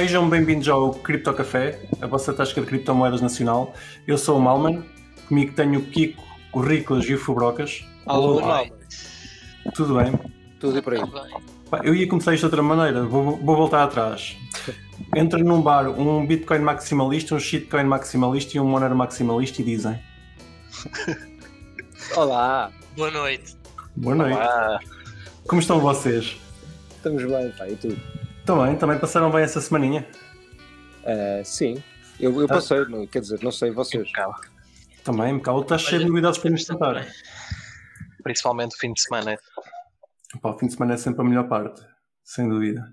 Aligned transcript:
Sejam 0.00 0.30
bem-vindos 0.30 0.66
ao 0.66 0.94
Cripto 0.94 1.30
Café, 1.34 1.78
a 2.00 2.06
vossa 2.06 2.32
tasca 2.32 2.58
de 2.58 2.66
criptomoedas 2.66 3.20
nacional. 3.20 3.74
Eu 4.06 4.16
sou 4.16 4.38
o 4.38 4.40
Malman, 4.40 4.82
comigo 5.28 5.52
tenho 5.52 5.78
o 5.78 5.82
Kiko, 5.82 6.24
o 6.54 6.60
Riclas 6.60 7.04
e 7.04 7.12
o 7.12 7.18
Fubrocas. 7.18 7.84
Alô, 8.06 8.40
Malman. 8.40 8.72
Tudo 9.74 9.96
bem? 9.96 10.18
Tudo 10.58 10.78
e 10.78 10.80
por 10.80 10.94
aí. 10.94 11.02
Eu 11.84 11.94
ia 11.94 12.08
começar 12.08 12.32
isto 12.32 12.40
de 12.40 12.46
outra 12.46 12.62
maneira, 12.62 13.04
vou, 13.04 13.36
vou 13.36 13.54
voltar 13.54 13.84
atrás. 13.84 14.38
Entra 15.14 15.38
num 15.38 15.60
bar 15.60 15.90
um 15.90 16.26
Bitcoin 16.26 16.60
maximalista, 16.60 17.34
um 17.34 17.38
shitcoin 17.38 17.84
maximalista 17.84 18.56
e 18.56 18.60
um 18.60 18.64
Monero 18.64 18.96
maximalista 18.96 19.60
e 19.60 19.64
dizem 19.66 20.00
Olá, 22.16 22.72
Boa 22.96 23.10
noite. 23.10 23.54
Boa 23.96 24.14
noite. 24.14 24.34
Olá. 24.34 24.80
Como 25.46 25.60
estão 25.60 25.78
vocês? 25.78 26.38
estamos 26.96 27.22
bem, 27.22 27.50
pá, 27.50 27.68
e 27.68 27.76
tu? 27.76 27.94
Estão 28.50 28.66
bem? 28.66 28.76
Também 28.76 28.98
passaram 28.98 29.30
bem 29.30 29.42
essa 29.44 29.60
semaninha? 29.60 30.10
Eh, 31.04 31.40
sim, 31.44 31.80
eu, 32.18 32.40
eu 32.40 32.48
passei, 32.48 32.84
não- 32.86 33.06
quer 33.06 33.20
dizer, 33.20 33.40
não 33.44 33.52
sei 33.52 33.70
vocês. 33.70 34.10
Também, 35.04 35.34
Macau, 35.34 35.60
estás 35.60 35.82
cheio 35.82 36.00
de 36.02 36.08
novidades 36.08 36.40
para 36.40 36.50
nos 36.50 36.64
também. 36.64 37.06
principalmente 38.24 38.74
o 38.74 38.78
fim 38.80 38.92
de 38.92 39.00
semana. 39.02 39.38
Pá, 40.42 40.50
o 40.50 40.58
fim 40.58 40.66
de 40.66 40.72
semana 40.72 40.94
é 40.94 40.96
sempre 40.96 41.20
a 41.20 41.24
melhor 41.24 41.46
parte, 41.46 41.80
sem 42.24 42.48
dúvida. 42.48 42.92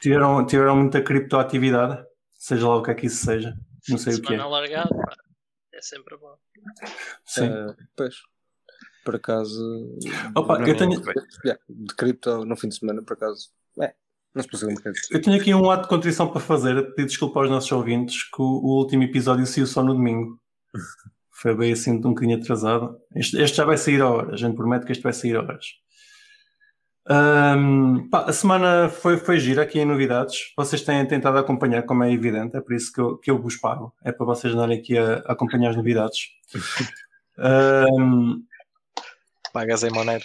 Tiveram, 0.00 0.46
tiveram 0.46 0.76
muita 0.76 1.02
criptoatividade, 1.02 2.06
seja 2.38 2.68
lá 2.68 2.76
o 2.76 2.82
que 2.84 2.92
é 2.92 2.94
que 2.94 3.06
isso 3.06 3.24
seja, 3.24 3.56
não 3.88 3.98
sei 3.98 4.14
o 4.14 4.22
que 4.22 4.26
é. 4.34 4.36
Semana 4.36 4.44
alargada, 4.44 4.88
pá. 4.88 5.16
É 5.74 5.82
sempre 5.82 6.16
bom. 6.16 6.36
Sim. 7.26 7.46
Eh, 7.46 7.74
pois, 7.96 8.14
por 9.04 9.16
acaso. 9.16 9.98
Opa, 10.36 10.60
eu 10.60 10.76
tenho, 10.76 11.00
de 11.68 11.94
cripto 11.96 12.44
no 12.44 12.54
fim 12.56 12.68
de 12.68 12.76
semana, 12.76 13.02
por 13.02 13.14
acaso. 13.14 13.50
Não 14.34 14.42
se 14.42 14.48
passou 14.48 14.70
um 14.70 14.74
eu 15.10 15.20
tenho 15.20 15.38
aqui 15.38 15.54
um 15.54 15.70
ato 15.70 15.82
de 15.82 15.88
contrição 15.88 16.28
para 16.28 16.40
fazer, 16.40 16.78
a 16.78 16.82
pedir 16.82 17.06
desculpa 17.06 17.40
aos 17.40 17.50
nossos 17.50 17.70
ouvintes, 17.70 18.22
que 18.24 18.40
o, 18.40 18.44
o 18.44 18.78
último 18.78 19.02
episódio 19.02 19.46
saiu 19.46 19.66
só 19.66 19.82
no 19.82 19.94
domingo. 19.94 20.38
Foi 21.30 21.54
bem 21.54 21.72
assim, 21.72 21.92
um 21.92 22.00
bocadinho 22.00 22.38
atrasado. 22.38 22.96
Este, 23.14 23.36
este 23.40 23.56
já 23.56 23.64
vai 23.64 23.76
sair 23.76 24.00
a 24.00 24.08
horas, 24.08 24.34
a 24.34 24.36
gente 24.36 24.56
promete 24.56 24.86
que 24.86 24.92
este 24.92 25.02
vai 25.02 25.12
sair 25.12 25.36
a 25.36 25.40
horas. 25.40 25.66
Ahm, 27.04 28.08
pá, 28.10 28.26
a 28.26 28.32
semana 28.32 28.88
foi, 28.88 29.16
foi 29.18 29.40
gira 29.40 29.62
aqui 29.62 29.80
em 29.80 29.84
novidades. 29.84 30.52
Vocês 30.56 30.82
têm 30.82 31.04
tentado 31.04 31.36
acompanhar, 31.36 31.82
como 31.82 32.04
é 32.04 32.12
evidente, 32.12 32.56
é 32.56 32.60
por 32.60 32.74
isso 32.74 32.92
que 32.92 33.00
eu, 33.00 33.18
que 33.18 33.30
eu 33.30 33.42
vos 33.42 33.56
pago. 33.56 33.92
É 34.04 34.12
para 34.12 34.24
vocês 34.24 34.54
andarem 34.54 34.78
aqui 34.78 34.96
a, 34.96 35.14
a 35.26 35.32
acompanhar 35.32 35.70
as 35.70 35.76
novidades. 35.76 36.28
Ahm, 37.38 38.44
Pagas 39.52 39.82
em 39.82 39.90
Monero. 39.90 40.24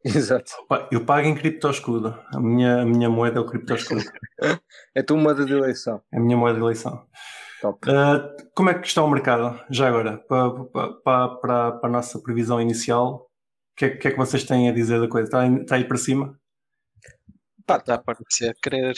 Exato. 0.04 0.52
eu 0.90 1.04
pago 1.04 1.26
em 1.26 1.34
criptoscudo. 1.34 2.18
A 2.32 2.40
minha, 2.40 2.82
a 2.82 2.84
minha 2.84 3.10
moeda 3.10 3.38
é 3.38 3.40
o 3.40 3.46
criptoscudo. 3.46 4.02
É 4.94 5.00
a 5.00 5.04
tua 5.04 5.16
moeda 5.16 5.44
de 5.44 5.52
eleição. 5.52 6.00
É 6.12 6.16
a 6.16 6.20
minha 6.20 6.36
moeda 6.36 6.58
de 6.58 6.64
eleição. 6.64 7.04
Top. 7.60 7.90
Ah, 7.90 8.36
como 8.54 8.70
é 8.70 8.78
que 8.78 8.86
está 8.86 9.02
o 9.02 9.10
mercado, 9.10 9.60
já 9.68 9.88
agora, 9.88 10.18
para, 10.18 10.50
para, 10.64 10.92
para, 10.94 11.72
para 11.72 11.88
a 11.88 11.92
nossa 11.92 12.20
previsão 12.20 12.60
inicial? 12.60 13.28
O 13.72 13.76
que, 13.76 13.84
é, 13.86 13.90
que 13.96 14.08
é 14.08 14.10
que 14.12 14.16
vocês 14.16 14.44
têm 14.44 14.68
a 14.68 14.72
dizer 14.72 15.00
da 15.00 15.08
coisa? 15.08 15.26
Está, 15.26 15.40
aí- 15.40 15.60
está 15.60 15.74
aí 15.76 15.84
para 15.84 15.96
cima? 15.96 16.38
Pá, 17.66 17.78
Dá 17.78 17.98
tá. 17.98 17.98
para 17.98 18.16
ser 18.30 18.54
querer. 18.62 18.96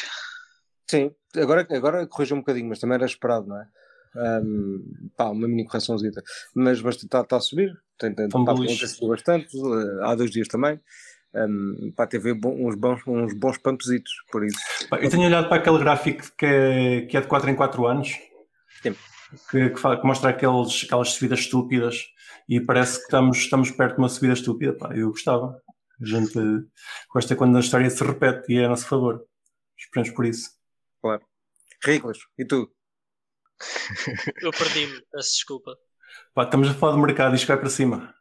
Sim, 0.88 1.10
agora, 1.36 1.66
agora 1.70 2.06
corrigiu 2.06 2.36
um 2.36 2.40
bocadinho, 2.40 2.68
mas 2.68 2.78
também 2.78 2.96
era 2.96 3.06
esperado, 3.06 3.46
não 3.46 3.60
é? 3.60 3.66
Ahm, 4.16 5.10
pá, 5.16 5.30
uma 5.30 5.46
mini 5.46 5.64
correçãozita. 5.64 6.22
Mas 6.54 6.78
está 6.84 7.22
tá 7.24 7.36
a 7.36 7.40
subir. 7.40 7.72
Tem, 7.98 8.14
tem, 8.14 8.28
pá, 8.28 8.38
bullish. 8.38 8.98
tem 8.98 9.08
bastante. 9.08 9.56
eh, 9.56 10.04
há 10.04 10.14
dois 10.14 10.30
dias 10.30 10.48
também. 10.48 10.80
Um, 11.32 11.92
pá, 11.94 12.06
teve 12.08 12.34
bom- 12.34 12.66
uns 12.66 12.74
bons, 12.74 13.00
uns 13.06 13.32
bons 13.34 13.56
pumpzitos, 13.58 14.10
por 14.32 14.44
isso. 14.44 14.58
Eu 15.00 15.08
tenho 15.10 15.26
olhado 15.26 15.48
para 15.48 15.58
aquele 15.58 15.78
gráfico 15.78 16.24
que 16.36 16.44
é, 16.44 17.00
que 17.02 17.16
é 17.16 17.20
de 17.20 17.28
4 17.28 17.48
em 17.50 17.54
4 17.54 17.86
anos, 17.86 18.18
Sim. 18.82 18.96
que, 19.50 19.70
que 19.70 19.74
que 19.96 20.06
mostra 20.06 20.30
aqueles, 20.30 20.82
aquelas 20.84 21.10
subidas 21.12 21.38
estúpidas 21.40 22.02
e 22.48 22.60
parece 22.60 22.96
que 22.98 23.04
estamos, 23.04 23.38
estamos 23.38 23.70
perto 23.70 23.94
de 23.94 23.98
uma 24.00 24.08
subida 24.08 24.32
estúpida. 24.32 24.72
Pá, 24.72 24.92
eu 24.96 25.10
gostava. 25.10 25.56
A 26.02 26.04
gente 26.04 26.32
gosta 27.12 27.36
quando 27.36 27.56
a 27.56 27.60
história 27.60 27.88
se 27.90 28.02
repete 28.02 28.52
e 28.52 28.58
é 28.58 28.64
a 28.64 28.68
nosso 28.68 28.86
favor. 28.86 29.22
Esperemos 29.78 30.10
por 30.10 30.24
isso. 30.26 30.50
Ridículos. 31.84 32.18
E 32.38 32.44
tu? 32.44 32.70
Eu 34.42 34.50
perdi-me, 34.52 35.00
peço 35.12 35.32
desculpa. 35.34 35.76
Pá, 36.34 36.44
estamos 36.44 36.68
a 36.68 36.74
falar 36.74 36.92
do 36.92 36.98
mercado 36.98 37.32
e 37.34 37.36
isto 37.36 37.46
vai 37.46 37.58
para 37.58 37.68
cima. 37.70 38.14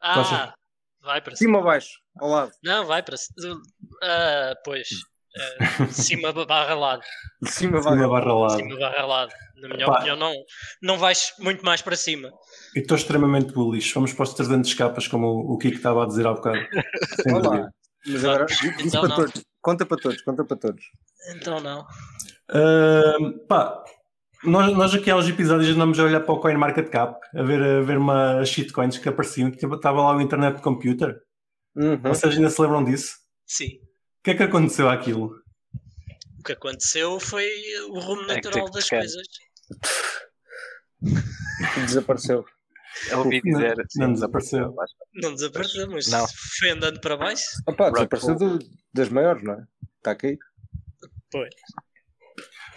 Ah, 0.00 0.14
Posso- 0.14 0.52
vai 1.02 1.20
para 1.20 1.36
cima. 1.36 1.48
Cima 1.48 1.58
ou 1.58 1.64
baixo? 1.64 1.90
Ao 2.18 2.28
lado. 2.28 2.52
Não, 2.62 2.86
vai 2.86 3.02
para 3.02 3.16
cima. 3.16 3.60
Ah, 4.02 4.54
pois. 4.64 4.88
Ah, 5.36 5.86
cima 5.90 6.32
barra 6.32 6.74
lado. 6.74 7.02
De 7.42 7.50
cima 7.50 7.82
Cima 7.82 8.08
barra 8.08 8.32
lado. 8.32 8.56
Cima 8.56 8.78
barra 8.78 9.04
lado. 9.06 9.32
Na 9.56 9.68
minha 9.68 9.86
Pá. 9.86 9.94
opinião, 9.94 10.16
não, 10.16 10.32
não 10.82 10.98
vais 10.98 11.32
muito 11.38 11.64
mais 11.64 11.82
para 11.82 11.96
cima. 11.96 12.28
Eu 12.74 12.82
estou 12.82 12.96
extremamente 12.96 13.52
bullish. 13.52 13.92
Vamos 13.94 14.12
para 14.12 14.22
os 14.24 14.34
300 14.34 14.72
capas, 14.74 15.08
como 15.08 15.26
o, 15.26 15.54
o 15.54 15.58
Kiko 15.58 15.76
estava 15.76 16.04
a 16.04 16.06
dizer 16.06 16.26
há 16.26 16.32
bocado. 16.34 16.58
Olá. 17.34 17.68
Mas 18.06 18.24
agora, 18.24 18.46
Então 18.84 19.00
para 19.00 19.16
todos. 19.16 19.42
Conta 19.60 19.86
para 19.86 19.96
todos, 19.96 20.22
conta 20.22 20.44
para 20.44 20.56
todos. 20.58 20.84
Então 21.34 21.58
não. 21.60 21.86
Ahm, 22.50 23.38
pá, 23.48 23.82
nós, 24.44 24.72
nós 24.76 24.94
aqui 24.94 25.10
há 25.10 25.16
uns 25.16 25.28
episódios 25.28 25.74
andamos 25.74 25.98
a 25.98 26.04
olhar 26.04 26.20
para 26.20 26.34
o 26.34 26.40
CoinMarketCap, 26.40 27.18
a 27.36 27.42
ver, 27.42 27.62
a 27.62 27.80
ver 27.82 27.98
uma 27.98 28.44
shitcoins 28.44 28.98
que 28.98 29.08
apareciam, 29.08 29.50
que 29.50 29.64
estava 29.66 30.02
lá 30.02 30.16
o 30.16 30.20
Internet 30.20 30.60
Computer. 30.62 31.20
Uhum. 31.76 32.00
Vocês 32.02 32.36
ainda 32.36 32.50
se 32.50 32.60
lembram 32.62 32.84
disso? 32.84 33.16
Sim. 33.46 33.76
O 33.76 34.22
que 34.24 34.30
é 34.30 34.34
que 34.34 34.42
aconteceu 34.42 34.88
àquilo? 34.88 35.34
O 36.38 36.42
que 36.44 36.52
aconteceu 36.52 37.18
foi 37.18 37.48
o 37.90 37.98
rumo 38.00 38.22
É 38.22 38.26
que 38.26 38.34
natural 38.48 38.66
que 38.66 38.72
das 38.72 38.88
coisas. 38.88 39.26
Desapareceu. 41.86 42.44
Eu 43.10 43.18
ouvi 43.18 43.40
Não- 43.44 43.58
dizer. 43.60 43.76
não 43.96 44.12
desapareceu. 44.12 44.74
Não 45.14 45.34
desapareceu, 45.34 45.90
mas 45.90 46.06
Não. 46.06 46.24
foi 46.60 46.70
andando 46.70 47.00
para 47.00 47.16
baixo. 47.16 47.42
Opa, 47.66 47.90
desapareceu 47.90 48.36
do- 48.36 48.58
das 48.94 49.08
maiores, 49.08 49.42
não 49.42 49.54
é? 49.54 49.64
Está 49.98 50.12
aqui. 50.12 50.38
Pois. 51.30 51.52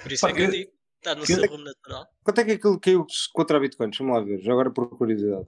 Por 0.02 0.12
isso 0.12 0.22
Pá, 0.22 0.30
é 0.30 0.34
que 0.34 0.42
eu- 0.42 0.52
digo. 0.52 0.72
Está 1.08 1.16
no 1.16 1.22
eu- 1.22 1.26
seu 1.26 1.50
rumo 1.50 1.64
natural. 1.64 2.06
Quanto 2.24 2.42
é 2.42 2.44
que 2.44 2.52
aquilo 2.52 2.80
caiu 2.80 3.06
contra 3.34 3.58
a 3.58 3.60
Bitcoin? 3.62 3.90
Deixa-me 3.90 4.12
lá 4.12 4.20
ver. 4.20 4.40
Já 4.42 4.52
agora 4.52 4.70
por 4.72 4.90
curiosidade. 4.98 5.48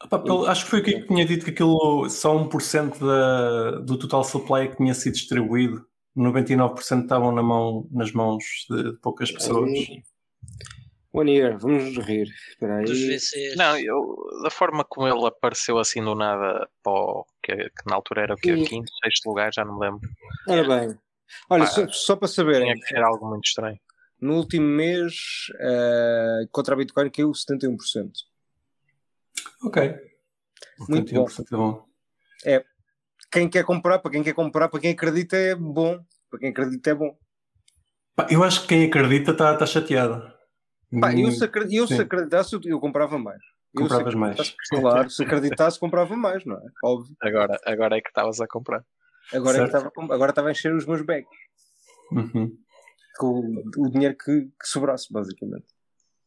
Ah, 0.00 0.50
acho 0.50 0.64
que 0.64 0.70
foi 0.70 0.80
o 0.80 0.84
que 0.84 1.06
tinha 1.06 1.24
dito 1.24 1.44
que 1.44 1.50
aquilo 1.50 2.08
só 2.08 2.34
1% 2.36 2.98
da, 2.98 3.80
do 3.80 3.98
total 3.98 4.22
supply 4.22 4.68
que 4.68 4.76
tinha 4.76 4.94
sido 4.94 5.14
distribuído. 5.14 5.84
99% 6.16 7.02
estavam 7.02 7.32
na 7.32 7.42
mão, 7.42 7.88
nas 7.90 8.12
mãos 8.12 8.44
de 8.70 8.92
poucas 9.02 9.32
pessoas. 9.32 9.70
One 11.12 11.32
year, 11.32 11.58
vamos 11.58 11.96
rir. 11.98 12.28
Espera 12.50 12.78
aí. 12.78 12.84
VCs. 12.86 13.56
Não, 13.56 13.78
eu, 13.78 14.16
da 14.42 14.50
forma 14.50 14.84
como 14.84 15.08
ele 15.08 15.26
apareceu 15.26 15.78
assim 15.78 16.02
do 16.02 16.14
nada, 16.14 16.68
o, 16.86 17.24
que, 17.42 17.54
que 17.56 17.86
na 17.88 17.94
altura 17.96 18.22
era 18.22 18.34
o 18.34 18.36
quê? 18.36 18.52
E- 18.52 18.64
Quinto, 18.64 18.90
sexto 19.02 19.28
lugar, 19.28 19.52
já 19.54 19.64
não 19.64 19.78
me 19.78 19.86
lembro. 19.86 20.08
Ora 20.48 20.64
bem. 20.64 20.98
Olha, 21.50 21.64
Pá, 21.64 21.70
só, 21.70 21.88
só 21.88 22.16
para 22.16 22.28
saberem, 22.28 22.72
Tinha 22.72 22.74
que 22.74 22.88
ser 22.88 23.02
algo 23.02 23.28
muito 23.28 23.44
estranho. 23.46 23.78
No 24.20 24.36
último 24.36 24.66
mês 24.66 25.46
eh, 25.58 26.40
contra 26.50 26.74
a 26.74 26.76
Bitcoin 26.78 27.10
caiu 27.10 27.30
71%. 27.32 28.10
Ok. 29.62 29.94
Muito 30.88 31.12
71% 31.12 31.44
é 31.52 31.56
bom. 31.56 31.86
Quem 33.30 33.48
quer 33.48 33.64
comprar, 33.64 33.98
para 33.98 34.10
quem 34.12 34.22
quer 34.22 34.34
comprar, 34.34 34.68
para 34.68 34.80
quem 34.80 34.92
acredita 34.92 35.36
é 35.36 35.54
bom. 35.54 36.02
Para 36.30 36.38
quem 36.40 36.50
acredita 36.50 36.90
é 36.90 36.94
bom. 36.94 37.16
Pá, 38.14 38.28
eu 38.30 38.44
acho 38.44 38.62
que 38.62 38.68
quem 38.68 38.84
acredita 38.86 39.32
está 39.32 39.56
tá 39.56 39.66
chateado. 39.66 40.32
Pá, 41.00 41.12
eu 41.12 41.26
Hum, 41.28 41.30
se, 41.32 41.44
acre- 41.44 41.74
eu 41.74 41.86
se 41.88 42.00
acreditasse, 42.00 42.54
eu- 42.54 42.60
eu 42.64 42.78
comprava 42.80 43.18
mais. 43.18 43.42
Eu 43.74 43.82
se 43.82 43.88
Compravas 43.88 44.14
mais. 44.14 44.38
acreditasse- 44.38 44.68
Claro, 44.70 45.10
se 45.10 45.22
acreditasse, 45.24 45.80
comprava 45.80 46.16
mais, 46.16 46.44
não 46.44 46.56
é? 46.56 46.62
Óbvio. 46.84 47.16
Agora, 47.20 47.58
agora 47.66 47.96
é 47.96 48.00
que 48.00 48.08
estavas 48.08 48.40
a 48.40 48.46
comprar. 48.46 48.84
Agora, 49.32 49.58
é 49.58 49.64
estava, 49.64 49.90
agora 50.12 50.30
estava 50.30 50.48
a 50.48 50.52
encher 50.52 50.72
os 50.74 50.86
meus 50.86 51.02
bags 51.02 51.28
Uhum. 52.12 52.56
Com 53.18 53.62
o, 53.78 53.88
dinheiro 53.90 54.16
que, 54.16 54.42
que 54.42 54.66
sobrasse, 54.68 55.12
basicamente. 55.12 55.66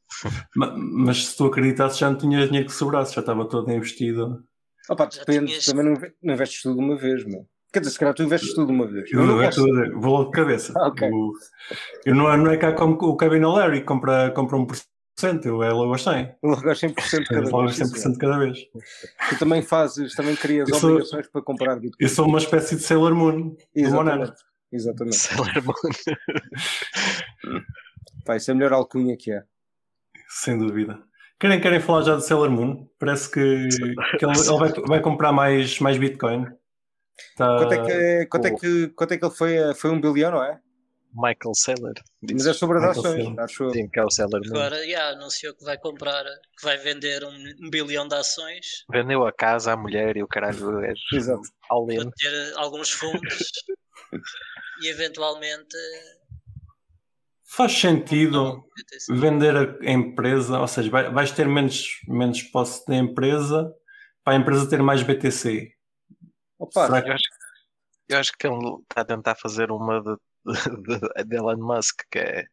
Ma- 0.56 0.74
Mas 0.78 1.28
se 1.28 1.38
tu 1.38 1.46
acreditasses 1.46 1.98
já 1.98 2.10
não 2.10 2.18
tinhas 2.18 2.46
dinheiro 2.48 2.68
que 2.68 2.74
sobrasse, 2.74 3.14
já 3.16 3.22
estava 3.22 3.48
todo 3.48 3.72
investido. 3.72 4.44
Opa, 4.90 5.06
depende, 5.06 5.48
tinhas- 5.48 5.66
também 5.66 5.84
não, 5.86 5.94
não 6.24 6.34
investes 6.34 6.62
tudo 6.62 6.78
de 6.78 6.82
uma 6.84 6.96
vez, 6.98 7.26
meu. 7.26 7.46
Quer 7.74 7.80
dizer, 7.80 7.92
se 7.92 8.00
calhar 8.00 8.14
tu 8.16 8.24
investes 8.24 8.54
tudo 8.54 8.68
de 8.68 8.72
uma 8.74 8.88
vez. 8.88 9.12
Eu, 9.12 9.26
não 9.26 9.36
eu, 9.42 9.44
gosto. 9.46 9.68
eu 9.68 10.00
vou 10.00 10.14
logo 10.14 10.32
de 10.32 10.32
cabeça. 10.32 10.74
Ah, 10.78 10.88
ok. 10.90 11.10
O- 11.12 11.34
eu 12.06 12.16
não, 12.16 12.32
é- 12.32 12.38
não 12.38 12.50
é 12.50 12.58
cá 12.58 12.72
como 12.74 12.94
o 12.96 13.18
Kevin 13.18 13.44
O'Leary 13.44 13.82
que 13.82 13.86
compra, 13.86 14.32
compra 14.32 14.58
1%, 14.58 15.46
eu 15.46 15.62
é 15.62 15.70
logo 15.74 15.92
aos 15.92 16.02
100. 16.04 16.36
Logo 16.42 16.70
aos 16.70 16.80
100% 16.80 17.26
cada 17.28 17.42
Logo 17.50 17.66
vez. 17.68 17.82
aos 17.82 17.92
100% 17.92 18.18
cada 18.18 18.38
vez. 18.40 18.58
Tu 19.30 19.38
também 19.40 19.62
fazes, 19.62 20.14
também 20.16 20.36
crias 20.38 20.70
Eu 20.70 20.76
sou- 20.76 20.92
obrigações 20.92 21.28
para 21.28 21.42
comprar 21.42 21.76
Bitcoin. 21.76 21.98
Eu 22.00 22.08
sou 22.10 22.26
uma 22.26 22.38
espécie 22.38 22.78
de 22.78 22.82
Sailor 22.84 23.14
Moon. 23.14 23.56
Exatamente. 23.76 24.32
Exatamente. 24.72 25.16
Sailor 25.18 25.64
Moon. 25.64 25.74
Pá, 28.26 28.36
isso 28.36 28.52
é 28.52 28.54
a 28.54 28.56
melhor 28.56 28.74
alcunha 28.74 29.16
que 29.18 29.32
é. 29.32 29.44
Sem 30.30 30.58
dúvida. 30.58 31.02
Querem, 31.40 31.62
querem 31.62 31.80
falar 31.80 32.02
já 32.04 32.16
do 32.16 32.22
Sailor 32.22 32.50
Moon? 32.50 32.88
Parece 33.00 33.30
que, 33.32 33.68
que 34.20 34.26
ele, 34.26 34.38
ele 34.38 34.58
vai, 34.58 34.72
vai 34.88 35.02
comprar 35.02 35.32
mais, 35.32 35.80
mais 35.80 35.98
Bitcoin. 35.98 36.46
Tá- 37.36 37.58
Quanto 37.58 37.74
é 37.74 37.86
que, 37.86 38.26
quanto 38.28 38.46
é 38.48 38.52
que, 38.56 38.88
quanto 38.90 39.14
é 39.14 39.18
que 39.18 39.26
ele 39.26 39.34
foi? 39.34 39.58
a- 39.58 39.74
Foi 39.76 39.90
um 39.92 40.02
bilhão, 40.02 40.32
não 40.32 40.44
é? 40.44 40.60
Michael 41.14 41.54
Saylor. 41.56 41.94
Mas 42.32 42.46
é 42.46 42.54
sobre 42.54 42.78
as 42.80 42.84
ações, 42.98 43.24
Saylor. 43.24 43.40
acho. 43.40 43.70
Sim, 43.72 43.88
que 43.90 44.00
é 44.00 44.04
o 44.04 44.12
Sailor 44.12 44.42
Moon. 44.46 44.56
Agora, 44.56 44.78
yeah, 44.86 45.16
anunciou 45.18 45.56
que 45.56 45.64
vai 45.64 45.78
comprar, 45.78 46.24
que 46.26 46.64
vai 46.64 46.78
vender 46.78 47.24
um, 47.24 47.34
um 47.66 47.70
bilhão 47.72 48.08
de 48.08 48.14
ações 48.16 48.84
Vendeu 48.92 49.26
a 49.26 49.32
casa 49.32 49.74
à 49.74 49.78
mulher 49.78 50.16
e 50.18 50.22
o 50.22 50.28
caralho 50.28 50.80
é 50.82 50.94
Exato. 51.14 51.42
all 51.70 51.86
para 51.88 51.96
in. 51.96 52.12
ter 52.12 52.54
alguns 52.58 52.92
fundos 52.92 53.52
e 54.82 54.88
eventualmente. 54.90 55.76
Faz 57.50 57.72
sentido 57.72 58.66
vender 59.10 59.56
a 59.56 59.90
empresa, 59.92 60.60
ou 60.60 60.68
seja, 60.68 60.90
vai- 60.92 61.10
vais 61.12 61.32
ter 61.32 61.48
menos, 61.48 62.00
menos 62.08 62.44
posse 62.44 62.86
da 62.86 62.96
empresa 62.96 63.74
para 64.24 64.34
a 64.34 64.36
empresa 64.40 64.70
ter 64.70 64.84
mais 64.84 65.02
BTC. 65.02 65.72
Opa, 66.60 66.86
Será 66.88 67.02
que- 67.02 67.10
Eu 67.10 67.14
acho, 67.14 67.24
eu 68.10 68.18
acho 68.20 68.32
que 68.38 68.48
ele 68.48 68.58
está 68.82 69.02
a 69.02 69.06
tentar 69.06 69.36
fazer 69.36 69.72
uma 69.72 70.02
de, 70.02 70.16
de, 70.46 71.26
de 71.26 71.36
Elon 71.38 71.58
Musk, 71.58 72.02
que 72.12 72.20
é 72.20 72.46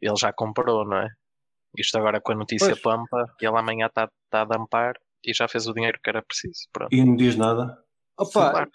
ele 0.00 0.16
já 0.16 0.32
comprou, 0.32 0.84
não 0.86 0.96
é? 0.98 1.08
Isto 1.76 1.98
agora 1.98 2.20
com 2.20 2.32
a 2.32 2.36
notícia 2.36 2.68
Pois. 2.68 2.80
pampa, 2.80 3.34
e 3.40 3.46
ele 3.46 3.58
amanhã 3.58 3.86
está 3.86 4.08
tá 4.30 4.42
a 4.42 4.44
dampar 4.44 4.94
e 5.24 5.34
já 5.34 5.46
fez 5.48 5.66
o 5.66 5.74
dinheiro 5.74 5.98
que 6.02 6.08
era 6.08 6.22
preciso. 6.22 6.60
Pronto. 6.72 6.94
E 6.94 7.04
não 7.04 7.14
diz 7.16 7.36
nada. 7.36 7.76
opa, 8.18 8.68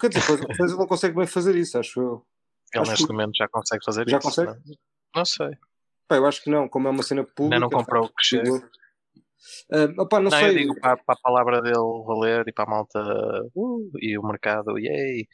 quer 0.00 0.08
dizer, 0.08 0.22
mas 0.58 0.70
ele 0.70 0.78
não 0.78 0.86
consegue 0.86 1.14
bem 1.16 1.26
fazer 1.26 1.54
isso, 1.54 1.78
acho 1.78 2.00
eu. 2.00 2.26
Ele 2.74 2.82
acho 2.82 2.90
neste 2.90 3.06
que- 3.06 3.12
momento 3.12 3.36
já 3.36 3.48
consegue 3.48 3.84
fazer 3.84 4.08
Já 4.08 4.18
isso. 4.18 4.26
consegue? 4.28 4.52
Não, 4.52 4.74
não 5.16 5.24
sei. 5.24 5.50
Pá, 6.08 6.16
eu 6.16 6.26
acho 6.26 6.42
que 6.42 6.50
não, 6.50 6.68
como 6.68 6.88
é 6.88 6.90
uma 6.90 7.02
cena 7.02 7.24
pública. 7.24 7.56
Ainda 7.56 7.60
não 7.60 7.70
comprou 7.70 8.04
o 8.04 8.08
que 8.08 8.24
chega. 8.24 8.50
Ah, 9.70 10.02
opa, 10.02 10.16
não, 10.18 10.30
Não, 10.30 10.38
sei. 10.38 10.48
eu 10.48 10.54
digo 10.54 10.80
para, 10.80 10.96
para 10.96 11.14
a 11.14 11.20
palavra 11.22 11.62
dele 11.62 11.76
valer 12.04 12.44
e 12.48 12.52
para 12.52 12.64
a 12.64 12.68
malta 12.70 12.98
uh, 13.54 13.90
e 14.00 14.18
o 14.18 14.22
mercado, 14.22 14.78
yay, 14.78 15.28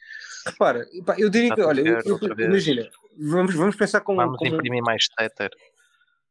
Repara, 0.45 0.85
pá, 1.05 1.15
eu 1.17 1.29
diria 1.29 1.53
que, 1.55 1.61
olha, 1.61 1.81
eu- 1.81 1.99
eu- 2.05 2.39
imagina, 2.45 2.87
vamos, 3.17 3.55
vamos 3.55 3.75
pensar 3.75 4.01
com, 4.01 4.15
vamos 4.15 4.37
com 4.37 4.45
imprimir 4.47 4.83
mais 4.83 5.07
tether. 5.17 5.49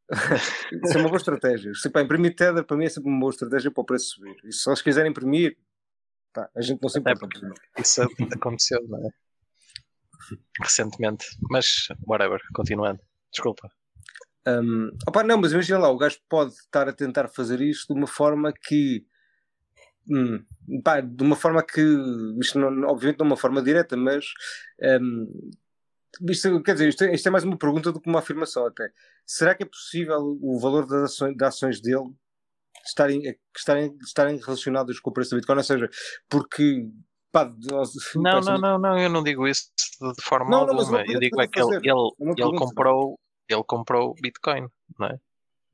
isso 0.85 0.97
é 0.97 1.01
uma 1.01 1.09
boa 1.09 1.17
estratégia. 1.17 1.73
Se, 1.75 1.89
pá, 1.89 2.03
imprimir 2.03 2.35
Tether 2.37 2.65
para 2.65 2.77
mim 2.77 2.85
é 2.85 2.89
sempre 2.89 3.09
uma 3.11 3.19
boa 3.21 3.31
estratégia 3.31 3.71
para 3.71 3.81
o 3.81 3.85
preço 3.85 4.11
subir. 4.17 4.37
E 4.45 4.53
se 4.53 4.69
eles 4.69 4.83
quiserem 4.83 5.11
imprimir, 5.11 5.57
pá, 6.33 6.49
a 6.55 6.61
gente 6.61 6.81
não 6.83 6.89
se 6.89 6.99
importa. 6.99 7.27
Isso 7.79 8.03
aconteceu, 8.33 8.81
não 8.89 8.99
é? 8.99 9.11
Recentemente. 10.61 11.27
Mas, 11.51 11.89
whatever, 12.07 12.41
continuando. 12.55 13.01
Desculpa. 13.31 13.71
Um, 14.47 14.91
opa, 15.07 15.23
não, 15.23 15.39
mas 15.39 15.53
imagina 15.53 15.79
lá, 15.79 15.89
o 15.89 15.97
gajo 15.97 16.19
pode 16.29 16.53
estar 16.53 16.89
a 16.89 16.93
tentar 16.93 17.29
fazer 17.29 17.61
isto 17.61 17.93
de 17.93 17.99
uma 17.99 18.07
forma 18.07 18.53
que. 18.53 19.07
hum, 20.09 20.45
pá, 20.83 21.01
de 21.01 21.23
uma 21.23 21.37
forma 21.37 21.63
que. 21.63 21.81
Isto 22.41 22.59
não, 22.59 22.89
obviamente 22.89 23.19
não 23.19 23.27
é 23.27 23.31
uma 23.31 23.37
forma 23.37 23.63
direta, 23.63 23.97
mas. 23.97 24.27
hum, 25.01 25.51
isto, 26.29 26.63
quer 26.63 26.75
dizer, 26.75 26.89
isto 26.89 27.05
é, 27.05 27.15
isto 27.15 27.27
é 27.27 27.31
mais 27.31 27.45
uma 27.45 27.57
pergunta 27.57 27.91
do 27.91 28.01
que 28.01 28.09
uma 28.09 28.19
afirmação 28.19 28.67
até. 28.67 28.91
Será 29.25 29.55
que 29.55 29.63
é 29.63 29.67
possível 29.67 30.39
o 30.43 30.59
valor 30.59 30.87
das 30.87 31.13
ações, 31.13 31.37
das 31.37 31.55
ações 31.55 31.81
dele 31.81 32.13
estarem, 32.85 33.23
estarem, 33.57 33.97
estarem 34.03 34.37
relacionadas 34.39 34.99
com 35.01 35.11
o 35.11 35.13
preço 35.13 35.31
da 35.31 35.37
Bitcoin? 35.37 35.59
Ou 35.59 35.65
seja, 35.65 35.89
porque. 36.29 36.89
Pá, 37.31 37.51
Não, 38.17 38.41
não, 38.43 38.59
não, 38.59 38.79
não, 38.79 38.99
eu 38.99 39.09
não 39.09 39.23
digo 39.23 39.49
isso 39.49 39.71
de 40.17 40.23
forma 40.23 40.51
Não, 40.51 40.67
não, 40.67 40.75
alguma. 40.75 40.83
uma 40.83 40.91
pergunta 40.99 41.13
eu 41.15 41.21
digo 41.21 41.41
é 41.41 41.47
que 41.49 41.59
ele, 41.61 41.77
ele, 41.77 42.33
É 42.39 42.43
ele 42.47 42.59
comprou 42.59 43.19
ele 43.49 43.65
comprou 43.65 44.15
Bitcoin, 44.21 44.69
não 44.99 45.07
é? 45.07 45.19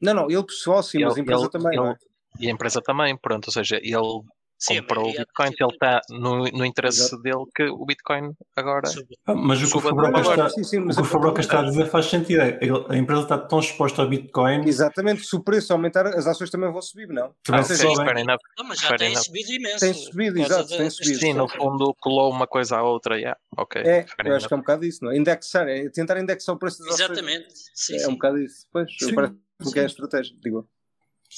Não, 0.00 0.14
não, 0.14 0.31
ele 0.31 0.44
pessoal 0.44 0.82
sim, 0.84 1.00
mas 1.02 1.14
a 1.14 1.16
Ele- 1.16 1.22
empresa 1.22 1.43
ele- 1.43 1.50
também. 1.50 1.76
não 1.76 1.87
é? 1.87 1.90
ele- 1.90 1.99
E 2.40 2.49
a 2.49 2.52
empresa 2.52 2.81
também, 2.81 3.16
pronto, 3.16 3.46
ou 3.49 3.52
seja, 3.52 3.76
ele 3.82 4.22
Sim, 4.58 4.81
comprou 4.81 5.08
o 5.08 5.12
Bitcoin, 5.12 5.50
ele 5.60 5.70
está 5.72 6.00
no, 6.10 6.44
no 6.44 6.64
interesse 6.64 7.00
Exato. 7.00 7.22
dele 7.22 7.44
que 7.55 7.62
o 7.64 7.87
Bitcoin 7.87 8.32
agora. 8.56 8.88
Ah, 9.26 9.34
Mas 9.34 9.62
o 9.62 9.70
que 9.70 9.76
o 9.76 9.81
Fabroca 9.81 10.20
está, 10.20 10.49
Sim, 10.50 10.64
sim, 10.64 10.78
o 10.81 11.05
Fabroca 11.05 11.40
está 11.40 11.60
a 11.60 11.62
dizer 11.62 11.87
faz 11.87 12.06
sentido. 12.06 12.40
É, 12.43 12.58
a 12.88 12.96
empresa 12.96 13.22
está 13.22 13.38
tão 13.38 13.60
exposta 13.60 14.02
ao 14.02 14.08
Bitcoin 14.08 14.66
Exatamente, 14.66 15.25
se 15.25 15.37
o 15.37 15.40
preço 15.40 15.72
aumentar, 15.72 16.06
as 16.08 16.26
ações 16.26 16.50
também 16.50 16.72
vão 16.72 16.82
subir, 16.82 17.06
não? 17.08 17.32
também 17.44 17.60
Ah, 17.60 17.64
se 17.64 17.75
ok, 17.75 17.87
sobem. 17.94 18.05
fair 18.06 18.19
enough. 18.19 18.38
Não, 18.58 18.66
mas 18.66 18.81
já 18.81 18.96
tem 18.96 19.14
subido 19.16 19.52
imenso. 19.52 19.78
Tem 19.78 19.94
subido, 19.94 20.38
exato, 20.40 20.69
tem 20.76 20.90
subido. 20.90 21.19
Sim, 21.20 21.32
no 21.34 21.49
fundo 21.49 21.94
colou 22.00 22.31
uma 22.31 22.46
coisa 22.49 22.78
à 22.78 22.82
outra, 22.82 23.16
yeah. 23.16 23.38
ok. 23.56 23.81
É, 23.82 24.06
eu 24.25 24.34
acho 24.34 24.49
que 24.49 24.54
é 24.54 24.56
um 24.56 24.61
bocado 24.61 24.84
isso, 24.84 25.04
não 25.04 25.12
é? 25.12 25.16
Indexar, 25.16 25.69
é 25.69 25.88
tentar 25.88 26.19
indexar 26.19 26.54
o 26.54 26.58
preço 26.58 26.78
das 26.82 26.94
ações. 26.94 27.11
Exatamente. 27.11 27.46
Sim, 27.75 27.94
É 27.94 27.99
sim. 28.00 28.06
um 28.08 28.12
bocado 28.14 28.38
isso. 28.38 28.66
Pois, 28.72 28.90
Sim. 28.99 29.14
parece-me 29.14 29.72
que 29.72 29.78
é 29.78 29.82
a 29.82 29.87
estratégia, 29.87 30.37
digo. 30.43 30.69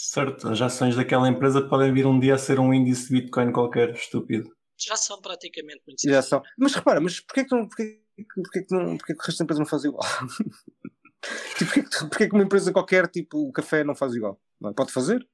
Certo, 0.02 0.48
as 0.48 0.60
ações 0.62 0.96
daquela 0.96 1.28
empresa 1.28 1.60
podem 1.68 1.92
vir 1.92 2.06
um 2.06 2.18
dia 2.18 2.34
a 2.34 2.38
ser 2.38 2.58
um 2.58 2.72
índice 2.72 3.08
de 3.08 3.20
Bitcoin 3.20 3.52
qualquer, 3.52 3.90
estúpido. 3.90 4.50
Já 4.78 4.96
são 4.96 5.20
praticamente 5.20 5.82
muito 5.86 6.00
Já 6.02 6.22
são. 6.22 6.42
Mas 6.58 6.74
repara, 6.74 7.00
mas 7.00 7.20
porquê 7.20 7.44
que, 7.44 7.54
não, 7.54 7.68
porquê, 7.68 8.00
porquê 8.34 8.62
que, 8.62 8.74
não, 8.74 8.96
porquê 8.96 9.14
que 9.14 9.20
o 9.20 9.22
resto 9.26 9.38
da 9.38 9.44
empresa 9.44 9.60
não 9.60 9.66
faz 9.66 9.84
igual? 9.84 10.02
tipo, 11.58 11.66
porquê, 11.66 11.82
que- 11.82 11.98
porquê 12.08 12.28
que 12.28 12.34
uma 12.34 12.42
empresa 12.44 12.72
qualquer, 12.72 13.08
tipo 13.08 13.48
o 13.48 13.52
café, 13.52 13.84
não 13.84 13.94
faz 13.94 14.14
igual? 14.14 14.40
Não 14.58 14.70
é? 14.70 14.72
Pode 14.72 14.90
fazer? 14.90 15.26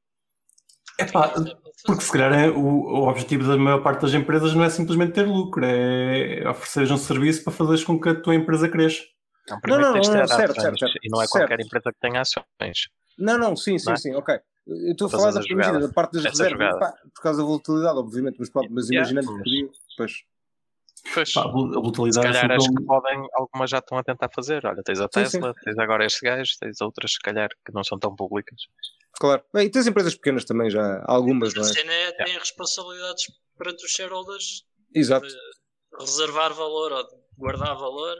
Epá, 0.98 1.32
porque 1.84 2.02
se 2.02 2.10
calhar 2.10 2.32
é 2.32 2.48
o, 2.48 2.58
o 2.58 3.08
objetivo 3.08 3.46
da 3.46 3.56
maior 3.56 3.82
parte 3.82 4.00
das 4.02 4.14
empresas 4.14 4.54
não 4.54 4.64
é 4.64 4.70
simplesmente 4.70 5.12
ter 5.12 5.26
lucro, 5.26 5.64
é 5.64 6.48
ofereceres 6.48 6.90
um 6.90 6.96
serviço 6.96 7.44
para 7.44 7.52
fazeres 7.52 7.84
com 7.84 8.00
que 8.00 8.08
a 8.08 8.20
tua 8.20 8.34
empresa 8.34 8.68
cresça. 8.68 9.02
Então, 9.44 9.60
primeiro 9.60 9.84
não, 9.86 9.92
tens 9.92 10.06
de 10.08 10.12
não, 10.12 10.20
ter 10.22 10.28
certo, 10.28 10.60
certo, 10.60 10.78
certo. 10.78 10.98
e 11.02 11.08
não 11.08 11.22
é 11.22 11.26
Certo. 11.26 11.48
qualquer 11.48 11.60
empresa 11.64 11.92
que 11.92 12.00
tenha 12.00 12.20
ações. 12.20 12.88
Não, 13.18 13.38
não, 13.38 13.54
sim, 13.54 13.78
sim, 13.78 13.86
Não 13.86 13.92
é? 13.92 13.96
sim, 13.96 14.14
ok. 14.14 14.40
Eu 14.66 14.92
estou 14.92 15.06
a 15.06 15.10
falar 15.10 15.30
da, 15.30 15.40
jogadas. 15.42 15.86
da 15.86 15.92
parte 15.92 16.12
das 16.14 16.24
Essa 16.24 16.30
reservas, 16.42 16.66
jogada. 16.74 16.78
pá, 16.78 17.08
por 17.14 17.22
causa 17.22 17.38
da 17.40 17.46
volatilidade, 17.46 17.98
obviamente, 17.98 18.36
mas, 18.38 18.50
pode, 18.50 18.68
mas 18.68 18.88
Yeah, 18.90 19.10
imaginando 19.10 19.36
que 19.38 19.44
podia, 19.44 19.70
pois. 19.96 20.12
Pois, 21.14 21.32
Pá, 21.32 21.44
a 21.44 21.46
vol- 21.48 21.66
a 21.66 21.68
se 21.68 21.74
volatilidade 21.80 22.18
é 22.26 22.32
calhar 22.32 22.40
sempre 22.42 22.56
as 22.56 22.64
um- 22.64 22.74
que 22.74 22.84
podem, 22.84 23.28
algumas 23.34 23.70
já 23.70 23.78
estão 23.78 23.96
a 23.98 24.02
tentar 24.02 24.28
fazer. 24.34 24.66
Olha, 24.66 24.82
tens 24.82 24.98
a 25.00 25.04
Sim, 25.04 25.24
sim. 25.26 25.30
Tesla, 25.40 25.54
tens 25.62 25.78
agora 25.78 26.04
estes 26.04 26.20
gajos, 26.20 26.56
tens 26.56 26.80
outras, 26.80 27.12
se 27.12 27.20
calhar, 27.20 27.48
que 27.64 27.72
não 27.72 27.84
são 27.84 27.96
tão 27.96 28.16
públicas. 28.16 28.60
Claro. 29.20 29.44
Bem, 29.54 29.66
e 29.66 29.70
tens 29.70 29.86
empresas 29.86 30.16
pequenas 30.16 30.44
também 30.44 30.68
já, 30.68 31.04
algumas, 31.06 31.54
não 31.54 31.62
A 31.62 31.66
é? 31.66 31.72
cena 31.72 31.92
é, 31.92 32.12
tem 32.24 32.36
responsabilidades 32.36 33.24
perante 33.56 33.84
os 33.84 33.92
shareholders 33.92 34.64
Exato. 34.92 35.26
de 35.28 35.34
reservar 36.00 36.52
valor 36.54 36.90
ou 36.92 37.04
de 37.06 37.14
guardar 37.38 37.76
valor, 37.76 38.16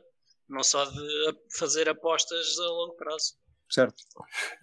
não 0.49 0.63
só 0.63 0.85
de 0.85 1.01
a- 1.29 1.35
fazer 1.59 1.89
apostas 1.89 2.57
a 2.61 2.67
longo 2.71 2.95
prazo. 2.95 3.35
Certo. 3.69 4.03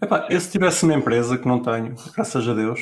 Epá, 0.02 0.28
eu 0.30 0.40
se 0.40 0.52
tivesse 0.52 0.84
uma 0.86 0.94
empresa 0.94 1.38
que 1.38 1.48
não 1.48 1.62
tenho, 1.62 1.96
graças 2.16 2.48
a 2.48 2.54
Deus, 2.54 2.80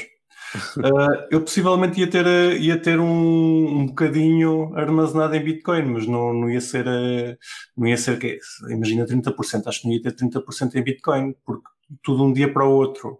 eh, 0.83 1.27
eu 1.31 1.41
possivelmente 1.41 1.99
ia 1.99 2.09
ter, 2.09 2.25
eh, 2.25 2.57
ia 2.57 2.79
ter 2.79 2.99
um, 2.99 3.79
um 3.79 3.85
bocadinho 3.87 4.75
armazenado 4.75 5.35
em 5.35 5.43
Bitcoin, 5.43 5.83
mas 5.93 6.05
não, 6.07 6.33
não 6.33 6.49
ia 6.49 6.61
ser, 6.61 6.85
eh, 6.87 7.37
não 7.75 7.87
ia 7.87 7.97
ser, 7.97 8.19
quê? 8.19 8.39
imagina 8.69 9.05
30%, 9.05 9.67
acho 9.67 9.81
que 9.81 9.87
não 9.87 9.93
ia 9.93 10.01
ter 10.01 10.13
30% 10.15 10.75
em 10.75 10.83
Bitcoin, 10.83 11.35
porque 11.45 11.67
tudo 12.03 12.23
um 12.23 12.33
dia 12.33 12.51
para 12.51 12.65
o 12.65 12.71
outro. 12.71 13.19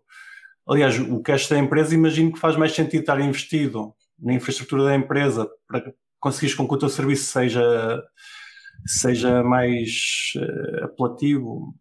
Aliás, 0.68 1.00
o 1.00 1.22
cash 1.22 1.48
da 1.50 1.58
empresa, 1.58 1.96
imagino 1.96 2.32
que 2.34 2.40
faz 2.40 2.56
mais 2.56 2.74
sentido 2.74 3.02
estar 3.02 3.20
investido 3.20 3.94
na 4.20 4.34
infraestrutura 4.34 4.84
da 4.86 4.96
empresa 4.96 5.50
para 5.68 5.94
conseguires 6.20 6.56
com 6.56 6.68
que 6.68 6.74
o 6.76 6.78
teu 6.78 6.90
serviço 6.90 7.26
seja, 7.32 8.02
seja 8.86 9.44
mais 9.44 10.34
apelativo, 10.84 11.74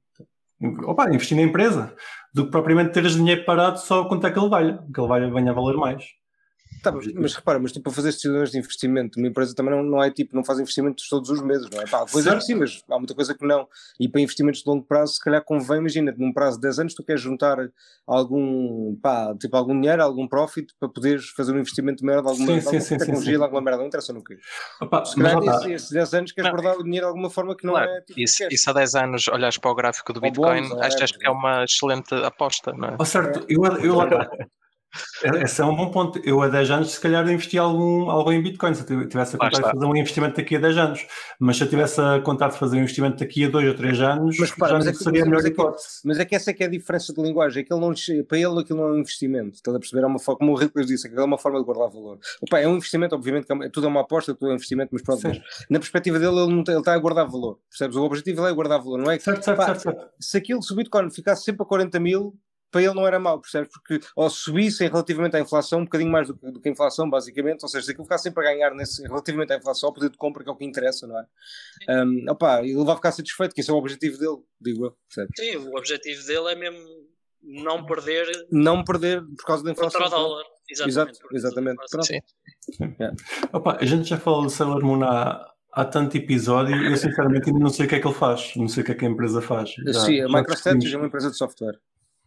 opa, 0.85 1.09
investir 1.09 1.37
na 1.37 1.43
empresa, 1.43 1.95
do 2.35 2.45
que 2.45 2.51
propriamente 2.51 2.93
teres 2.93 3.15
dinheiro 3.15 3.45
parado 3.45 3.79
só 3.81 4.05
quanto 4.05 4.27
é 4.27 4.31
que 4.31 4.39
ele 4.39 4.49
vale, 4.49 4.79
que 4.93 5.01
ele 5.01 5.09
vai 5.09 5.31
venha 5.31 5.51
a 5.51 5.55
valer 5.55 5.77
mais. 5.77 6.05
Tá, 6.83 6.91
mas, 6.91 7.07
mas 7.13 7.35
repara, 7.35 7.59
mas 7.59 7.73
tu 7.73 7.81
para 7.81 7.93
fazer 7.93 8.11
decisões 8.11 8.51
de 8.51 8.59
investimento, 8.59 9.19
uma 9.19 9.29
empresa 9.29 9.55
também 9.55 9.75
não, 9.75 9.83
não 9.83 10.03
é 10.03 10.11
tipo, 10.11 10.35
não 10.35 10.43
faz 10.43 10.59
investimentos 10.59 11.09
todos 11.09 11.29
os 11.29 11.43
meses, 11.43 11.69
não 11.71 11.81
é? 11.81 11.87
Pá, 11.87 12.07
coisa 12.07 12.31
Certo. 12.31 12.45
sim, 12.45 12.55
mas 12.55 12.83
há 12.91 12.97
muita 12.99 13.15
coisa 13.15 13.35
que 13.35 13.47
não. 13.47 13.69
E 13.99 14.09
para 14.09 14.21
investimentos 14.21 14.63
de 14.63 14.69
longo 14.69 14.83
prazo, 14.85 15.15
se 15.15 15.21
calhar 15.21 15.45
convém, 15.45 15.79
imagina, 15.79 16.15
num 16.17 16.33
prazo 16.33 16.57
de 16.57 16.63
10 16.63 16.79
anos, 16.79 16.95
tu 16.95 17.03
queres 17.05 17.21
juntar 17.21 17.59
algum, 18.07 18.97
pá, 18.97 19.35
tipo 19.39 19.57
algum 19.57 19.79
dinheiro, 19.79 20.03
algum 20.03 20.27
profit 20.27 20.75
para 20.79 20.89
poderes 20.89 21.29
fazer 21.31 21.53
um 21.53 21.59
investimento 21.59 22.05
maior 22.05 22.23
de 22.23 22.29
alguma, 22.29 22.47
Sim, 22.47 22.59
de 22.59 22.65
alguma 22.67 22.81
sim, 22.81 22.99
tecnologia, 22.99 23.33
sim. 23.33 23.39
de 23.39 23.45
alguma 23.45 23.61
merda, 23.61 23.79
não 23.81 23.87
interessa 23.87 24.13
no 24.13 24.25
quê. 24.25 24.39
Opa, 24.81 25.05
Se 25.05 25.17
calhar 25.17 25.39
esses, 25.43 25.67
esses 25.67 25.91
10 25.91 26.15
anos 26.15 26.33
queres 26.33 26.51
Não. 26.51 26.57
guardar 26.59 26.81
o 26.81 26.85
dinheiro 26.85 27.07
de 27.07 27.09
alguma 27.09 27.31
forma 27.31 27.57
que 27.57 27.65
não 27.67 27.75
Claro, 27.75 27.91
é 27.91 28.01
tipo. 28.01 28.19
E 28.19 28.25
e 28.25 28.59
se 28.59 28.71
há 28.71 28.73
10 28.73 28.95
anos 28.95 29.29
olhares 29.29 29.59
para 29.59 29.71
o 29.71 29.75
gráfico 29.75 30.13
do 30.13 30.19
Ou 30.19 30.23
Bitcoin, 30.23 30.69
bons, 30.69 30.81
achas 30.81 31.11
whatever. 31.11 31.19
que 31.19 31.27
é 31.27 31.31
uma 31.31 31.65
excelente 31.65 32.15
aposta, 32.15 32.73
não 32.73 32.89
é? 32.89 32.97
Ó, 32.99 33.05
certo, 33.05 33.45
eu, 33.49 33.65
eu 33.85 33.95
lá 33.97 34.05
está. 34.09 34.31
Esse 35.43 35.61
é 35.61 35.65
um 35.65 35.75
bom 35.77 35.91
ponto. 35.91 36.21
Eu 36.25 36.43
há 36.43 36.49
10 36.49 36.71
anos, 36.71 36.91
se 36.93 37.01
calhar, 37.01 37.23
investi 37.29 37.57
algum, 37.59 38.11
algo 38.11 38.33
em 38.33 38.43
Bitcoin, 38.43 38.75
se 38.75 38.83
eu 38.93 39.09
tivesse 39.09 39.37
a 39.37 39.39
contar 39.39 39.57
de 39.59 39.71
fazer 39.73 39.85
um 39.87 39.97
investimento 39.97 40.37
daqui 40.37 40.57
a 40.57 40.61
10 40.61 40.77
anos. 40.79 41.07
Mas 41.39 41.57
se 41.57 41.63
eu 41.65 41.69
tivesse 41.69 42.01
a 42.01 42.21
contar 42.21 42.49
de 42.49 42.59
fazer 42.59 42.77
um 42.77 42.81
investimento 42.81 43.19
daqui 43.19 43.45
a 43.45 43.49
2 43.49 43.69
ou 43.69 43.75
3 43.75 44.01
anos, 44.01 44.37
Mas 44.39 44.51
repara, 44.51 44.71
já 44.73 44.77
mas 44.79 44.85
não 44.87 44.91
é 44.91 44.95
que- 44.97 45.05
seria 45.05 45.23
a 45.23 45.27
melhor 45.27 45.45
é 45.45 45.49
hipótese. 45.49 45.87
Mas 46.05 46.19
é 46.19 46.25
que 46.25 46.35
essa 46.35 46.51
é 46.51 46.55
que 46.55 46.63
é 46.63 46.67
a 46.67 46.71
diferença 46.71 47.13
de 47.13 47.23
linguagem, 47.23 47.63
é 47.63 47.65
que 47.65 47.73
ele 47.73 47.81
não, 47.81 47.93
para 48.27 48.39
ele 48.39 48.61
aquilo 48.61 48.79
não 48.81 48.89
é 48.89 48.93
um 48.93 48.99
investimento, 48.99 49.55
estás 49.55 49.77
a 49.77 49.79
perceber? 49.79 50.03
É 50.03 50.07
uma 50.07 50.19
forma, 50.19 50.39
como 50.39 50.53
o 50.53 50.57
Rico 50.57 50.85
disse, 50.85 51.07
aquilo 51.07 51.23
é 51.23 51.25
uma 51.25 51.39
forma 51.39 51.59
de 51.59 51.65
guardar 51.65 51.89
valor. 51.91 52.19
Opa, 52.43 52.59
é 52.59 52.67
um 52.67 52.77
investimento, 52.77 53.15
obviamente, 53.15 53.47
que 53.47 53.53
é 53.53 53.69
tudo 53.69 53.87
é 53.87 53.91
uma 53.91 54.01
aposta, 54.01 54.35
tudo 54.35 54.49
é 54.49 54.53
um 54.53 54.55
investimento, 54.57 54.91
mas 54.93 55.03
pronto, 55.03 55.21
mas 55.27 55.41
na 55.69 55.79
perspectiva 55.79 56.19
dele 56.19 56.37
ele, 56.37 56.53
não 56.55 56.65
tem- 56.65 56.73
ele 56.75 56.81
está 56.81 56.95
a 56.95 56.99
guardar 56.99 57.27
valor, 57.29 57.59
percebes? 57.69 57.97
O 57.97 58.03
objetivo 58.05 58.37
dele 58.39 58.49
é 58.51 58.55
guardar 58.55 58.81
valor, 58.81 58.99
não 58.99 59.11
é 59.11 59.19
Certo, 59.19 59.45
certo, 59.45 59.57
Pá, 59.57 59.67
certo, 59.67 59.83
certo. 59.83 60.07
se 60.19 60.37
aquilo, 60.37 60.63
se 60.63 60.73
o 60.73 60.77
Bitcoin 60.77 61.11
ficasse 61.11 61.45
sempre 61.45 61.63
a 61.63 61.67
40 61.67 62.01
mil, 62.01 62.35
para 62.71 62.83
ele 62.83 62.95
não 62.95 63.07
era 63.07 63.19
mau, 63.19 63.41
percebes? 63.41 63.71
Porque 63.73 64.01
ou 64.15 64.31
subissem 64.31 64.89
relativamente 64.89 65.37
à 65.37 65.41
inflação, 65.41 65.81
um 65.81 65.85
bocadinho 65.85 66.11
mais 66.11 66.29
do 66.29 66.37
que, 66.37 66.51
do 66.51 66.61
que 66.61 66.69
a 66.69 66.73
inflação, 66.73 67.09
basicamente, 67.11 67.63
ou 67.63 67.69
seja, 67.69 67.85
se 67.87 67.91
aquilo 67.93 68.05
ficar 68.05 68.19
sempre 68.19 68.47
a 68.47 68.53
ganhar 68.53 68.75
nesse, 68.75 69.03
relativamente 69.03 69.53
à 69.53 69.57
inflação, 69.57 69.89
ao 69.89 69.93
poder 69.95 70.11
de 70.11 70.17
compra, 70.17 70.43
que 70.45 70.51
é 70.51 70.53
o 70.53 70.57
que 70.57 70.65
interessa, 70.65 71.07
não 71.07 71.19
é? 71.19 71.27
Um, 72.05 72.25
opa, 72.31 72.63
ele 72.63 72.85
vai 72.85 72.97
ficar 72.97 73.13
satisfeito, 73.13 73.55
que 73.55 73.61
esse 73.61 73.71
é 73.71 73.73
o 73.73 73.77
objetivo 73.77 74.19
dele, 74.19 74.39
digo 74.61 74.87
eu, 74.87 74.97
percebes? 75.09 75.33
Sim, 75.37 75.57
o 75.69 75.77
objetivo 75.77 76.27
dele 76.27 76.53
é 76.53 76.55
mesmo 76.55 76.79
não 77.43 77.87
perder 77.87 78.27
Não 78.53 78.85
perder 78.85 79.23
por 79.23 79.45
causa 79.47 79.65
da 79.65 79.71
inflação. 79.73 80.01
contra 80.01 80.17
o 80.17 80.21
dólar. 80.21 80.45
Exatamente. 80.71 81.19
Exato, 81.19 81.37
exatamente. 81.37 81.77
Pronto. 81.91 82.07
Sim. 82.07 82.21
Opa, 83.53 83.79
a 83.81 83.85
gente 83.85 84.09
já 84.09 84.17
falou 84.19 84.43
do 84.43 84.51
Sailor 84.51 84.85
Moon 84.85 85.03
há, 85.03 85.51
há 85.73 85.85
tanto 85.85 86.17
episódio 86.17 86.77
e 86.77 86.93
eu 86.93 86.97
sinceramente 86.97 87.49
ainda 87.49 87.59
não 87.59 87.69
sei 87.71 87.87
o 87.87 87.89
que 87.89 87.97
é 87.97 88.01
que 88.01 88.07
ele 88.07 88.15
faz, 88.15 88.53
não 88.57 88.69
sei 88.69 88.83
o 88.83 88.87
que 88.87 88.93
é 88.93 88.95
que 88.95 89.05
a 89.05 89.09
empresa 89.09 89.43
faz. 89.43 89.71
Já- 89.71 90.01
Sim, 90.01 90.21
a 90.21 90.29
MicroStrategy 90.29 90.95
é 90.95 90.97
uma 90.97 91.07
empresa 91.07 91.31
de 91.31 91.37
software. 91.37 91.79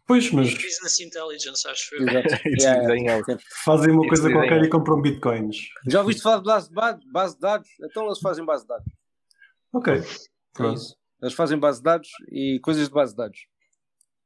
Pois, 0.06 0.30
mas 0.32 0.52
Business 0.52 1.00
Intelligence, 1.00 1.66
acho 1.66 1.94
eu. 1.94 2.04
Yeah, 2.60 3.24
fazem 3.64 3.90
uma 3.92 4.06
coisa 4.06 4.30
qualquer 4.30 4.62
e 4.62 4.68
compram 4.68 5.00
bitcoins. 5.00 5.56
Já 5.88 6.00
ouviste 6.02 6.22
falar 6.22 6.38
de 6.38 6.44
base 6.44 6.68
de, 6.68 6.74
ba- 6.74 7.00
base 7.10 7.34
de 7.34 7.40
dados? 7.40 7.68
Então 7.82 8.04
eles 8.06 8.18
fazem 8.18 8.44
base 8.44 8.62
de 8.64 8.68
dados. 8.68 8.92
Ok, 9.72 9.94
É 9.94 10.02
pronto. 10.52 10.80
Eles 11.22 11.34
fazem 11.34 11.58
base 11.58 11.78
de 11.78 11.84
dados 11.84 12.08
e 12.30 12.60
coisas 12.62 12.86
de 12.86 12.92
base 12.94 13.12
de 13.12 13.16
dados. 13.16 13.38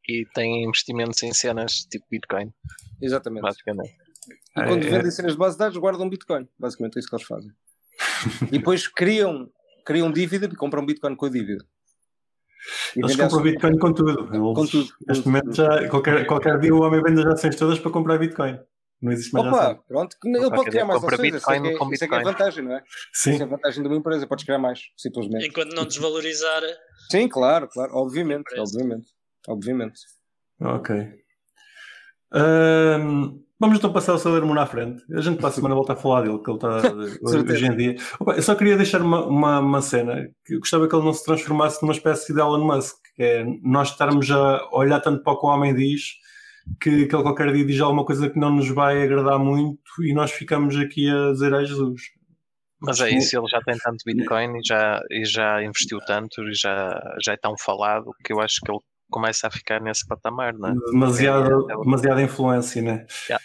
E 0.09 0.25
têm 0.35 0.65
investimentos 0.65 1.23
em 1.23 1.33
cenas 1.33 1.87
tipo 1.91 2.05
Bitcoin, 2.11 2.53
Exatamente. 3.01 3.43
basicamente. 3.43 3.93
E 4.57 4.63
quando 4.65 4.85
É, 4.85 4.91
vendem 4.91 5.11
cenas 5.13 5.33
de 5.33 5.39
base 5.39 5.55
de 5.55 5.59
dados, 5.61 5.77
guardam 5.79 6.09
Bitcoin. 6.09 6.49
Basicamente 6.59 6.97
é 6.97 6.99
isso 6.99 7.09
que 7.09 7.15
eles 7.15 7.27
fazem. 7.27 7.53
e 8.53 8.59
depois 8.59 8.89
criam, 8.89 9.49
criam 9.85 10.11
dívida 10.11 10.47
e 10.47 10.57
compram 10.57 10.85
Bitcoin 10.85 11.15
com 11.15 11.27
a 11.27 11.31
dívida. 11.31 11.65
E 12.97 13.01
Eles 13.01 13.17
compram. 13.17 13.43
Bitcoin 13.43 13.79
com 13.79 13.93
tudo. 13.93 14.11
Eles, 14.35 14.55
Com 14.55 14.67
tudo. 14.67 14.89
Neste 15.07 15.27
momento, 15.27 15.53
já, 15.55 15.89
qualquer, 15.89 16.27
qualquer 16.27 16.59
dia 16.59 16.75
o 16.75 16.83
homem 16.83 17.03
vende 17.03 17.21
as 17.21 17.27
ações 17.35 17.57
todas 17.57 17.79
para 17.79 17.91
comprar 17.91 18.19
Bitcoin. 18.19 18.59
Não 19.01 19.13
existe 19.13 19.33
mais 19.33 19.47
Opa, 19.47 19.63
ações. 19.63 19.79
pronto. 19.87 20.17
Ele 20.25 20.45
Opa, 20.45 20.57
pode 20.57 20.71
criar 20.71 20.85
mais 20.85 21.05
ações. 21.05 21.13
Isso 21.13 21.23
é, 21.23 21.27
que 21.27 21.33
Bitcoin 21.33 21.69
é, 21.69 21.77
com 21.79 21.93
isso 21.93 22.05
é 22.05 22.09
que 22.09 22.15
é 22.15 22.19
a 22.19 22.23
vantagem, 22.23 22.65
não 22.65 22.73
é? 22.75 22.83
Isso 23.15 23.31
é 23.31 23.33
Sim, 23.33 23.43
a 23.43 23.47
vantagem 23.47 23.83
de 23.83 23.89
uma 23.89 23.97
empresa. 23.97 24.27
Podes 24.27 24.45
criar 24.45 24.59
mais, 24.59 24.81
simplesmente. 24.97 25.47
Enquanto 25.47 25.73
não 25.75 25.87
desvalorizar. 25.87 26.63
Sim, 27.11 27.29
claro, 27.29 27.69
claro. 27.69 27.93
Obviamente, 27.95 28.59
obviamente. 28.59 29.07
Obviamente. 29.47 30.01
ok. 30.61 30.97
Ahm, 32.33 33.41
vamos 33.59 33.79
então 33.79 33.93
passar 33.93 34.15
o 34.15 34.19
Sailor 34.19 34.45
Moon 34.47 34.59
à 34.59 34.67
frente. 34.67 35.03
A 35.13 35.21
gente 35.21 35.39
para 35.39 35.49
a 35.49 35.53
semana 35.53 35.75
volta 35.75 35.95
a 35.95 35.97
falar 35.97 36.23
dele, 36.23 36.39
que 36.39 36.51
ele 36.51 36.57
está 36.59 36.81
Certeza. 37.29 37.53
hoje 37.53 37.67
em 37.67 37.77
dia. 37.77 37.97
Opa, 38.21 38.35
eu 38.35 38.43
só 38.43 38.55
queria 38.55 38.77
deixar 38.77 39.01
uma, 39.01 39.27
uma, 39.27 39.61
uma 39.61 39.83
cena 39.83 40.29
que 40.45 40.55
eu 40.55 40.59
gostava 40.61 40.89
que 40.89 40.95
ele 40.95 41.05
não 41.05 41.13
se 41.13 41.25
transformasse 41.25 41.83
numa 41.83 41.93
espécie 41.93 42.33
de 42.33 42.41
Elon 42.41 42.65
Musk, 42.65 42.97
que 43.15 43.23
é 43.23 43.45
nós 43.63 43.91
estarmos 43.91 44.31
a 44.31 44.69
olhar 44.73 45.01
tanto 45.01 45.23
para 45.23 45.33
o 45.33 45.41
que 45.41 45.47
o 45.47 45.51
homem 45.51 45.75
diz 45.75 46.19
que, 46.81 47.07
que 47.07 47.15
ele 47.15 47.23
qualquer 47.23 47.53
dia 47.53 47.65
diz 47.65 47.81
alguma 47.81 48.05
coisa 48.05 48.29
que 48.29 48.39
não 48.39 48.51
nos 48.51 48.69
vai 48.69 49.03
agradar 49.03 49.39
muito 49.39 49.81
e 50.03 50.13
nós 50.13 50.31
ficamos 50.31 50.77
aqui 50.77 51.09
a 51.09 51.33
dizer 51.33 51.55
a 51.55 51.65
Jesus. 51.65 52.03
Mas 52.81 53.01
é 53.01 53.11
isso, 53.11 53.37
ele 53.37 53.49
já 53.49 53.61
tem 53.61 53.77
tanto 53.77 54.05
Bitcoin 54.07 54.59
e 54.59 54.61
já, 54.65 55.01
e 55.11 55.25
já 55.25 55.63
investiu 55.65 55.99
tanto 56.07 56.43
e 56.43 56.55
já, 56.55 57.01
já 57.25 57.33
é 57.33 57.37
tão 57.37 57.57
falado 57.59 58.13
que 58.25 58.33
eu 58.33 58.41
acho 58.41 58.61
que 58.65 58.71
ele 58.71 58.79
começa 59.11 59.47
a 59.47 59.51
ficar 59.51 59.81
nesse 59.81 60.07
patamar, 60.07 60.55
não 60.55 60.69
é? 60.71 60.75
demasiada, 60.91 61.49
É, 61.49 61.53
é 61.53 61.77
o- 61.77 61.83
demasiada 61.83 62.23
influência, 62.23 62.83
né? 62.83 63.07
Yeah. 63.29 63.45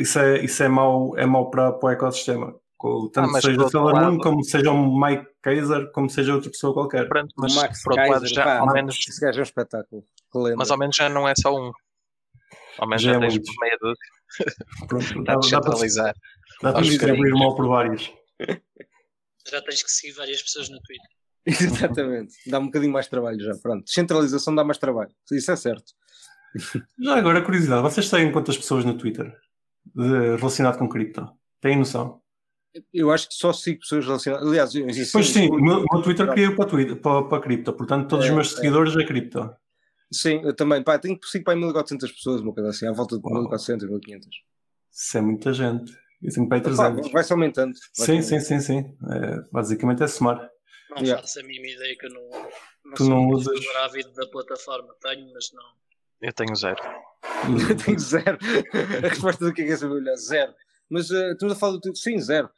Isso 0.00 0.18
é, 0.18 0.44
isso 0.44 0.62
é 0.62 0.68
mau, 0.68 1.16
é 1.18 1.26
mau 1.26 1.50
para, 1.50 1.72
para 1.72 1.88
o 1.88 1.90
ecossistema. 1.92 2.54
Co- 2.76 3.10
Tanto 3.12 3.36
Ah, 3.36 3.40
seja 3.40 3.60
o 3.62 3.68
Sailor 3.68 3.94
Moon, 3.94 4.00
lado- 4.02 4.18
como 4.18 4.42
seja 4.44 4.70
um 4.70 4.98
Mike 5.00 5.26
Kaiser, 5.42 5.90
como 5.92 6.08
seja 6.08 6.34
outra 6.34 6.50
pessoa 6.50 6.72
qualquer. 6.72 7.08
Pronto, 7.08 7.34
mas 7.36 7.52
o 7.52 7.56
Max 7.60 7.82
por 7.82 7.92
outro 7.92 8.10
lado 8.10 8.26
já, 8.26 8.44
pá, 8.44 8.58
ao 8.58 8.72
menos, 8.72 8.96
esse 9.08 9.20
gajo 9.20 9.38
é 9.38 9.40
um 9.40 9.44
espetáculo. 9.44 10.04
Mas 10.56 10.70
ao 10.70 10.78
menos 10.78 10.96
já 10.96 11.08
não 11.08 11.28
é 11.28 11.34
só 11.40 11.54
um. 11.54 11.72
Ao 12.78 12.86
menos 12.88 13.02
Já 13.02 13.12
já, 13.12 13.16
é 13.16 13.20
tens 13.20 13.34
muitos. 13.34 13.54
meia 13.60 13.78
dúzia, 13.80 14.86
Pronto, 14.88 15.24
dá 15.24 15.34
dá, 15.34 15.40
de 15.40 15.50
dá 15.50 15.60
para, 15.60 15.70
centralizar. 15.72 16.14
dá 16.62 16.72
para 16.72 16.82
distribuir 16.82 17.32
mal 17.34 17.54
por 17.54 17.68
vários. 17.68 18.12
Já 19.50 19.60
tens 19.62 19.82
que 19.82 19.90
seguir 19.90 20.12
várias 20.14 20.42
pessoas 20.42 20.68
no 20.70 20.78
Twitter. 20.82 21.10
Exatamente. 21.46 22.34
Dá 22.46 22.58
um 22.58 22.66
bocadinho 22.66 22.92
mais 22.92 23.08
trabalho 23.08 23.40
já. 23.40 23.54
Pronto. 23.56 23.84
Descentralização 23.84 24.54
dá 24.54 24.62
mais 24.64 24.78
trabalho. 24.78 25.10
Isso 25.32 25.50
é 25.50 25.56
certo. 25.56 25.92
Já 26.98 27.16
agora, 27.16 27.42
curiosidade, 27.42 27.82
vocês 27.82 28.10
têm 28.10 28.32
quantas 28.32 28.56
pessoas 28.58 28.84
no 28.84 28.96
Twitter 28.98 29.32
de- 29.94 30.36
relacionado 30.36 30.78
com 30.78 30.88
cripto? 30.88 31.26
Têm 31.60 31.76
noção? 31.78 32.20
Eu 32.92 33.10
acho 33.10 33.28
que 33.28 33.34
só 33.34 33.52
sigo 33.52 33.80
pessoas 33.80 34.04
relacionadas. 34.04 34.46
Aliás, 34.46 34.74
eu. 34.74 34.86
Pois 35.12 35.28
sim, 35.28 35.48
o 35.48 35.56
meu, 35.60 35.84
meu 35.90 36.02
Twitter 36.02 36.26
caiu 36.26 36.54
para, 36.54 36.66
Twitter, 36.68 36.96
para, 36.96 37.24
para 37.24 37.42
cripto, 37.42 37.72
portanto 37.72 38.08
todos 38.08 38.24
os 38.26 38.30
É, 38.30 38.34
meus 38.34 38.52
é. 38.52 38.56
seguidores 38.56 38.96
é 38.96 39.04
cripto. 39.04 39.50
Sim, 40.12 40.40
eu 40.44 40.54
também. 40.54 40.82
Pá, 40.82 40.98
tenho 40.98 41.18
sigo 41.24 41.44
para 41.44 41.56
1400 41.56 42.10
pessoas, 42.12 42.40
uma 42.40 42.52
coisa 42.52 42.70
assim, 42.70 42.86
à 42.86 42.92
volta 42.92 43.16
de 43.18 43.22
Uau. 43.24 43.34
1400, 43.42 43.88
1500. 43.88 44.28
Isso 44.92 45.18
é 45.18 45.20
muita 45.20 45.52
gente. 45.52 45.92
Aí 46.22 46.48
Pá, 46.48 46.60
300. 46.60 47.10
Vai-se 47.12 47.32
aumentando. 47.32 47.72
Vai 47.96 48.06
Sim, 48.06 48.12
aumentando. 48.12 48.40
sim, 48.40 48.40
sim, 48.40 48.60
sim. 48.60 48.96
É, 49.10 49.40
basicamente 49.52 50.02
é 50.02 50.06
somar. 50.08 50.48
Não 50.90 51.02
Yeah. 51.02 51.22
faço 51.22 51.40
a 51.40 51.42
mínima 51.42 51.68
ideia 51.68 51.96
que 51.96 52.06
eu 52.06 52.10
não, 52.10 52.30
não 52.84 52.94
Tu 52.94 53.04
sou 53.04 53.08
não 53.08 53.20
um 53.22 53.28
usas- 53.30 53.66
ávido 53.76 54.12
da 54.12 54.26
plataforma. 54.26 54.94
Tenho, 55.00 55.32
mas 55.32 55.50
não. 55.52 55.64
Eu 56.22 56.32
tenho 56.32 56.54
zero. 56.56 56.76
Eu 57.70 57.76
tenho 57.76 57.98
zero. 57.98 58.38
A 59.04 59.08
resposta 59.08 59.44
do 59.44 59.54
que 59.54 59.62
é 59.62 59.66
que 59.66 59.72
é 59.72 59.76
saber 59.76 59.94
olhar? 59.94 60.16
Zero. 60.16 60.52
Mas 60.90 61.08
uh, 61.10 61.32
estamos 61.32 61.54
a 61.54 61.58
falar 61.58 61.72
do 61.74 61.80
Twitter? 61.80 62.02
Sim, 62.02 62.18
zero. 62.20 62.50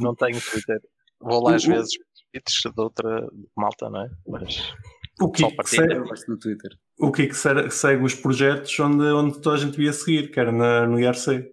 Não 0.00 0.14
tenho 0.14 0.40
Twitter. 0.40 0.80
Vou 1.20 1.42
lá 1.44 1.54
às 1.56 1.64
O- 1.64 1.68
vezes, 1.68 1.92
tweets 2.32 2.60
de 2.74 2.80
outra 2.82 3.28
malta, 3.56 3.88
não 3.90 4.02
é? 4.02 4.10
Mas 4.26 4.72
O 5.20 5.30
que, 5.30 5.46
que 5.46 5.68
segue, 5.70 5.94
Twitter. 6.40 6.70
o 6.98 7.12
que, 7.12 7.26
que 7.28 7.34
segue, 7.34 8.02
os 8.02 8.14
projetos 8.14 8.78
onde, 8.80 9.04
onde 9.04 9.40
toda 9.40 9.56
a 9.56 9.58
gente 9.58 9.72
devia 9.76 9.92
seguir, 9.92 10.30
que 10.30 10.40
era 10.40 10.50
na, 10.52 10.86
no 10.86 10.98
IRC. 10.98 11.52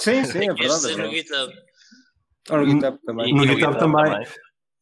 Sim, 0.00 0.24
sim, 0.24 0.48
é 0.48 0.54
verdade. 0.54 0.86
É 0.86 0.90
no 0.90 0.96
verdade. 0.96 1.16
GitHub. 1.16 1.54
No 2.50 2.66
GitHub 2.66 2.98
também. 3.04 3.34
No 3.34 3.44
e 3.44 3.48
GitHub 3.48 3.78
também. 3.78 4.26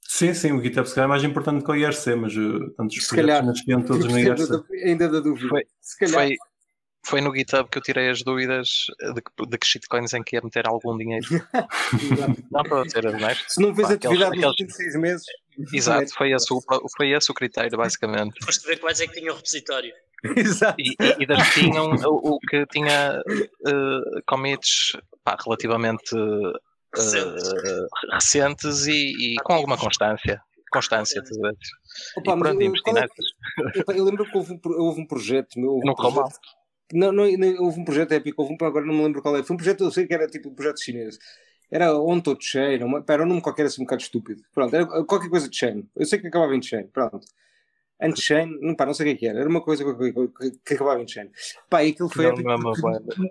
Sim, 0.08 0.32
sim, 0.34 0.52
o 0.52 0.62
GitHub 0.62 0.88
se 0.88 0.94
calhar 0.94 1.08
é 1.08 1.10
mais 1.10 1.24
importante 1.24 1.64
que 1.64 1.70
o 1.70 1.74
IRC, 1.74 2.14
mas 2.14 2.36
uh, 2.36 2.70
tantos 2.76 2.96
Se 2.96 3.08
projetos 3.08 3.14
calhar. 3.14 3.44
nasciam 3.44 3.82
todos 3.82 4.06
no 4.06 4.14
Ainda 4.14 4.30
IRC. 4.30 4.48
da- 4.50 4.64
Ainda 4.84 5.08
da 5.08 5.20
dúvida. 5.20 5.48
Foi- 5.48 5.64
Se 5.80 5.98
calhar. 5.98 6.14
Foi, 6.14 6.36
foi 7.04 7.20
no 7.20 7.34
GitHub 7.34 7.68
que 7.70 7.78
eu 7.78 7.82
tirei 7.82 8.08
as 8.10 8.22
dúvidas 8.22 8.68
de 9.14 9.20
que, 9.22 9.46
de 9.48 9.58
que 9.58 9.66
shitcoins 9.66 10.12
em 10.14 10.22
que 10.22 10.36
ia 10.36 10.42
meter 10.42 10.66
algum 10.66 10.96
dinheiro. 10.96 11.24
Não 12.50 12.62
para 12.62 12.88
ser 12.88 13.06
honesto. 13.06 13.44
Se 13.48 13.60
não 13.60 13.74
Pá, 13.74 13.82
atividade 13.92 14.24
aqueles- 14.24 14.40
nos 14.40 14.46
últimos 14.50 14.74
seis 14.74 14.96
meses. 14.96 15.24
Exato, 15.72 16.12
foi 16.14 16.32
esse, 16.32 16.52
o, 16.52 16.60
foi 16.96 17.10
esse 17.12 17.30
o 17.30 17.34
critério, 17.34 17.78
basicamente. 17.78 18.44
Foste 18.44 18.66
ver 18.66 18.78
quais 18.78 19.00
é 19.00 19.06
que 19.06 19.14
tinham 19.20 19.34
o 19.34 19.36
repositório. 19.36 19.92
Exato. 20.36 20.80
E, 20.80 20.90
e, 21.00 21.22
e 21.22 21.26
das 21.26 21.48
que 21.54 21.60
tinham 21.60 21.90
o, 21.92 22.34
o 22.34 22.38
que 22.40 22.66
tinha 22.66 23.20
eh, 23.66 24.20
commits 24.26 24.92
pá, 25.24 25.36
relativamente 25.42 26.14
Recentes. 26.96 27.52
recentes 28.12 28.86
e, 28.86 29.34
e 29.34 29.36
com 29.42 29.52
alguma 29.52 29.76
constância. 29.78 30.40
Constância, 30.70 31.22
tu 31.22 31.40
vês. 31.40 31.56
Opa, 32.16 32.32
e 32.34 32.38
pronto, 32.38 32.60
eu- 32.60 32.72
é 32.96 33.78
Epá, 33.78 33.92
Eu 33.94 34.04
lembro 34.04 34.24
que 34.24 34.36
houve 34.36 34.52
um, 34.54 34.60
houve 34.64 35.00
um 35.00 35.06
projeto. 35.06 35.58
meu, 35.58 35.70
houve 35.70 35.84
um 35.84 35.86
Não 35.88 35.94
projeto- 35.94 36.38
Não, 36.92 37.12
não, 37.12 37.30
não, 37.30 37.62
houve 37.64 37.80
um 37.80 37.84
projeto 37.84 38.12
épico, 38.12 38.42
houve 38.42 38.54
um, 38.60 38.66
agora 38.66 38.84
não 38.84 38.94
me 38.94 39.02
lembro 39.02 39.22
qual 39.22 39.36
é. 39.36 39.42
Foi 39.42 39.54
um 39.54 39.56
projeto, 39.56 39.84
eu 39.84 39.90
sei 39.90 40.06
que 40.06 40.14
era 40.14 40.26
tipo 40.26 40.48
um 40.50 40.54
projeto 40.54 40.82
chinês. 40.82 41.18
Era 41.70 41.96
on 41.98 42.20
to 42.20 42.36
chain, 42.40 42.82
uma, 42.82 43.04
era 43.08 43.22
um 43.22 43.26
nome 43.26 43.40
qualquer 43.40 43.66
assim 43.66 43.82
um 43.82 43.84
bocado 43.84 44.02
estúpido. 44.02 44.42
Pronto, 44.54 44.74
era 44.74 44.86
qualquer 45.04 45.28
coisa 45.30 45.48
de 45.48 45.56
chain. 45.56 45.88
Eu 45.96 46.04
sei 46.06 46.18
que 46.20 46.26
acabava 46.28 46.54
em 46.54 46.62
chain, 46.62 46.86
pronto. 46.88 47.20
Unchain, 48.00 48.58
não, 48.60 48.74
pá, 48.74 48.84
não 48.84 48.92
sei 48.92 49.06
o 49.06 49.08
que 49.08 49.14
é 49.14 49.18
que 49.18 49.26
era. 49.26 49.40
Era 49.40 49.48
uma 49.48 49.62
coisa 49.62 49.82
que, 49.84 50.12
que, 50.12 50.50
que 50.64 50.74
acabava 50.74 51.00
em 51.00 51.08
chain. 51.08 51.30
Pá, 51.70 51.82
e 51.82 51.90
aquilo 51.90 52.08
foi 52.10 52.26
Não, 52.26 52.32
épico 52.32 52.48
não 52.48 52.72
porque 52.72 52.82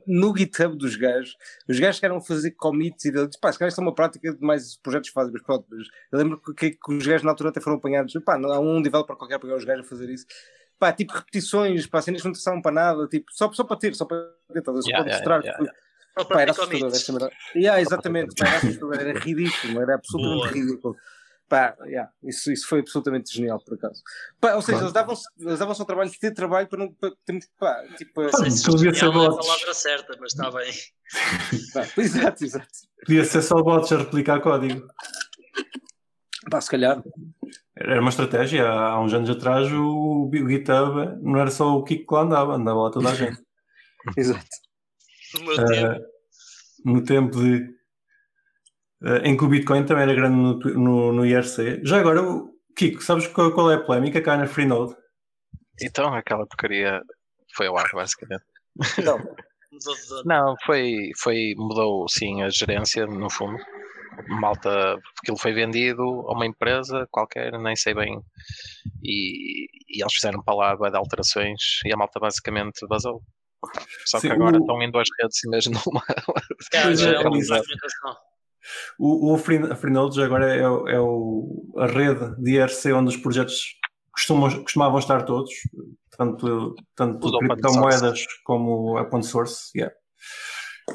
no 0.07 0.36
GitHub 0.36 0.75
dos 0.77 0.95
gajos, 0.95 1.36
os 1.69 1.79
gajos 1.79 2.00
queriam 2.00 2.19
fazer 2.19 2.51
commits 2.51 3.05
e 3.05 3.10
eles, 3.10 3.38
pá, 3.39 3.51
se 3.51 3.60
calhar 3.60 3.69
isto 3.69 3.79
é 3.79 3.84
uma 3.84 3.93
prática 3.93 4.34
de 4.34 4.41
mais 4.41 4.75
projetos 4.77 5.10
fazem, 5.10 5.31
mas 5.34 5.43
pronto, 5.43 5.65
mas 5.69 5.88
eu 6.12 6.17
lembro 6.19 6.41
que, 6.41 6.53
que, 6.53 6.72
que 6.72 6.93
os 6.93 7.05
gajos 7.05 7.24
na 7.24 7.31
altura 7.31 7.50
até 7.50 7.62
foram 7.62 7.77
apanhados, 7.77 8.13
pá, 8.25 8.38
não 8.38 8.51
há 8.51 8.60
um 8.60 8.81
developer 8.81 9.15
qualquer 9.15 9.38
para 9.38 9.48
pegar 9.48 9.57
os 9.57 9.65
gajos 9.65 9.86
a 9.86 9.89
fazer 9.89 10.10
isso. 10.10 10.25
Pá, 10.79 10.91
tipo 10.91 11.13
repetições, 11.13 11.86
pá, 11.88 12.01
cenas 12.01 12.22
que 12.22 12.25
não 12.27 12.31
interessavam 12.31 12.62
para 12.62 12.72
nada, 12.72 13.07
tipo, 13.07 13.25
só, 13.31 13.51
só 13.53 13.63
para 13.63 13.77
ter, 13.77 13.95
só 13.95 14.05
para 14.05 14.17
ter, 14.51 14.63
só 14.65 14.72
Yeah, 14.89 14.98
para 15.03 15.03
yeah, 15.03 15.05
mostrar. 15.05 15.43
yeah, 15.43 15.74
Só 16.17 16.25
Pá, 16.25 16.34
para 16.34 16.41
era 16.41 16.51
assustador 16.51 16.88
commits. 16.89 17.00
esta 17.00 17.12
merda. 17.13 17.31
Yeah, 17.55 17.81
exatamente, 17.81 18.36
pá, 18.36 18.48
era 18.48 18.57
assustador, 18.57 19.00
era 19.00 19.13
ridículo, 19.19 19.81
era 19.81 19.95
absolutamente 19.95 20.48
Boa. 20.48 20.51
ridículo. 20.53 20.98
Pá, 21.48 21.75
yeah, 21.86 22.12
isso, 22.24 22.52
isso 22.52 22.68
foi 22.68 22.80
absolutamente 22.80 23.32
genial, 23.32 23.60
por 23.64 23.75
acaso. 23.75 24.02
Pá, 24.42 24.56
ou 24.56 24.62
seja, 24.64 24.80
eles 24.80 24.92
davam-se 24.94 25.24
eles 25.40 25.60
davam 25.60 25.75
ao 25.78 25.86
trabalho 25.86 26.10
de 26.10 26.20
ter 26.20 26.32
trabalho 26.34 26.68
para 26.68 26.80
não 26.80 26.92
para 26.92 27.12
termos, 27.24 27.48
pá, 27.60 27.84
tipo, 27.98 28.24
Não 28.24 28.32
sei 28.32 28.50
se 28.50 28.72
devia 28.72 28.94
ser 28.94 29.06
é 29.06 29.08
a 29.10 29.12
bots. 29.12 29.46
palavra 29.48 29.74
certa, 29.75 30.18
mas 30.20 30.34
está 30.34 30.50
bem. 30.50 30.74
pá, 31.74 31.88
exato, 32.02 32.44
exato. 32.44 32.68
Podia 33.06 33.24
ser 33.25 33.42
só 33.44 33.62
bots 33.62 33.92
a 33.92 33.98
replicar 33.98 34.42
código. 34.42 34.88
Pá, 36.50 36.60
se 36.62 36.70
calhar, 36.72 37.04
Era 37.75 38.02
uma 38.02 38.10
estratégia. 38.10 38.68
Há 38.68 39.00
uns 39.02 39.14
anos 39.14 39.30
atrás 39.30 39.72
o, 39.72 40.28
o 40.28 40.32
GitHub 40.50 41.18
não 41.22 41.40
era 41.40 41.52
só 41.52 41.75
o 41.78 41.84
Kiko 41.84 42.08
que 42.08 42.14
lá 42.16 42.22
andava, 42.22 42.54
andava 42.56 42.80
lá 42.84 42.90
toda 42.92 43.10
a 43.10 43.16
gente. 43.16 43.40
exato. 44.18 44.46
No 45.36 45.44
meu 45.46 45.56
tempo, 45.58 45.74
Eh, 45.74 46.00
no 46.86 47.04
tempo 47.04 47.38
de. 47.40 47.75
Eh, 49.06 49.22
em 49.30 49.38
que 49.38 49.44
o 49.44 49.48
Bitcoin 49.48 49.86
também 49.86 50.04
era 50.04 50.14
grande 50.14 50.36
no, 50.36 50.54
no, 50.58 51.12
no 51.14 51.26
IRC. 51.26 51.82
Já 51.84 52.00
agora, 52.00 52.22
o- 52.24 52.54
Kiko, 52.76 53.02
sabes 53.02 53.28
qual, 53.28 53.52
qual 53.54 53.72
é 53.72 53.76
a 53.76 53.80
polémica 53.84 54.22
cá 54.22 54.36
na 54.36 54.48
Freenode? 54.48 54.96
Então 55.82 56.14
aquela 56.14 56.46
porcaria 56.46 57.02
foi 57.56 57.68
ao 57.68 57.78
ar, 57.78 57.90
basicamente. 57.94 58.44
Não. 59.04 59.18
Não, 60.24 60.56
foi, 60.66 61.10
foi, 61.20 61.54
mudou 61.58 62.08
sim 62.08 62.42
a 62.42 62.50
gerência, 62.50 63.06
no 63.06 63.30
fundo. 63.30 63.58
Malta, 64.30 64.98
aquilo 65.22 65.38
foi 65.38 65.52
vendido 65.52 66.02
a 66.02 66.32
uma 66.32 66.46
empresa 66.46 67.06
qualquer, 67.12 67.52
nem 67.60 67.76
sei 67.76 67.94
bem. 67.94 68.22
E, 69.04 69.66
e 69.90 70.02
eles 70.02 70.14
fizeram 70.14 70.42
bué 70.42 70.90
de 70.90 70.96
alterações 70.96 71.60
e 71.86 71.94
a 71.94 71.98
malta 71.98 72.22
basicamente 72.22 72.88
vazou. 72.88 73.22
Só 74.06 74.20
que 74.22 74.28
Sim, 74.28 74.34
agora 74.34 74.56
o- 74.58 74.62
estão 74.62 74.82
em 74.82 74.90
duas 74.90 75.10
redes 75.22 75.44
e 75.44 75.50
mesmo 75.50 75.74
numa. 75.86 76.04
É, 76.74 76.78
é 76.82 77.28
uma 77.28 77.38
exato. 77.38 77.64
fragmentação. 77.66 78.16
O, 79.00 79.34
o 79.34 79.38
Free- 79.38 79.72
a 79.72 79.75
Freenodes 79.75 80.17
agora 80.17 80.53
é, 80.55 80.60
é 80.60 81.00
o- 81.00 81.74
a 81.77 81.86
rede 81.88 82.36
de 82.41 82.51
IRC 82.55 82.93
onde 82.93 83.15
os 83.15 83.17
projetos 83.22 83.75
costumam, 84.12 84.50
costumavam 84.63 85.00
estar 85.00 85.24
todos, 85.24 85.51
tanto, 86.17 86.75
tanto 86.95 87.38
criptomoedas 87.39 88.25
como 88.43 89.00
open 89.00 89.22
source. 89.24 89.69
yeah. 89.77 89.93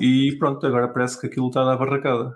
E 0.00 0.36
pronto, 0.38 0.64
agora 0.66 0.88
parece 0.88 1.20
que 1.20 1.26
aquilo 1.26 1.48
está 1.48 1.64
na 1.64 1.76
barracada. 1.76 2.34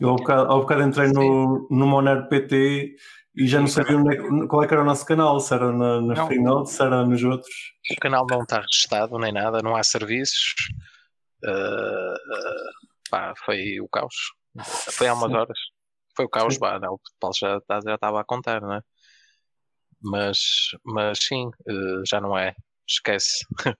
Eu 0.00 0.08
ao 0.08 0.16
bocado, 0.16 0.50
ao 0.50 0.60
bocado 0.60 0.82
entrei 0.82 1.08
no, 1.12 1.68
no 1.70 1.86
Monero 1.86 2.28
PT 2.28 2.96
e 3.36 3.46
já 3.46 3.60
não 3.60 3.66
sabia 3.66 3.96
onde 3.96 4.14
é 4.14 4.46
qual 4.48 4.62
é 4.62 4.66
que 4.66 4.72
era 4.74 4.82
o 4.82 4.86
nosso 4.86 5.04
canal, 5.06 5.38
se 5.38 5.52
era 5.54 5.70
na, 5.70 6.00
na 6.00 6.14
Não. 6.14 6.26
Freenode, 6.26 6.70
se 6.70 6.82
era 6.82 7.04
nos 7.06 7.22
outros. 7.22 7.54
O 7.90 8.00
canal 8.00 8.26
não 8.28 8.42
está 8.42 8.60
registado 8.60 9.18
nem 9.18 9.32
nada, 9.32 9.60
não 9.62 9.76
há 9.76 9.82
serviços. 9.82 10.54
Ah, 11.44 12.14
ah, 12.34 12.70
pá, 13.10 13.34
foi 13.44 13.80
o 13.80 13.88
caos. 13.88 14.14
Foi 14.96 15.08
há 15.08 15.14
umas 15.14 15.32
horas. 15.32 15.58
Foi 16.14 16.24
o 16.26 16.28
caos, 16.28 16.58
pá, 16.58 16.78
não, 16.78 16.94
o 16.94 17.00
Paulo 17.18 17.34
já 17.38 17.60
tá- 17.62 17.80
já 17.84 17.94
estava 17.94 18.20
a 18.20 18.24
contar, 18.24 18.60
não 18.60 18.74
é? 18.74 18.82
Mas, 20.00 20.38
mas 20.84 21.18
sim, 21.20 21.50
eh, 21.66 22.02
já 22.06 22.20
não 22.20 22.36
é. 22.36 22.54
Esquece. 22.86 23.46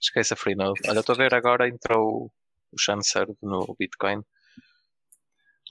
Esquece 0.00 0.32
a 0.32 0.36
Freenode. 0.36 0.80
Olha, 0.88 1.00
estou 1.00 1.14
a 1.14 1.18
ver 1.18 1.34
agora 1.34 1.68
entrou 1.68 2.32
o 2.72 2.78
Chancer 2.80 3.26
no 3.42 3.74
Bitcoin. 3.78 4.22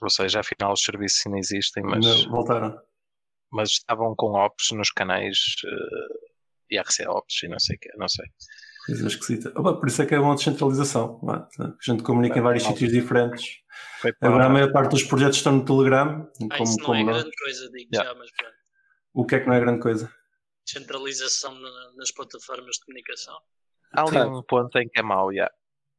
Ou 0.02 0.10
seja, 0.10 0.40
afinal 0.40 0.74
os 0.74 0.82
serviços 0.82 1.26
ainda 1.26 1.38
existem, 1.38 1.82
mas, 1.82 2.06
Ainda 2.06 2.28
voltaram. 2.30 2.80
mas 3.50 3.70
estavam 3.70 4.14
com 4.14 4.32
ops 4.34 4.70
nos 4.72 4.90
canais 4.90 5.38
eh, 5.64 6.76
IRC 6.76 7.08
ops 7.08 7.42
e 7.42 7.48
não 7.48 7.58
sei 7.58 7.76
o 7.76 7.78
que, 7.80 7.88
não 7.96 8.08
sei. 8.08 8.26
Coisa 8.86 9.06
esquisita. 9.08 9.52
Opa, 9.58 9.74
por 9.74 9.88
isso 9.88 10.00
é 10.00 10.06
que 10.06 10.14
é 10.14 10.20
uma 10.20 10.34
descentralização. 10.36 11.18
não 11.22 11.34
é? 11.34 11.38
A 11.60 11.74
gente 11.82 12.02
comunica 12.04 12.38
em 12.38 12.42
vários 12.42 12.62
sítios 12.62 12.92
diferentes. 12.92 13.56
Agora 14.20 14.46
a 14.46 14.48
maior 14.48 14.72
parte 14.72 14.90
dos 14.92 15.02
projetos 15.02 15.38
estão 15.38 15.56
no 15.56 15.64
Telegram. 15.64 16.28
Ah, 16.50 16.56
Como, 16.56 16.62
isso 16.64 16.78
não 16.78 16.84
como 16.86 16.98
é 17.00 17.04
nós. 17.04 17.22
grande 17.22 17.36
coisa, 17.36 17.70
digo 17.72 17.88
Yeah. 17.92 18.12
já, 18.12 18.18
mas 18.18 18.30
pronto. 18.32 18.54
O 19.14 19.26
que 19.26 19.34
é 19.34 19.40
que 19.40 19.46
não 19.48 19.54
é 19.54 19.60
grande 19.60 19.80
coisa? 19.80 20.10
Descentralização 20.64 21.54
na- 21.54 21.92
nas 21.96 22.10
plataformas 22.12 22.76
de 22.76 22.84
comunicação. 22.84 23.36
Há 23.92 24.02
ali 24.02 24.18
um 24.30 24.42
ponto 24.42 24.78
em 24.78 24.88
que 24.88 24.98
é 25.00 25.02
mau, 25.02 25.32
já. 25.34 25.50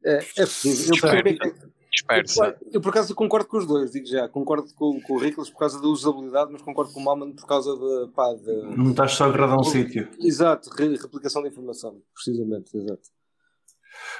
é, 0.05 0.17
é 0.17 0.45
possível. 0.45 0.95
Eu. 0.95 1.76
Dispersa. 1.97 2.57
eu, 2.61 2.71
eu, 2.73 2.81
por 2.81 2.89
acaso 2.89 3.15
concordo 3.15 3.47
com 3.47 3.57
os 3.57 3.65
dois, 3.65 3.91
digo 3.91 4.05
já. 4.05 4.27
Concordo 4.29 4.67
com, 4.75 5.01
com 5.01 5.13
o 5.13 5.17
Riclas 5.17 5.49
por 5.49 5.59
causa 5.59 5.81
da 5.81 5.87
usabilidade, 5.87 6.51
mas 6.51 6.61
concordo 6.61 6.93
com 6.93 6.99
o 6.99 7.03
Malman 7.03 7.33
por 7.33 7.47
causa 7.47 7.75
da. 7.75 8.07
Pá, 8.13 8.33
da 8.33 8.53
Não 8.75 8.91
estás 8.91 9.13
só 9.13 9.25
a 9.25 9.57
um 9.57 9.63
sítio. 9.63 10.07
exato, 10.19 10.69
re- 10.69 10.95
replicação 10.95 11.41
da 11.41 11.47
informação. 11.47 11.99
Precisamente, 12.13 12.75
exato. 12.77 13.01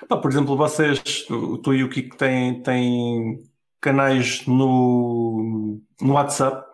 Pá, 0.07 0.17
por 0.17 0.31
exemplo, 0.31 0.57
vocês, 0.57 1.24
tu, 1.27 1.60
tu 1.60 1.74
e 1.74 1.84
o 1.84 1.89
Kiko, 1.89 2.17
têm, 2.17 2.62
têm 2.63 3.38
canais 3.79 4.46
no, 4.48 5.79
no 6.01 6.13
WhatsApp 6.13 6.65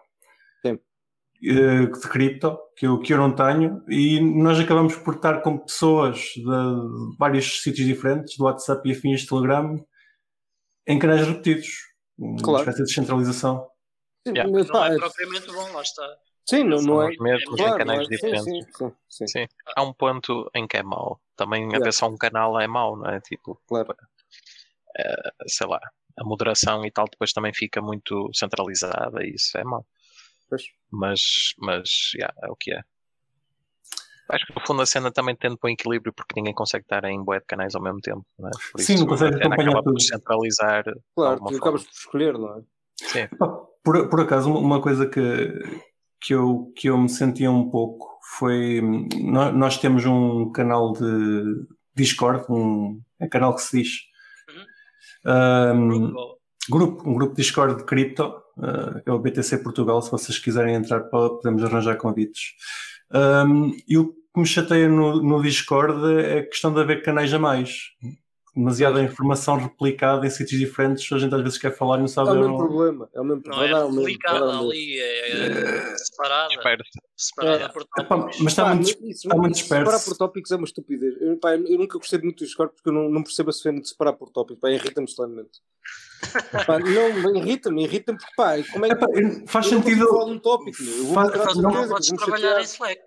Sim. 0.66 0.80
eh, 1.44 1.86
de 1.86 2.10
cripto, 2.10 2.58
que 2.78 2.88
eu, 2.88 2.98
que 3.00 3.14
eu 3.14 3.18
não 3.18 3.36
tenho, 3.36 3.84
e 3.90 4.22
nós 4.22 4.58
acabamos 4.58 4.96
por 4.96 5.16
estar 5.16 5.42
com 5.42 5.58
pessoas 5.58 6.18
de 6.36 7.18
vários 7.20 7.62
sítios 7.62 7.86
diferentes, 7.86 8.38
do 8.38 8.46
WhatsApp 8.46 8.88
e 8.88 8.94
afins 8.94 9.22
de 9.22 9.28
Telegram, 9.28 9.76
em 10.88 11.00
canais 11.00 11.28
repetidos. 11.28 11.70
Uma 12.18 12.42
Claro. 12.42 12.60
espécie 12.60 12.78
de 12.80 12.84
descentralização. 12.86 13.70
Sim, 14.28 14.34
Yeah. 14.34 14.52
mas, 14.52 14.68
Não 14.68 14.74
pá, 14.74 14.90
é 14.90 14.96
é- 14.96 14.98
propriamente 15.00 15.48
bom, 15.48 15.72
lá 15.74 15.82
está. 15.82 16.18
sim, 16.50 16.64
não, 16.64 16.70
não 16.78 16.80
São 16.80 17.02
é. 17.02 17.10
os 17.10 17.18
mesmos 17.18 17.54
em 17.54 17.64
Claro, 17.64 17.78
canais 17.78 18.00
é- 18.02 18.04
sim, 18.04 18.10
diferentes. 18.10 18.44
sim, 18.44 18.62
sim, 18.72 18.92
sim, 19.10 19.28
Sim. 19.28 19.46
Há 19.76 19.84
um 19.84 19.94
ponto 19.94 20.50
em 20.56 20.68
que 20.68 20.78
é 20.78 20.84
mau. 20.84 21.20
Também 21.36 21.62
Yeah. 21.64 21.78
haver 21.80 21.94
só 21.94 22.08
um 22.08 22.18
canal 22.18 22.60
é 22.60 22.68
mau, 22.68 22.96
não 22.96 23.10
é? 23.10 23.20
Tipo, 23.20 23.60
claro. 23.68 23.96
sei 25.48 25.68
lá, 25.68 25.80
a 26.18 26.24
moderação 26.24 26.86
e 26.86 26.92
tal 26.92 27.06
depois 27.10 27.34
também 27.34 27.52
fica 27.54 27.82
muito 27.82 28.30
centralizada 28.34 29.24
e 29.26 29.34
isso 29.34 29.58
é 29.58 29.64
mau. 29.64 29.86
Pois. 30.50 30.64
Mas, 30.92 31.20
mas, 31.58 31.90
yeah, 32.16 32.34
é 32.44 32.52
o 32.52 32.56
que 32.56 32.72
é. 32.74 32.82
Acho 34.30 34.46
que 34.46 34.54
no 34.56 34.66
fundo 34.66 34.82
a 34.82 34.86
cena 34.86 35.12
também 35.12 35.36
tende 35.36 35.58
para 35.58 35.70
um 35.70 35.74
equilíbrio 35.74 36.14
porque 36.14 36.34
ninguém 36.36 36.54
consegue 36.54 36.84
estar 36.86 37.04
em 37.06 37.24
bué 37.24 37.40
de 37.40 37.46
canais 37.46 37.76
ao 37.76 37.82
mesmo 37.82 38.00
tempo, 38.00 38.26
não 38.40 38.50
é? 38.50 38.52
Por 38.72 38.82
Sim, 38.82 38.94
isso 38.94 39.04
não 39.04 39.10
consegue 39.10 39.36
acompanhar 39.36 39.70
acaba 39.70 39.84
por 39.84 39.90
tudo. 39.92 40.02
centralizar. 40.02 40.84
Claro, 41.16 41.40
tu 41.46 41.56
acabas 41.58 41.84
por 41.84 41.92
escolher, 41.92 42.34
não 42.34 42.58
é? 42.58 42.62
Sim. 42.98 43.28
Por, 43.84 44.10
por 44.10 44.22
acaso, 44.22 44.52
uma 44.54 44.82
coisa 44.82 45.06
que, 45.06 45.22
que, 46.22 46.34
eu, 46.34 46.72
que 46.76 46.90
eu 46.90 46.98
me 46.98 47.10
sentia 47.10 47.52
um 47.52 47.70
pouco 47.70 48.18
foi. 48.38 48.82
Nós, 49.22 49.54
nós 49.54 49.78
temos 49.78 50.06
um 50.06 50.52
canal 50.52 50.94
de 50.94 51.66
Discord, 51.94 52.46
um 52.50 53.02
é 53.20 53.28
canal 53.28 53.54
que 53.56 53.62
se 53.62 53.82
diz. 53.82 53.90
Um, 55.26 56.14
Grupo, 56.70 57.10
um 57.10 57.14
grupo 57.14 57.36
Discord 57.36 57.76
de 57.76 57.84
cripto, 57.84 58.24
uh, 58.58 59.02
é 59.06 59.12
o 59.12 59.20
BTC 59.20 59.58
Portugal. 59.58 60.02
Se 60.02 60.10
vocês 60.10 60.40
quiserem 60.40 60.76
entrar, 60.76 61.02
podemos 61.02 61.64
arranjar 61.64 61.98
convites. 61.98 62.54
Um, 63.14 63.76
e 63.88 63.98
o 63.98 64.08
que 64.14 64.40
me 64.40 64.46
chateia 64.46 64.88
no, 64.90 65.22
no 65.22 65.42
Discord 65.42 66.20
é 66.22 66.40
a 66.40 66.46
questão 66.48 66.74
de 66.74 66.80
haver 66.82 67.04
canais 67.04 67.34
a 67.34 67.40
mais. 67.40 67.72
Demasiada 68.56 69.02
informação 69.02 69.58
replicada 69.58 70.28
em 70.28 70.30
sítios 70.30 70.60
diferentes. 70.60 71.12
A 71.12 71.18
gente 71.18 71.34
às 71.34 71.42
vezes 71.42 71.58
quer 71.58 71.76
falar 71.76 71.96
e 71.96 72.00
não 72.00 72.06
É 72.06 72.08
sabe. 72.08 72.30
o 72.30 72.36
mesmo 72.36 72.50
não- 72.50 72.58
problema. 72.58 73.10
É 73.14 73.20
o 73.20 73.24
mesmo 73.24 73.42
não 73.48 73.56
vai 73.58 73.68
é 73.68 73.72
dar 73.72 73.80
o 73.86 73.88
mesmo, 73.90 73.96
vai 74.04 74.12
replicada 74.12 74.46
mesmo. 74.46 74.70
ali, 74.72 75.00
é, 75.00 75.30
é 75.92 75.98
separada. 75.98 76.54
Espero. 76.54 76.84
Separada 77.18 77.64
É. 77.64 77.68
por 77.70 77.82
Epá, 77.82 78.04
tópicos. 78.04 78.40
mas 78.42 78.54
está 78.54 78.64
Pá, 78.66 78.76
muito, 78.76 78.90
isso- 78.90 79.04
está 79.10 79.36
muito 79.36 79.56
isso 79.56 79.64
Separar 79.64 79.84
disperso. 79.86 80.10
por 80.12 80.18
tópicos 80.18 80.52
é 80.52 80.56
uma 80.56 80.66
estupidez. 80.66 81.16
Eu, 81.22 81.38
pá, 81.40 81.56
eu 81.56 81.78
nunca 81.80 81.98
gostei 81.98 82.20
muito 82.20 82.38
do 82.40 82.46
Discord 82.46 82.74
porque 82.76 82.90
eu 82.90 82.94
não, 82.94 83.10
não 83.10 83.24
percebo 83.24 83.50
a 83.50 83.54
cena 83.54 83.82
de 83.82 83.90
separar 83.90 84.14
por 84.14 84.30
tópicos. 84.30 84.70
Irrita-me 84.70 85.08
solenemente. 85.08 85.60
Pá, 86.66 86.80
não, 86.80 87.36
irrita-me, 87.36 87.84
irrita-me 87.84 88.18
porque 88.18 88.34
pá, 88.36 88.54
como 88.72 88.86
é 88.86 88.90
que 88.90 88.96
Epá, 88.96 89.08
faz 89.48 89.72
eu 89.72 89.82
sentido. 89.82 90.08
falar 90.08 90.26
de 90.26 90.32
um 90.32 90.40
tópico? 90.40 90.84
Eu 90.84 91.06
vou 91.06 91.14
Faz- 91.16 91.28
outra 91.38 91.62
não 91.62 91.72
coisa, 91.72 91.90
podes 91.94 92.10
trabalhar 92.10 92.38
chatear. 92.38 92.60
em 92.62 92.64
Slack. 92.64 93.02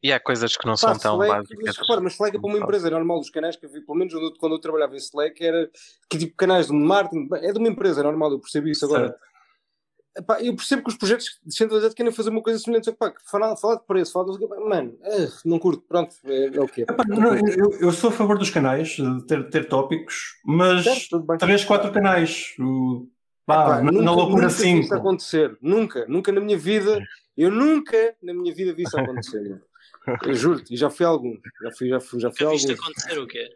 E 0.00 0.12
há 0.12 0.20
coisas 0.20 0.56
que 0.56 0.64
não 0.64 0.74
Pá, 0.74 0.78
são 0.94 0.98
tão 0.98 1.14
Slack, 1.22 1.32
básicas. 1.42 1.64
mas 1.66 1.76
repara, 1.76 2.00
mas 2.00 2.12
Slack 2.12 2.36
é 2.36 2.40
para 2.40 2.48
uma 2.50 2.58
empresa, 2.58 2.86
é 2.86 2.90
normal. 2.90 3.18
Os 3.18 3.30
canais 3.30 3.56
que 3.56 3.66
eu 3.66 3.70
vi, 3.70 3.80
pelo 3.80 3.98
menos 3.98 4.12
quando 4.14 4.24
eu, 4.26 4.34
quando 4.38 4.52
eu 4.52 4.60
trabalhava 4.60 4.94
em 4.94 4.98
Slack, 4.98 5.44
era 5.44 5.68
que 6.08 6.16
tipo 6.18 6.36
canais 6.36 6.68
de 6.68 6.72
marketing, 6.72 7.28
é 7.34 7.52
de 7.52 7.58
uma 7.58 7.68
empresa, 7.68 8.00
é 8.00 8.04
normal, 8.04 8.30
eu 8.30 8.38
percebi 8.38 8.70
isso 8.70 8.84
agora. 8.84 9.08
Certo. 9.08 9.20
Epá, 10.18 10.42
eu 10.42 10.56
percebo 10.56 10.82
que 10.82 10.88
os 10.90 10.96
projetos 10.96 11.38
descentralizados 11.44 11.94
querem 11.94 12.10
fazer 12.12 12.30
uma 12.30 12.42
coisa 12.42 12.58
semelhante, 12.58 12.86
só 12.86 12.92
que 12.92 12.98
pá, 12.98 13.14
falar, 13.30 13.56
falar 13.56 13.76
de 13.76 13.86
preço, 13.86 14.12
falar 14.12 14.36
de... 14.36 14.46
Mano, 14.48 14.98
eh, 15.02 15.28
não 15.44 15.58
curto, 15.60 15.82
pronto, 15.86 16.14
é, 16.24 16.46
é 16.56 16.60
o 16.60 16.66
que 16.66 16.80
é. 16.80 16.84
Epá, 16.84 17.04
não, 17.06 17.36
eu, 17.36 17.70
eu 17.80 17.92
sou 17.92 18.10
a 18.10 18.12
favor 18.12 18.36
dos 18.36 18.50
canais, 18.50 18.88
de 18.88 19.26
ter, 19.26 19.48
ter 19.48 19.68
tópicos, 19.68 20.40
mas 20.44 20.82
Certo. 20.84 21.24
3, 21.38 21.64
4 21.64 21.92
canais. 21.92 22.54
O, 22.58 23.06
pá, 23.46 23.64
Epá, 23.64 23.76
na, 23.82 23.92
nunca- 23.92 24.04
na 24.04 24.12
loucura 24.12 24.42
nunca 24.48 24.54
vi 24.62 24.70
isso 24.80 24.88
5. 24.88 24.94
acontecer, 24.94 25.56
nunca, 25.62 26.04
nunca 26.08 26.32
na 26.32 26.40
minha 26.40 26.58
vida, 26.58 27.00
eu 27.36 27.50
nunca 27.52 28.14
na 28.20 28.34
minha 28.34 28.52
vida 28.52 28.72
vi 28.72 28.82
isso 28.82 28.98
acontecer. 28.98 29.62
Eu 30.24 30.34
juro-te, 30.34 30.74
e 30.74 30.76
já 30.76 30.90
fui 30.90 31.06
algum, 31.06 31.36
já 31.62 31.70
fui, 31.70 31.88
já 31.88 32.00
fui, 32.00 32.18
já 32.20 32.30
fui 32.32 32.44
algum. 32.46 32.72
acontecer 32.72 33.18
o 33.18 33.26
quê? 33.26 33.48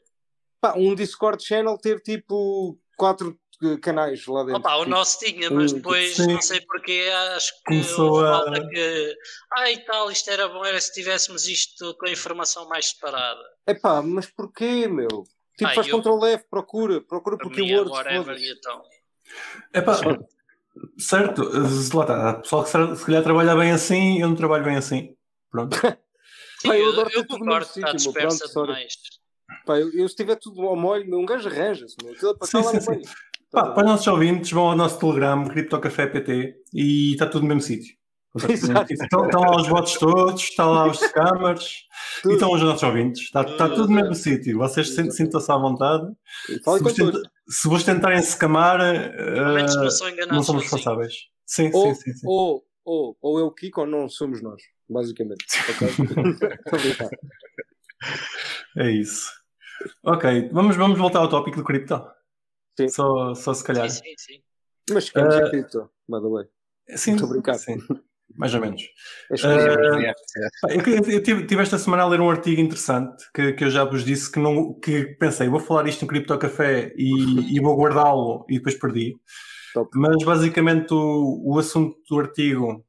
Pá, 0.61 0.75
um 0.77 0.95
Discord 0.95 1.43
channel 1.45 1.77
ter 1.77 1.99
tipo 2.01 2.79
quatro 2.97 3.37
canais 3.81 4.27
lá 4.27 4.43
dentro. 4.45 4.61
Opa, 4.61 4.75
o 4.77 4.79
Tipo, 4.81 4.91
nosso 4.91 5.19
tinha, 5.19 5.51
mas 5.51 5.73
Hum, 5.73 5.77
depois 5.77 6.17
sim. 6.17 6.33
não 6.33 6.43
sei 6.43 6.61
porquê, 6.63 7.11
acho 7.37 7.53
que 7.59 7.63
Começou 7.67 8.25
a- 8.25 8.45
que 8.71 9.17
ah 9.53 9.71
e 9.71 9.79
tal, 9.85 10.11
isto 10.11 10.31
era 10.31 10.49
bom, 10.49 10.65
era 10.65 10.81
se 10.81 10.93
tivéssemos 10.93 11.47
isto 11.47 11.95
com 11.99 12.07
a 12.07 12.11
informação 12.11 12.69
mais 12.69 12.87
separada. 12.91 13.43
Epá, 13.67 14.03
mas 14.03 14.27
porquê, 14.27 14.87
meu? 14.89 15.25
Tipo, 15.57 15.71
Ah, 15.71 15.75
faz 15.75 15.87
eu- 15.89 15.99
Ctrl 16.01 16.25
F, 16.27 16.45
procura, 16.51 17.01
procura 17.01 17.39
por 17.39 17.53
é 17.53 17.55
keywords. 17.55 17.91
whatever 17.93 18.37
então. 18.37 18.83
Epá, 19.75 19.95
certo, 20.99 21.43
lá 21.95 22.03
está. 22.03 22.31
Há 22.31 22.35
pessoal 22.41 22.65
que 22.65 22.97
se 22.97 23.05
calhar 23.07 23.23
trabalha 23.23 23.55
bem 23.57 23.73
assim, 23.73 24.21
eu 24.21 24.29
não 24.29 24.37
trabalho 24.37 24.65
bem 24.65 24.77
assim. 24.77 25.17
Pronto. 25.51 25.77
Sim, 26.61 26.69
Pá, 26.69 26.77
eu 26.77 26.85
eu, 26.87 26.93
adoro 26.93 27.11
eu 27.13 27.27
tudo 27.27 27.39
concordo 27.41 27.67
está 27.67 27.93
sítio, 27.93 27.97
dispersa 28.13 28.49
pronto, 28.53 28.67
demais. 28.67 28.95
Pá, 29.67 29.79
eu, 29.79 29.93
eu 29.93 30.09
se 30.09 30.15
tiver 30.17 30.37
tudo 30.37 30.63
ao 30.63 30.77
molho, 30.77 31.09
meu, 31.09 31.19
um 31.19 31.27
gajo 31.27 31.49
arranja-se, 31.49 31.97
meu. 32.03 32.13
Aquilo 32.13 32.31
é 32.31 32.35
para 32.35 32.47
Sim, 32.47 32.59
estar 32.59 32.71
lá 32.73 32.81
sim, 32.81 32.87
no 32.87 32.97
meio. 32.99 33.11
Pá, 33.53 33.71
para 33.71 33.85
os 33.85 33.91
nossos 33.91 34.07
ouvintes, 34.07 34.51
vão 34.51 34.71
ao 34.71 34.77
nosso 34.77 34.99
Telegram, 34.99 35.45
Criptocafé 35.47 36.07
PT, 36.07 36.55
e 36.73 37.13
está 37.13 37.27
tudo 37.27 37.43
no 37.43 37.49
mesmo 37.49 37.61
sítio. 37.61 37.95
Exato. 38.49 38.91
Estão, 38.91 39.27
estão 39.27 39.43
lá 39.43 39.57
os 39.61 39.69
bots 39.69 39.99
todos, 39.99 40.43
estão 40.43 40.73
lá 40.73 40.87
os 40.87 40.99
scammers, 40.99 41.83
e 42.25 42.33
estão 42.33 42.51
os 42.51 42.63
nossos 42.63 42.83
ouvintes. 42.83 43.25
Está, 43.25 43.43
está 43.43 43.69
tudo 43.69 43.89
no 43.89 43.95
mesmo 43.97 44.15
sítio. 44.15 44.57
Vocês 44.57 44.95
sin- 44.95 45.11
sintam-se 45.11 45.53
à 45.53 45.57
vontade. 45.59 46.07
Se 46.47 46.59
vos, 46.65 46.93
tenta- 46.95 47.21
se 47.47 47.69
vos 47.69 47.85
tentarem 47.85 48.23
scamar, 48.23 48.81
eh, 48.81 49.67
não 50.31 50.43
somos 50.43 50.63
responsáveis. 50.63 51.13
Sim, 51.45 51.71
Ou, 51.75 51.95
sim, 51.95 52.01
sim. 52.01 52.13
sim. 52.15 52.27
ou, 52.27 52.65
ou, 52.87 53.15
ou 53.21 53.39
é 53.39 53.43
o 53.43 53.51
Kiko 53.53 53.83
ou 53.83 53.87
não 53.87 54.09
somos 54.09 54.41
nós, 54.43 54.63
basicamente. 54.89 55.45
É 58.77 58.91
isso. 58.91 59.31
Ok, 60.05 60.49
vamos, 60.53 60.75
vamos 60.77 60.99
voltar 60.99 61.19
ao 61.21 61.29
tópico 61.29 61.59
do 61.59 61.65
cripto. 61.65 62.03
Sim. 62.79 62.89
Só, 62.89 63.35
só 63.35 63.55
se 63.55 63.65
calhar. 63.65 63.89
Sim, 63.91 64.03
sim, 64.03 64.15
sim. 64.17 64.43
Mas 64.91 65.09
ficamos 65.09 65.35
Ah, 65.35 65.45
uh, 65.47 65.51
cripto, 65.51 65.91
by 66.09 66.21
the 66.21 66.29
way. 66.29 66.45
Sim, 66.97 67.13
Estou 67.13 67.29
a 67.29 67.33
brincar. 67.33 67.55
sim, 67.55 67.79
mais 68.35 68.55
ou 68.55 68.61
menos. 68.61 68.83
Pá, 69.31 70.69
Eu, 70.71 70.81
eu- 70.95 71.11
eu 71.11 71.23
tive, 71.23 71.47
tive 71.47 71.63
esta 71.63 71.79
semana 71.79 72.03
a 72.03 72.09
ler 72.09 72.21
um 72.21 72.31
artigo 72.31 72.61
interessante 72.61 73.25
que, 73.35 73.53
que 73.53 73.65
eu 73.65 73.71
já 73.71 73.85
vos 73.85 74.05
disse 74.05 74.31
que, 74.31 74.39
não, 74.41 74.75
que 74.81 75.05
pensei, 75.17 75.49
vou 75.49 75.61
falar 75.61 75.87
isto 75.89 76.03
no 76.03 76.09
Cripto 76.09 76.37
Café 76.39 76.93
e, 76.97 77.57
e 77.57 77.61
vou 77.61 77.77
guardá-lo 77.77 78.45
e 78.49 78.57
depois 78.57 78.75
perdi. 78.79 79.17
Top. 79.75 79.91
Mas 79.95 80.23
basicamente 80.25 80.93
o, 80.93 81.43
o 81.45 81.59
assunto 81.59 81.97
do 82.09 82.19
artigo 82.19 82.85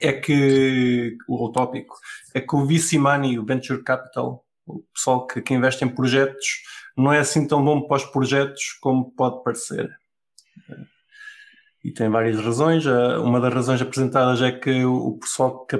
é 0.00 0.12
que, 0.12 1.16
o 1.28 1.50
tópico, 1.50 1.94
é 2.34 2.40
que 2.40 2.54
o 2.56 2.64
VC 2.64 2.96
Money, 2.98 3.38
o 3.38 3.44
Venture 3.44 3.82
Capital, 3.82 4.46
o 4.66 4.82
pessoal 4.94 5.26
que, 5.26 5.42
que 5.42 5.52
investe 5.52 5.84
em 5.84 5.88
projetos, 5.88 6.62
não 7.00 7.12
é 7.12 7.18
assim 7.18 7.46
tão 7.46 7.64
bom 7.64 7.82
para 7.82 7.96
os 7.96 8.04
projetos 8.04 8.72
como 8.80 9.10
pode 9.12 9.42
parecer. 9.42 9.90
E 11.82 11.90
tem 11.90 12.08
várias 12.08 12.38
razões. 12.38 12.84
Uma 12.86 13.40
das 13.40 13.52
razões 13.52 13.80
apresentadas 13.80 14.42
é 14.42 14.52
que 14.52 14.84
o 14.84 15.18
pessoal 15.18 15.64
que, 15.64 15.78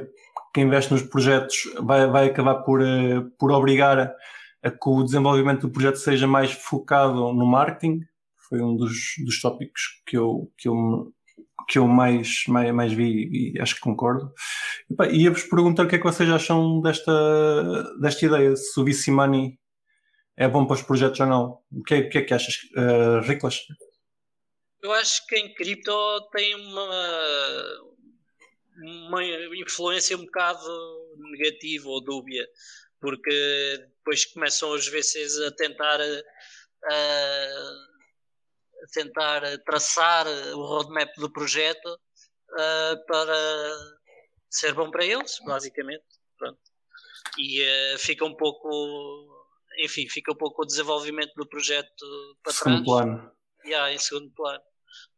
que 0.54 0.60
investe 0.60 0.92
nos 0.92 1.02
projetos 1.02 1.56
vai, 1.80 2.06
vai 2.08 2.26
acabar 2.28 2.56
por, 2.62 2.82
eh, 2.82 3.20
por 3.38 3.52
obrigar 3.52 4.14
a, 4.62 4.70
que 4.70 4.88
o 4.88 5.02
desenvolvimento 5.02 5.62
do 5.62 5.72
projeto 5.72 5.96
seja 5.96 6.26
mais 6.26 6.52
focado 6.52 7.32
no 7.32 7.46
marketing. 7.46 8.00
Foi 8.48 8.62
um 8.62 8.74
dos, 8.76 9.14
dos 9.24 9.40
tópicos 9.40 10.02
que 10.06 10.16
eu, 10.16 10.50
que 10.56 10.68
eu, 10.68 11.12
que 11.68 11.78
eu 11.78 11.86
mais, 11.86 12.44
mais, 12.48 12.74
mais 12.74 12.92
vi 12.92 13.52
e 13.54 13.60
acho 13.60 13.74
que 13.74 13.80
concordo. 13.82 14.32
E 15.10 15.24
ia-vos 15.24 15.44
perguntar 15.44 15.84
o 15.84 15.86
que 15.86 15.96
é 15.96 15.98
que 15.98 16.04
vocês 16.04 16.28
acham 16.30 16.80
desta, 16.80 17.94
desta 18.00 18.26
ideia, 18.26 18.56
se 18.56 18.80
o 18.80 19.14
Money 19.14 19.58
é 20.40 20.48
bom 20.48 20.66
para 20.66 20.74
os 20.76 20.82
projetos 20.82 21.20
ou 21.20 21.26
não. 21.26 21.62
O 21.70 21.84
que 21.84 21.94
é, 21.94 21.98
o 21.98 22.08
que, 22.08 22.16
é 22.16 22.22
que 22.22 22.32
achas, 22.32 22.54
uh, 22.74 23.20
Riclas? 23.20 23.60
Eu 24.82 24.90
acho 24.94 25.26
que 25.26 25.36
em 25.36 25.52
cripto 25.52 25.92
tem 26.32 26.54
uma, 26.54 27.84
uma 28.78 29.22
influência 29.56 30.16
um 30.16 30.24
bocado 30.24 30.66
negativa 31.18 31.90
ou 31.90 32.02
dúbia, 32.02 32.48
porque 32.98 33.84
depois 33.98 34.24
começam 34.24 34.70
os 34.70 34.88
VCs 34.88 35.38
a 35.42 35.50
tentar 35.50 36.00
a 36.00 36.22
tentar 38.94 39.42
traçar 39.66 40.26
o 40.26 40.64
roadmap 40.64 41.10
do 41.18 41.30
projeto 41.30 41.86
uh, 41.86 43.06
para 43.06 43.70
ser 44.48 44.72
bom 44.72 44.90
para 44.90 45.04
eles, 45.04 45.38
basicamente. 45.44 46.06
Pronto. 46.38 46.58
E 47.38 47.62
fica 47.98 48.24
um 48.24 48.34
pouco, 48.34 49.39
enfim, 49.78 50.08
fica 50.08 50.32
um 50.32 50.36
pouco 50.36 50.62
o 50.62 50.66
desenvolvimento 50.66 51.32
do 51.34 51.46
projeto 51.46 52.04
para 52.42 52.52
Segundo 52.52 52.84
trás. 52.84 52.84
plano. 52.84 53.32
Yeah, 53.64 53.92
em 53.92 53.98
segundo 53.98 54.30
plano. 54.32 54.62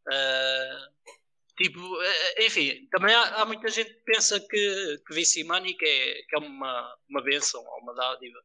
Uh, 0.08 1.12
tipo, 1.56 1.78
uh, 1.80 2.42
enfim, 2.42 2.88
também 2.90 3.14
há, 3.14 3.36
há, 3.36 3.46
muita 3.46 3.68
gente 3.68 3.92
que 3.92 4.04
pensa 4.04 4.40
que, 4.40 4.98
que 5.06 5.14
VC 5.14 5.44
Money 5.44 5.74
que 5.74 5.84
é, 5.84 6.22
que 6.28 6.36
é 6.36 6.38
uma, 6.38 6.96
uma 7.08 7.22
benção 7.22 7.64
ou 7.64 7.82
uma 7.82 7.94
dádiva, 7.94 8.38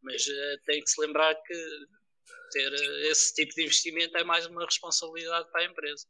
mas 0.00 0.24
uh, 0.26 0.60
tem 0.66 0.82
que 0.82 0.90
se 0.90 1.00
lembrar 1.00 1.34
que 1.34 1.54
ter 2.52 2.72
esse 3.10 3.34
tipo 3.34 3.54
de 3.54 3.64
investimento 3.64 4.16
é 4.16 4.24
mais 4.24 4.46
uma 4.46 4.64
responsabilidade 4.64 5.50
para 5.50 5.62
a 5.62 5.64
empresa. 5.64 6.06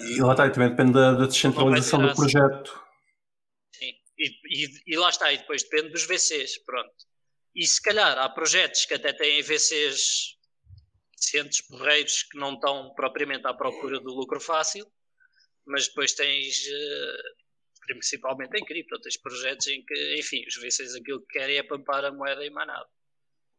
e 0.00 0.20
lá 0.20 0.32
está, 0.32 0.46
e 0.46 0.52
também 0.52 0.70
depende 0.70 0.92
da, 0.92 1.12
da 1.12 1.26
descentralização 1.26 2.02
do 2.02 2.14
projeto. 2.14 2.84
Sim, 3.72 3.92
e, 4.18 4.28
e, 4.44 4.82
e, 4.88 4.96
lá 4.96 5.08
está, 5.08 5.32
e 5.32 5.38
depois 5.38 5.62
depende 5.62 5.90
dos 5.90 6.04
VCs, 6.04 6.58
pronto. 6.64 6.94
E 7.54 7.66
se 7.66 7.80
calhar 7.80 8.18
há 8.18 8.28
projetos 8.28 8.84
que 8.84 8.94
até 8.94 9.12
têm 9.12 9.42
VCs 9.42 10.36
decentes, 11.16 11.62
porreiros, 11.62 12.24
que 12.24 12.38
não 12.38 12.54
estão 12.54 12.92
propriamente 12.94 13.46
à 13.46 13.54
procura 13.54 14.00
do 14.00 14.12
lucro 14.12 14.40
fácil, 14.40 14.86
mas 15.66 15.88
depois 15.88 16.12
tens, 16.12 16.64
principalmente 17.86 18.56
em 18.56 18.64
cripto, 18.64 19.00
tens 19.00 19.16
projetos 19.16 19.66
em 19.68 19.84
que, 19.84 20.16
enfim, 20.18 20.44
os 20.46 20.56
VCs 20.56 20.94
aquilo 20.94 21.20
que 21.20 21.38
querem 21.38 21.56
é 21.56 21.62
pampar 21.62 22.04
a 22.04 22.12
moeda 22.12 22.44
e 22.44 22.50
nada. 22.50 22.88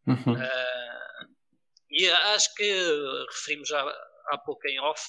Uhum. 0.07 0.33
Uh, 0.33 1.35
e 1.89 2.07
acho 2.09 2.53
que 2.55 2.71
referimos 3.31 3.69
já 3.69 3.81
há 4.27 4.37
pouco 4.37 4.67
em 4.67 4.79
off, 4.79 5.01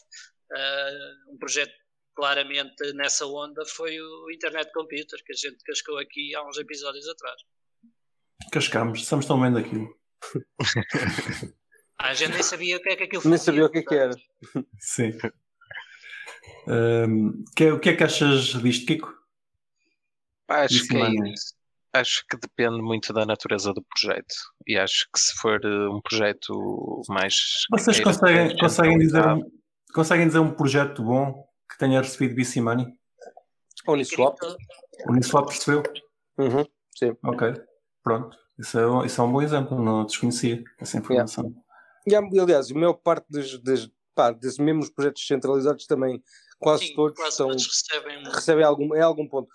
uh, 0.52 1.32
um 1.34 1.38
projeto 1.38 1.74
claramente 2.14 2.92
nessa 2.94 3.26
onda 3.26 3.64
foi 3.66 4.00
o 4.00 4.30
Internet 4.30 4.72
Computer, 4.72 5.22
que 5.22 5.32
a 5.32 5.36
gente 5.36 5.62
cascou 5.64 5.98
aqui 5.98 6.34
há 6.34 6.42
uns 6.46 6.56
episódios 6.56 7.06
atrás. 7.08 7.42
Cascamos, 8.52 9.00
estamos 9.00 9.26
tão 9.26 9.40
bem 9.40 9.52
daquilo. 9.52 9.88
Ah, 11.98 12.10
a 12.10 12.14
gente 12.14 12.32
nem 12.32 12.42
sabia 12.42 12.76
o 12.76 12.80
que 12.82 12.90
é 12.90 12.96
que 12.96 13.04
aquilo 13.04 13.22
Nem 13.24 13.38
sabia 13.38 13.64
o 13.64 13.70
que, 13.70 13.78
é 13.78 13.82
que 13.82 13.94
era. 13.94 14.14
Sim. 14.78 15.12
Um, 16.68 17.42
que, 17.56 17.70
o 17.70 17.80
que 17.80 17.88
é 17.88 17.96
que 17.96 18.04
achas 18.04 18.48
disto, 18.62 18.86
Kiko? 18.86 19.14
Acho 20.48 20.86
que, 20.86 20.96
é 20.96 21.98
acho 21.98 22.24
que 22.28 22.36
depende 22.36 22.82
muito 22.82 23.12
da 23.12 23.24
natureza 23.24 23.72
do 23.72 23.82
projeto. 23.82 24.34
E 24.66 24.76
acho 24.76 25.08
que 25.12 25.18
se 25.18 25.32
for 25.36 25.58
um 25.64 26.00
projeto 26.02 27.02
mais. 27.08 27.34
Vocês 27.70 27.98
conseguem, 28.00 28.56
conseguem, 28.58 28.98
dizer, 28.98 29.22
conseguem 29.94 30.26
dizer 30.26 30.38
um 30.38 30.52
projeto 30.52 31.02
bom 31.02 31.48
que 31.70 31.78
tenha 31.78 32.00
recebido 32.00 32.34
BC 32.34 32.60
Money? 32.60 32.86
Uniswap. 33.88 34.36
Uniswap 35.08 35.46
percebeu? 35.48 35.82
Uhum, 36.38 36.64
sim. 36.94 37.16
Ok, 37.24 37.54
pronto. 38.06 38.38
Isso 38.56 38.78
é, 38.78 39.06
isso 39.06 39.20
é 39.20 39.24
um 39.24 39.32
bom 39.32 39.42
exemplo, 39.42 39.82
não 39.82 40.06
desconhecia 40.06 40.62
essa 40.78 40.96
informação. 40.96 41.52
Yeah. 42.08 42.28
E, 42.32 42.38
aliás, 42.38 42.70
a 42.70 42.74
maior 42.74 42.94
parte 42.94 43.26
dos, 43.28 43.58
dos, 43.58 43.90
pá, 44.14 44.30
desses 44.30 44.58
mesmos 44.60 44.88
projetos 44.88 45.26
centralizados 45.26 45.86
também, 45.86 46.22
quase 46.60 46.86
Sim, 46.86 46.94
todos, 46.94 47.18
quase 47.18 47.36
são, 47.36 47.48
todos 47.48 47.66
recebem, 47.66 48.22
recebem 48.22 48.64
algum, 48.64 48.94
é 48.94 49.00
algum 49.00 49.26
ponto. 49.26 49.48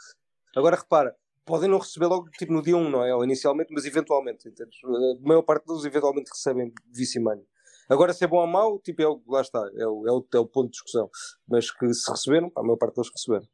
Agora 0.53 0.75
repara, 0.75 1.15
podem 1.45 1.69
não 1.69 1.79
receber 1.79 2.07
logo 2.07 2.29
tipo 2.31 2.51
no 2.51 2.61
dia 2.61 2.75
1, 2.75 2.89
não 2.89 3.05
é? 3.05 3.15
Ou 3.15 3.23
inicialmente, 3.23 3.73
mas 3.73 3.85
eventualmente. 3.85 4.49
Entendes? 4.49 4.77
A 4.83 5.25
maior 5.25 5.43
parte 5.43 5.65
deles 5.65 5.85
eventualmente 5.85 6.29
recebem 6.29 6.73
Money. 7.21 7.45
Agora, 7.87 8.13
se 8.13 8.25
é 8.25 8.27
bom 8.27 8.41
ou 8.41 8.47
mau, 8.47 8.79
tipo, 8.79 9.01
é 9.01 9.07
o, 9.07 9.21
lá 9.27 9.39
está, 9.39 9.59
é 9.77 9.87
o, 9.87 10.07
é, 10.07 10.11
o, 10.11 10.27
é 10.33 10.39
o 10.39 10.45
ponto 10.45 10.65
de 10.65 10.71
discussão. 10.71 11.09
Mas 11.47 11.71
que 11.71 11.93
se 11.93 12.11
receberam, 12.11 12.51
a 12.57 12.61
maior 12.61 12.77
parte 12.77 12.95
deles 12.95 13.11
receberam. 13.15 13.47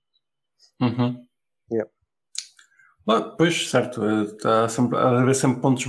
Uhum. 0.81 1.23
Yeah. 1.71 1.91
Ah, 3.07 3.21
pois, 3.21 3.69
certo. 3.69 4.03
Está 4.23 4.67
sempre, 4.67 4.97
a 4.97 5.21
haver 5.21 5.35
sempre 5.35 5.61
pontos 5.61 5.85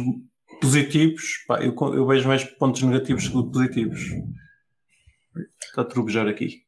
positivos. 0.60 1.44
Pá, 1.46 1.60
eu, 1.60 1.74
eu, 1.94 2.06
vejo 2.06 2.28
mais 2.28 2.44
pontos 2.44 2.82
negativos 2.82 3.28
que 3.28 3.32
positivos. 3.32 4.00
Está 5.60 5.82
a 5.82 5.84
trubejar 5.84 6.28
aqui. 6.28 6.62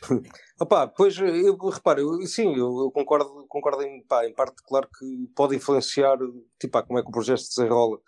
Opa, 0.60 0.88
pois, 0.88 1.16
eu 1.18 1.56
reparo, 1.56 2.20
sim, 2.26 2.52
eu, 2.56 2.78
eu, 2.80 2.90
concordo, 2.90 3.46
concordo 3.48 3.82
em, 3.82 4.02
pá, 4.04 4.26
em 4.26 4.34
parte, 4.34 4.60
claro 4.64 4.88
que 4.88 5.30
pode 5.36 5.54
influenciar 5.54 6.18
tipo, 6.58 6.72
pá, 6.72 6.82
como 6.82 6.98
é 6.98 7.02
que 7.02 7.08
o 7.08 7.12
projeto 7.12 7.38
se 7.38 7.56
desenrola. 7.56 7.98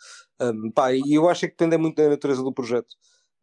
Um, 0.40 0.70
pá, 0.72 0.92
e 0.92 1.14
eu 1.14 1.28
acho 1.28 1.42
que 1.42 1.48
depende 1.48 1.76
muito 1.76 1.96
da 1.96 2.08
natureza 2.08 2.42
do 2.42 2.52
projeto. 2.52 2.88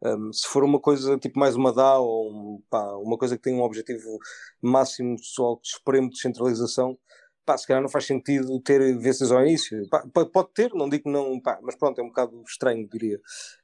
Um, 0.03 0.31
se 0.33 0.45
for 0.47 0.63
uma 0.63 0.79
coisa 0.79 1.17
tipo 1.17 1.39
mais 1.39 1.55
uma 1.55 1.73
DAO 1.73 2.05
ou 2.05 2.31
um, 2.31 2.63
pá, 2.69 2.83
uma 2.97 3.17
coisa 3.17 3.37
que 3.37 3.43
tem 3.43 3.53
um 3.53 3.61
objetivo 3.61 4.19
máximo 4.61 5.17
só 5.19 5.57
supremo 5.63 6.09
de 6.09 6.15
descentralização, 6.15 6.97
pá, 7.47 7.57
se 7.57 7.65
calhar 7.65 7.81
não 7.81 7.89
faz 7.89 8.05
sentido 8.05 8.59
ter 8.59 8.97
VCs 8.97 9.31
ao 9.31 9.41
início. 9.41 9.87
Pá, 9.89 10.03
pode 10.25 10.49
ter, 10.53 10.73
não 10.73 10.89
digo 10.89 11.05
que 11.05 11.09
não, 11.09 11.39
pá, 11.39 11.57
mas 11.63 11.75
pronto, 11.75 11.97
é 11.99 12.03
um 12.03 12.09
bocado 12.09 12.43
estranho, 12.45 12.87
diria. 12.91 13.19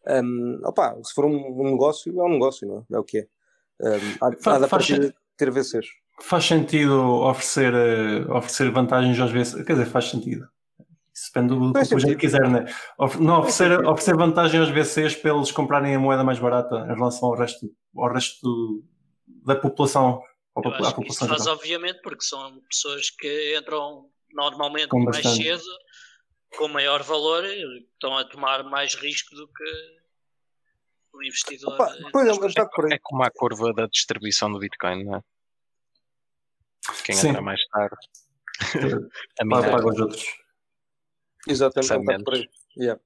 Um, 0.07 0.61
opa, 0.63 0.95
se 1.03 1.13
for 1.13 1.25
um, 1.25 1.35
um, 1.35 1.71
negócio, 1.71 2.17
é 2.17 2.23
um 2.23 2.29
negócio, 2.29 2.65
não 2.65 2.77
é? 2.79 2.95
É 2.95 2.99
o 2.99 3.03
que 3.03 3.19
é. 3.19 3.27
Um, 3.81 3.97
há, 4.21 4.27
há 4.27 4.59
da 4.59 4.67
faz, 4.69 4.87
partida 4.87 5.13
ter 5.35 5.51
VCs. 5.51 5.87
Faz 6.21 6.45
sentido 6.45 6.97
oferecer, 7.23 7.73
uh, 7.73 8.31
oferecer 8.37 8.71
vantagens 8.71 9.19
às 9.19 9.31
VCs? 9.31 9.65
Quer 9.65 9.73
dizer, 9.73 9.85
faz 9.85 10.09
sentido. 10.09 10.47
Isso 11.13 11.29
depende 11.31 11.53
do, 11.53 11.71
do 11.71 11.73
que 11.73 11.99
gente 11.99 12.15
quiser, 12.15 12.49
né? 12.49 12.65
Não, 13.19 13.39
oferecer, 13.39 13.85
oferecer 13.85 14.15
vantagem 14.15 14.59
aos 14.61 14.69
VCs 14.69 15.15
para 15.17 15.31
eles 15.31 15.51
comprarem 15.51 15.93
a 15.93 15.99
moeda 15.99 16.23
mais 16.23 16.39
barata 16.39 16.87
em 16.89 16.95
relação 16.95 17.29
ao 17.29 17.35
resto, 17.35 17.69
ao 17.95 18.11
resto 18.11 18.83
da 19.45 19.55
população. 19.55 20.21
Eu 20.55 20.71
acho 20.71 20.95
que 20.95 21.07
isso 21.07 21.27
faz 21.27 21.47
obviamente 21.47 22.01
porque 22.01 22.23
são 22.23 22.61
pessoas 22.69 23.09
que 23.09 23.57
entram 23.57 24.09
normalmente 24.31 24.89
com 24.89 24.99
mais 25.03 25.17
bastante. 25.17 25.43
cedo, 25.43 25.63
com 26.57 26.67
maior 26.67 27.01
valor 27.01 27.43
e 27.45 27.83
estão 27.93 28.17
a 28.17 28.23
tomar 28.23 28.63
mais 28.63 28.93
risco 28.95 29.35
do 29.35 29.47
que 29.47 30.03
o 31.13 31.23
investidor. 31.23 31.73
Opa, 31.73 31.95
pois 32.11 32.55
é, 32.55 32.93
é, 32.93 32.99
como 33.01 33.23
a 33.23 33.31
curva 33.31 33.73
da 33.73 33.87
distribuição 33.87 34.51
do 34.51 34.59
Bitcoin, 34.59 35.03
não 35.03 35.15
é? 35.15 35.21
Quem 37.03 37.15
Sim. 37.15 37.29
entra 37.29 37.41
mais 37.41 37.61
tarde. 37.67 37.95
a 39.39 39.45
minha 39.45 39.61
paga 39.61 39.87
os 39.87 39.99
outros. 39.99 40.25
Exatamente, 41.47 41.93
é 41.93 41.97
um 41.97 42.03
bocado 42.03 42.23
por 42.23 42.33
aí. 42.35 42.49
Yeah. 42.77 43.01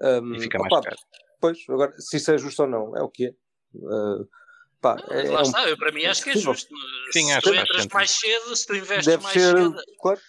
Um, 0.00 0.34
e 0.34 0.40
fica 0.40 0.58
mais 0.58 0.72
opa, 0.72 0.82
caro. 0.82 0.96
Pois, 1.40 1.58
agora, 1.68 1.92
se 2.00 2.16
isso 2.16 2.32
é 2.32 2.38
justo 2.38 2.62
ou 2.62 2.68
não, 2.68 2.96
é 2.96 3.02
o 3.02 3.08
que 3.08 3.26
é. 3.26 3.34
Uh, 3.74 4.28
pá, 4.80 4.96
é, 5.10 5.22
lá 5.30 5.40
é 5.40 5.42
está, 5.42 5.68
eu, 5.68 5.76
para 5.76 5.92
mim 5.92 6.04
acho 6.04 6.22
que 6.22 6.30
é 6.30 6.36
justo. 6.36 6.74
Sim, 7.12 7.26
se 7.26 7.32
acho 7.32 7.42
tu 7.42 7.54
entras 7.54 7.86
mais 7.88 8.10
cedo, 8.10 8.56
se 8.56 8.66
tu 8.66 8.74
investes 8.76 9.06
Deve 9.06 9.22
mais 9.22 9.32
ser, 9.34 9.56
cedo, 9.56 9.76
claro, 10.00 10.20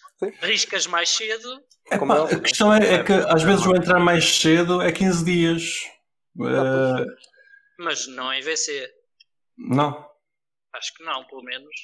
riscas 0.41 0.87
mais 0.87 1.09
cedo, 1.09 1.63
é 1.91 1.95
Epá, 1.95 2.05
óbvio, 2.19 2.37
a 2.37 2.41
questão 2.41 2.73
é, 2.73 2.95
é 2.95 3.03
que 3.03 3.13
às 3.13 3.43
vezes 3.43 3.65
o 3.65 3.75
entrar 3.75 3.99
mais 3.99 4.25
cedo 4.37 4.81
é 4.81 4.91
15 4.91 5.25
dias. 5.25 5.63
Ah, 6.41 6.99
Eh, 6.99 7.05
Mas 7.79 8.07
não 8.07 8.31
em 8.33 8.41
VC. 8.41 8.89
não. 9.57 10.07
Acho 10.73 10.93
que 10.93 11.03
não, 11.03 11.25
pelo 11.25 11.41
menos. 11.43 11.75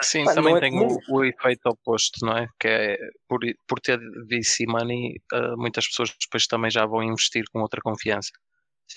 Sim, 0.00 0.24
Pá, 0.24 0.34
também 0.34 0.56
é 0.56 0.60
tem 0.60 0.78
o, 0.78 0.98
o 1.10 1.24
efeito 1.24 1.66
oposto, 1.66 2.24
não 2.24 2.38
é? 2.38 2.46
Que 2.58 2.68
é 2.68 2.98
por, 3.28 3.40
por 3.68 3.78
ter 3.80 3.98
VC 3.98 4.64
money, 4.66 5.20
eh, 5.32 5.56
muitas 5.56 5.86
pessoas 5.86 6.14
depois 6.18 6.46
também 6.46 6.70
já 6.70 6.86
vão 6.86 7.02
investir 7.02 7.44
com 7.52 7.60
outra 7.60 7.80
confiança 7.82 8.30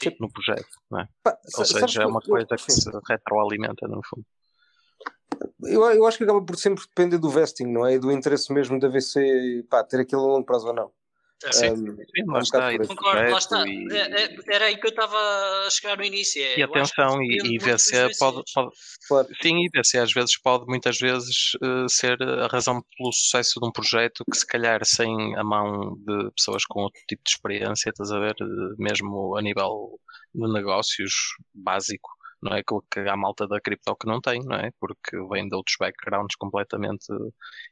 Sim. 0.03 0.15
no 0.19 0.31
projeto, 0.31 0.67
não 0.89 0.99
é? 1.01 1.07
Pá, 1.23 1.37
Ou 1.57 1.65
seja, 1.65 2.03
é 2.03 2.05
uma 2.05 2.19
eu- 2.23 2.29
coisa 2.29 2.47
que 2.55 2.71
se 2.71 2.89
retroalimenta, 3.07 3.87
no 3.87 4.01
fundo. 4.03 4.25
Eu, 5.63 5.83
eu 5.91 6.05
acho 6.05 6.17
que 6.17 6.23
acaba 6.23 6.43
por 6.43 6.55
sempre 6.57 6.83
depender 6.85 7.17
do 7.17 7.29
vesting, 7.29 7.65
não 7.65 7.85
é? 7.85 7.95
E 7.95 7.99
do 7.99 8.11
interesse 8.11 8.53
mesmo 8.53 8.79
da 8.79 8.87
VC, 8.87 9.65
pá, 9.69 9.83
ter 9.83 9.99
aquilo 9.99 10.21
a 10.21 10.25
longo 10.33 10.45
prazo 10.45 10.67
ou 10.67 10.73
não. 10.73 10.91
Sim. 11.51 11.69
Um, 11.71 11.95
Sim, 11.97 12.25
lá 12.27 12.39
está. 12.39 12.73
E. 12.73 12.87
Concordo, 12.87 13.31
lá 13.31 13.37
está. 13.37 13.67
e- 13.67 13.87
É- 13.91 14.23
é- 14.23 14.35
Era 14.47 14.65
aí 14.65 14.77
que 14.77 14.87
eu 14.87 14.89
estava 14.89 15.17
a 15.17 15.69
chegar 15.69 15.97
no 15.97 16.03
início. 16.03 16.41
é, 16.41 16.59
E 16.59 16.63
atenção, 16.63 17.21
e, 17.21 17.35
e 17.55 17.59
pode, 18.17 18.43
pode, 18.53 18.71
Claro. 19.07 19.27
sim, 19.41 19.63
e 19.65 19.69
VC 19.69 19.97
às 19.99 20.11
vezes 20.13 20.37
pode 20.41 20.65
muitas 20.65 20.97
vezes 20.97 21.51
eh, 21.61 21.85
ser 21.89 22.17
a 22.23 22.47
razão 22.47 22.81
pelo 22.97 23.11
sucesso 23.11 23.59
de 23.59 23.67
um 23.67 23.71
projeto 23.71 24.23
que 24.31 24.37
se 24.37 24.45
calhar 24.47 24.79
sem 24.85 25.35
a 25.35 25.43
mão 25.43 25.95
de 25.97 26.31
pessoas 26.35 26.65
com 26.65 26.81
outro 26.81 27.01
tipo 27.07 27.21
de 27.23 27.29
experiência, 27.31 27.89
estás 27.89 28.11
a 28.11 28.19
ver, 28.19 28.35
eh, 28.41 28.45
mesmo 28.77 29.35
a 29.37 29.41
nível 29.41 29.99
de 30.33 30.51
negócios 30.51 31.13
básico, 31.53 32.09
não 32.41 32.53
é 32.55 32.59
aquilo 32.59 32.83
que 32.91 32.99
a 32.99 33.15
malta 33.15 33.47
da 33.47 33.59
cripto 33.61 33.95
que 33.95 34.07
não 34.07 34.19
tem, 34.21 34.39
não 34.43 34.55
é? 34.55 34.71
Porque 34.79 35.17
vem 35.31 35.47
de 35.47 35.55
outros 35.55 35.75
backgrounds 35.79 36.35
completamente 36.37 37.05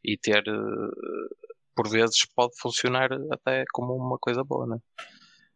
e 0.04 0.18
ter 0.18 0.44
eh, 0.48 1.43
por 1.76 1.90
vezes 1.90 2.26
pode 2.36 2.54
funcionar 2.60 3.10
até 3.32 3.64
como 3.74 3.96
uma 3.96 4.18
coisa 4.20 4.44
boa, 4.44 4.66
não 4.68 4.76
é? 4.78 4.80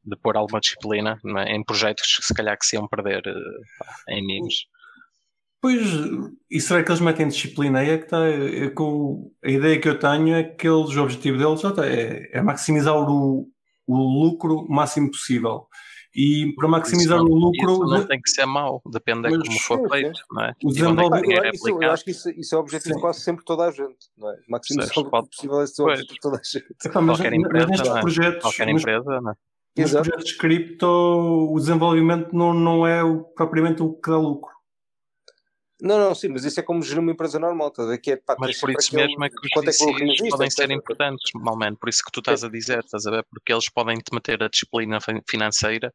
de 0.03 0.15
pôr 0.15 0.37
alguma 0.37 0.59
disciplina 0.61 1.19
é? 1.39 1.53
em 1.55 1.63
projetos 1.63 2.17
que 2.17 2.25
se 2.25 2.33
calhar 2.33 2.57
que 2.57 2.65
se 2.65 2.77
iam 2.77 2.87
perder 2.87 3.21
eh, 3.27 3.33
pá, 3.77 3.85
em 4.09 4.25
memes. 4.25 4.55
Pois, 5.59 5.81
e 6.49 6.61
será 6.61 6.83
que 6.83 6.91
eles 6.91 7.01
metem 7.01 7.27
disciplina? 7.27 7.79
Aí 7.79 7.89
é 7.89 7.97
que. 7.97 8.15
É 8.15 8.73
o- 8.79 9.31
a 9.43 9.49
ideia 9.49 9.81
que 9.81 9.89
eu 9.89 9.99
tenho 9.99 10.35
é 10.35 10.43
que 10.43 10.67
eles, 10.67 10.95
o 10.95 11.01
objetivo 11.03 11.37
deles 11.37 11.63
está, 11.63 11.85
é, 11.85 12.29
é 12.31 12.41
maximizar 12.41 12.95
o, 12.95 13.49
o 13.87 13.97
lucro 13.97 14.65
máximo 14.69 15.09
possível. 15.09 15.67
E 16.15 16.53
para 16.55 16.67
maximizar 16.67 17.17
Isso 17.17 17.27
o 17.27 17.35
lucro, 17.35 17.71
Isso 17.73 17.85
não 17.85 18.07
tem 18.07 18.19
que 18.21 18.29
ser 18.29 18.45
mau, 18.45 18.81
depende 18.91 19.29
de 19.29 19.37
Mas- 19.37 19.47
como 19.47 19.59
for 19.59 19.89
feito, 19.89 20.19
não 20.31 20.43
é? 20.43 20.53
O 20.63 20.67
onde 20.69 21.33
é 21.33 21.37
é 21.37 21.47
Eu, 21.49 21.51
isso, 21.53 21.69
eu 21.83 21.91
acho 21.91 22.03
que 22.03 22.11
isso, 22.11 22.29
isso 22.31 22.55
é 22.55 22.57
o 22.57 22.61
objetivo 22.61 22.89
Sim. 22.89 22.95
de 22.95 23.01
quase 23.01 23.19
sempre 23.21 23.45
toda 23.45 23.65
a 23.65 23.71
gente, 23.71 23.97
não 24.17 24.29
é? 24.31 24.35
Maximizar 24.49 24.97
o 24.99 25.09
Pode- 25.09 25.29
possível 25.29 25.61
esse 25.63 25.81
é 25.81 25.85
objetivo 25.85 26.13
de 26.13 26.19
toda 26.19 26.37
a 26.37 26.41
gente. 26.43 26.65
epá, 26.85 27.01
mas, 27.01 27.17
qualquer 27.17 27.31
mas 27.37 27.39
empresa, 27.45 27.67
nestes 27.67 27.89
não 27.89 27.97
é? 27.97 28.01
projetos, 28.01 28.41
Qualquer 28.41 28.69
empresa, 28.69 29.21
não 29.21 29.31
é? 29.31 29.33
nos 29.77 29.89
Exato. 29.91 30.09
projetos 30.09 30.31
de 30.31 30.37
cripto, 30.37 30.87
o 30.87 31.55
desenvolvimento 31.59 32.33
não, 32.35 32.51
não 32.53 32.87
é 32.87 33.03
o- 33.03 33.23
propriamente 33.35 33.83
o 33.83 33.93
que 33.93 34.09
dá 34.09 34.17
lucro. 34.17 34.56
Não, 35.79 35.99
não, 35.99 36.15
sim, 36.15 36.29
mas 36.29 36.43
isso 36.43 36.59
é 36.59 36.63
como 36.63 36.81
gerir 36.81 36.99
uma 36.99 37.11
empresa 37.11 37.37
normal, 37.37 37.69
tá? 37.69 37.83
a 37.83 37.93
é, 37.93 38.15
pá, 38.15 38.35
Mas 38.39 38.59
por 38.59 38.71
isso 38.71 38.95
mesmo 38.95 39.23
é 39.23 39.29
que 39.29 39.35
os 39.35 39.51
quanto 39.51 39.69
é 39.69 40.29
podem 40.29 40.47
etc. 40.47 40.51
ser 40.51 40.71
importantes, 40.71 41.31
malmente, 41.35 41.77
por 41.77 41.87
isso 41.87 42.03
que 42.03 42.11
tu 42.11 42.19
estás 42.19 42.43
a 42.43 42.49
dizer, 42.49 42.79
estás 42.79 43.05
a 43.05 43.11
ver? 43.11 43.23
Porque 43.29 43.53
eles 43.53 43.69
podem 43.69 43.95
te 43.97 44.11
meter 44.11 44.41
a 44.41 44.49
disciplina 44.49 44.99
fin- 44.99 45.21
financeira 45.29 45.93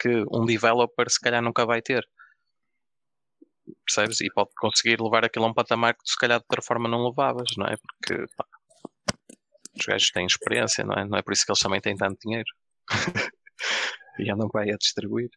que 0.00 0.24
um 0.32 0.44
developer 0.44 1.08
se 1.08 1.20
calhar 1.20 1.40
nunca 1.40 1.64
vai 1.64 1.80
ter. 1.80 2.08
Percebes? 3.86 4.20
E 4.20 4.28
pode 4.32 4.50
conseguir 4.56 5.00
levar 5.00 5.24
aquilo 5.24 5.44
a 5.44 5.48
um 5.48 5.54
patamar 5.54 5.94
que 5.94 6.02
tu 6.02 6.10
se 6.10 6.18
calhar 6.18 6.40
de 6.40 6.44
outra 6.44 6.60
forma 6.60 6.88
não 6.88 7.06
levavas, 7.06 7.50
não 7.56 7.66
é? 7.66 7.76
Porque 7.76 8.26
pá, 8.36 8.44
os 9.78 9.86
gajos 9.86 10.10
têm 10.10 10.26
experiência, 10.26 10.82
não 10.84 10.94
é? 10.94 11.04
Não 11.04 11.18
é 11.18 11.22
por 11.22 11.32
isso 11.32 11.44
que 11.44 11.52
eles 11.52 11.62
também 11.62 11.80
têm 11.80 11.96
tanto 11.96 12.18
dinheiro. 12.20 12.50
e 14.18 14.28
andam 14.28 14.48
para 14.48 14.62
aí 14.62 14.72
a 14.72 14.76
distribuir. 14.76 15.30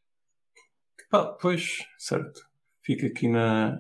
Pá, 1.12 1.26
pois, 1.34 1.86
certo. 2.00 2.53
Fica 2.84 3.08
aqui 3.08 3.28
na. 3.28 3.78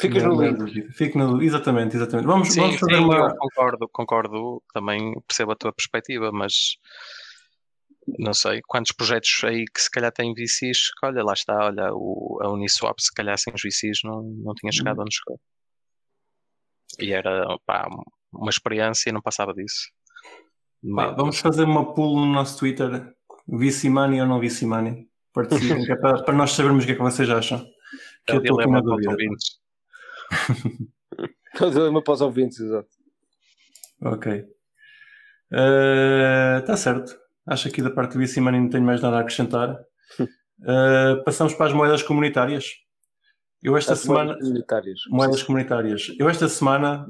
Ficas 0.00 0.22
na- 0.22 0.28
no 0.28 0.36
dúvida. 0.36 0.92
Fico 0.92 1.18
dúvida. 1.18 1.44
Exatamente, 1.44 1.96
exatamente. 1.96 2.26
Vamos, 2.26 2.48
Sim, 2.48 2.60
vamos 2.60 2.76
fazer 2.78 2.96
sim, 2.96 3.04
uma. 3.04 3.36
concordo, 3.36 3.88
concordo, 3.92 4.62
também 4.72 5.14
percebo 5.26 5.52
a 5.52 5.56
tua 5.56 5.72
perspectiva, 5.72 6.30
mas 6.32 6.52
não 8.18 8.32
sei, 8.32 8.60
quantos 8.66 8.92
projetos 8.92 9.42
aí 9.44 9.64
que 9.66 9.80
se 9.80 9.90
calhar 9.90 10.12
têm 10.12 10.34
VCs, 10.34 10.90
que 10.98 11.06
olha, 11.06 11.22
lá 11.22 11.32
está, 11.32 11.66
olha, 11.66 11.90
o, 11.92 12.38
a 12.42 12.48
Uniswap 12.50 12.98
se 12.98 13.12
calhar 13.12 13.38
sem 13.38 13.52
os 13.54 13.62
VCs 13.62 14.00
não, 14.04 14.22
não 14.22 14.54
tinha 14.54 14.72
chegado 14.72 15.00
onde 15.00 15.14
chegou. 15.14 15.38
E 16.98 17.12
era, 17.12 17.46
pá, 17.66 17.86
uma 18.32 18.50
experiência 18.50 19.10
e 19.10 19.12
não 19.12 19.22
passava 19.22 19.52
disso. 19.54 19.90
Pá, 20.94 21.10
vamos 21.10 21.38
fazer 21.38 21.64
uma 21.64 21.94
pool 21.94 22.18
no 22.18 22.26
nosso 22.32 22.58
Twitter. 22.58 23.12
VC 23.46 23.88
Money 23.88 24.20
ou 24.20 24.26
não 24.26 24.40
VC 24.40 24.64
Money? 24.64 25.08
Participem, 25.32 25.84
é 25.90 25.96
para, 25.96 26.22
para 26.22 26.34
nós 26.34 26.52
sabermos 26.52 26.84
o 26.84 26.86
que 26.86 26.92
é 26.92 26.96
que 26.96 27.02
vocês 27.02 27.28
acham. 27.30 27.64
Que 28.30 28.36
É 28.36 28.38
eu 28.38 28.42
estou 28.42 28.56
para 28.56 28.78
os 28.78 28.84
dúvida. 28.84 29.10
ouvintes. 29.10 29.60
O 31.60 31.68
dilema 31.70 32.02
para 32.02 32.14
os 32.14 32.20
ouvintes, 32.20 32.60
exato. 32.60 32.88
Ok. 34.02 34.44
Está 36.60 36.76
certo. 36.76 37.18
Acho 37.46 37.64
que 37.64 37.68
aqui 37.70 37.82
da 37.82 37.90
parte 37.90 38.16
do 38.16 38.42
Money 38.42 38.60
não 38.60 38.70
tenho 38.70 38.84
mais 38.84 39.00
nada 39.00 39.16
a 39.16 39.20
acrescentar. 39.20 39.76
Eh, 40.62 41.16
passamos 41.24 41.54
para 41.54 41.68
as 41.68 41.72
moedas 41.72 42.02
comunitárias. 42.02 42.66
Eu 43.62 43.78
esta 43.78 43.94
As 43.94 44.00
semana. 44.00 44.32
moedas 44.34 44.42
comunitárias. 44.46 45.00
Moedas 45.08 45.42
comunitárias. 45.42 46.02
Eu 46.18 46.28
esta 46.28 46.48
semana. 46.50 47.06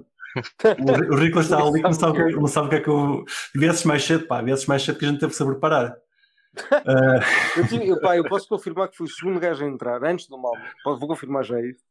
O, 1.11 1.16
Rico 1.16 1.40
está 1.40 1.59
ali 1.61 1.80
não 1.83 1.92
sabe, 1.92 2.22
o 2.22 2.26
que- 2.28 2.37
não 2.37 2.46
sabe 2.46 2.66
o 2.68 2.70
que 2.70 2.76
é 2.76 2.80
que 2.80 2.88
eu. 2.88 3.24
Viesses 3.56 3.83
mais 3.85 4.04
cedo, 4.04 4.24
pá, 4.28 4.40
viesses 4.40 4.66
mais 4.66 4.85
cedo 4.85 5.00
que 5.00 5.04
a 5.04 5.09
gente 5.09 5.18
teve 5.18 5.30
que 5.33 5.37
se 5.37 5.44
preparar. 5.44 5.96
Eh, 6.56 7.20
Eu, 7.60 7.66
tive- 7.68 7.88
eu, 7.88 8.00
pá, 8.00 8.16
eu 8.16 8.24
posso 8.28 8.48
confirmar 8.48 8.88
que 8.88 8.96
fui 8.96 9.06
o 9.06 9.10
segundo 9.10 9.38
gajo 9.40 9.64
a 9.64 9.68
entrar, 9.68 10.02
antes 10.04 10.26
do 10.26 10.36
mal. 10.36 10.52
Vou 10.84 11.06
confirmar 11.08 11.44
já 11.44 11.60
isso. 11.60 11.84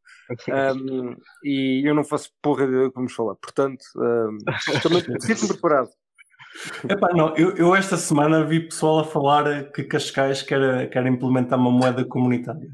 Um, 0.49 1.15
e 1.43 1.81
eu 1.87 1.95
não 1.95 2.03
faço 2.03 2.29
porra 2.41 2.67
de 2.67 2.89
que 2.89 2.95
vamos 2.95 3.13
falar. 3.13 3.35
Portanto, 3.35 3.83
um, 3.95 4.37
também 4.83 5.01
sinto-me 5.21 5.47
preparado. 5.49 5.89
Epá, 6.89 7.09
não, 7.13 7.35
eu, 7.37 7.55
eu 7.55 7.75
esta 7.75 7.95
semana 7.95 8.43
vi 8.43 8.59
pessoal 8.67 8.99
a 8.99 9.03
falar 9.03 9.71
que 9.71 9.83
Cascais 9.83 10.41
quer, 10.41 10.89
quer 10.89 11.05
implementar 11.05 11.57
uma 11.59 11.71
moeda 11.71 12.03
comunitária. 12.03 12.69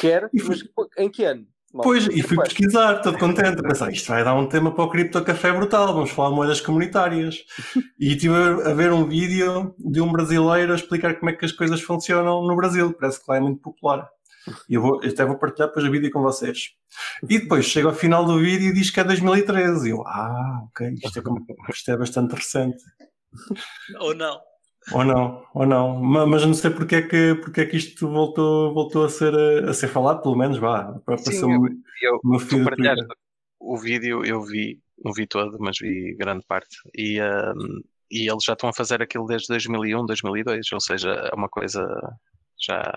Quer, 0.00 0.30
mas 0.46 0.62
em 0.96 1.10
que 1.10 1.24
ano? 1.24 1.46
Mal? 1.72 1.82
Pois, 1.82 2.06
e 2.06 2.22
fui 2.22 2.36
pesquisar, 2.38 3.02
todo 3.02 3.18
contente. 3.18 3.60
Pensei, 3.62 3.88
isto 3.88 4.08
vai 4.08 4.24
dar 4.24 4.34
um 4.34 4.46
tema 4.48 4.74
para 4.74 4.84
o 4.84 4.88
Cripto 4.90 5.22
Café 5.22 5.52
brutal, 5.52 5.92
vamos 5.92 6.10
falar 6.10 6.30
de 6.30 6.34
moedas 6.36 6.60
comunitárias. 6.60 7.44
E 8.00 8.12
estive 8.14 8.34
a 8.34 8.70
a 8.70 8.74
ver 8.74 8.92
um 8.92 9.06
vídeo 9.06 9.74
de 9.78 10.00
um 10.00 10.10
brasileiro 10.12 10.72
a 10.72 10.76
explicar 10.76 11.14
como 11.18 11.30
é 11.30 11.34
que 11.34 11.44
as 11.44 11.52
coisas 11.52 11.80
funcionam 11.82 12.46
no 12.46 12.56
Brasil. 12.56 12.92
Parece 12.94 13.18
que 13.22 13.30
lá 13.30 13.36
é 13.36 13.40
muito 13.40 13.60
popular. 13.60 14.08
E 14.68 14.74
eu, 14.74 14.80
vou, 14.82 15.02
eu 15.02 15.10
até 15.10 15.24
vou 15.26 15.36
partilhar 15.36 15.68
depois 15.68 15.84
o 15.84 15.90
vídeo 15.90 16.10
com 16.10 16.22
vocês. 16.22 16.70
E 17.28 17.38
depois 17.38 17.66
chega 17.66 17.88
ao 17.88 17.94
final 17.94 18.24
do 18.24 18.38
vídeo 18.38 18.68
e 18.70 18.72
diz 18.72 18.90
que 18.90 18.98
é 19.00 19.04
2013. 19.04 19.88
E 19.88 19.90
eu, 19.90 20.02
ah, 20.06 20.62
ok, 20.70 20.94
isto 21.04 21.18
é, 21.18 21.22
como- 21.22 21.44
isto 21.70 21.90
é 21.90 21.96
bastante 21.98 22.34
recente. 22.34 22.78
Ou 24.00 24.14
não. 24.14 24.38
Ou 24.92 25.04
não, 25.04 25.46
ou 25.54 25.66
não. 25.66 25.96
Ma- 26.00 26.26
Mas 26.26 26.44
não 26.44 26.54
sei 26.54 26.70
porque 26.70 26.96
é 26.96 27.02
que, 27.02 27.34
porque 27.36 27.60
é 27.62 27.66
que 27.66 27.76
isto 27.76 28.08
voltou, 28.08 28.72
voltou 28.72 29.04
a, 29.04 29.08
ser, 29.08 29.34
a 29.68 29.72
ser 29.74 29.88
falado, 29.88 30.22
pelo 30.22 30.36
menos, 30.36 30.58
vá. 30.58 30.84
Para 31.04 31.14
aparecer 31.14 31.32
Sim, 31.32 31.56
o 31.56 31.66
eu, 32.00 32.20
o 32.24 32.38
tu 32.38 32.64
partilhaste 32.64 33.06
vídeo, 33.82 34.24
eu 34.24 34.42
vi, 34.42 34.80
não 35.04 35.12
vi 35.12 35.26
todo, 35.26 35.56
mas 35.60 35.78
vi 35.78 36.14
grande 36.14 36.44
parte. 36.46 36.76
E, 36.96 37.20
um, 37.20 37.82
e 38.10 38.30
eles 38.30 38.44
já 38.44 38.52
estão 38.54 38.68
a 38.68 38.72
fazer 38.72 39.02
aquilo 39.02 39.26
desde 39.26 39.48
2001, 39.48 40.06
2002, 40.06 40.72
ou 40.72 40.80
seja, 40.80 41.10
é 41.10 41.34
uma 41.34 41.48
coisa 41.48 41.86
já. 42.58 42.96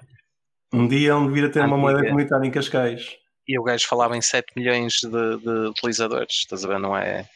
Um 0.73 0.87
dia 0.87 1.15
onde 1.15 1.33
vir 1.33 1.45
a 1.45 1.49
ter 1.49 1.59
uma 1.59 1.75
Antiga. 1.75 1.81
moeda 1.81 2.07
comunitária 2.07 2.47
em 2.47 2.51
Cascais. 2.51 3.17
E 3.47 3.59
o 3.59 3.63
gajo 3.63 3.85
falava 3.87 4.15
em 4.15 4.21
7 4.21 4.53
milhões 4.55 4.93
de, 5.01 5.09
de 5.09 5.67
utilizadores, 5.67 6.33
estás 6.33 6.63
a 6.63 6.67
ver? 6.67 6.79
Não 6.79 6.95
é 6.95 7.27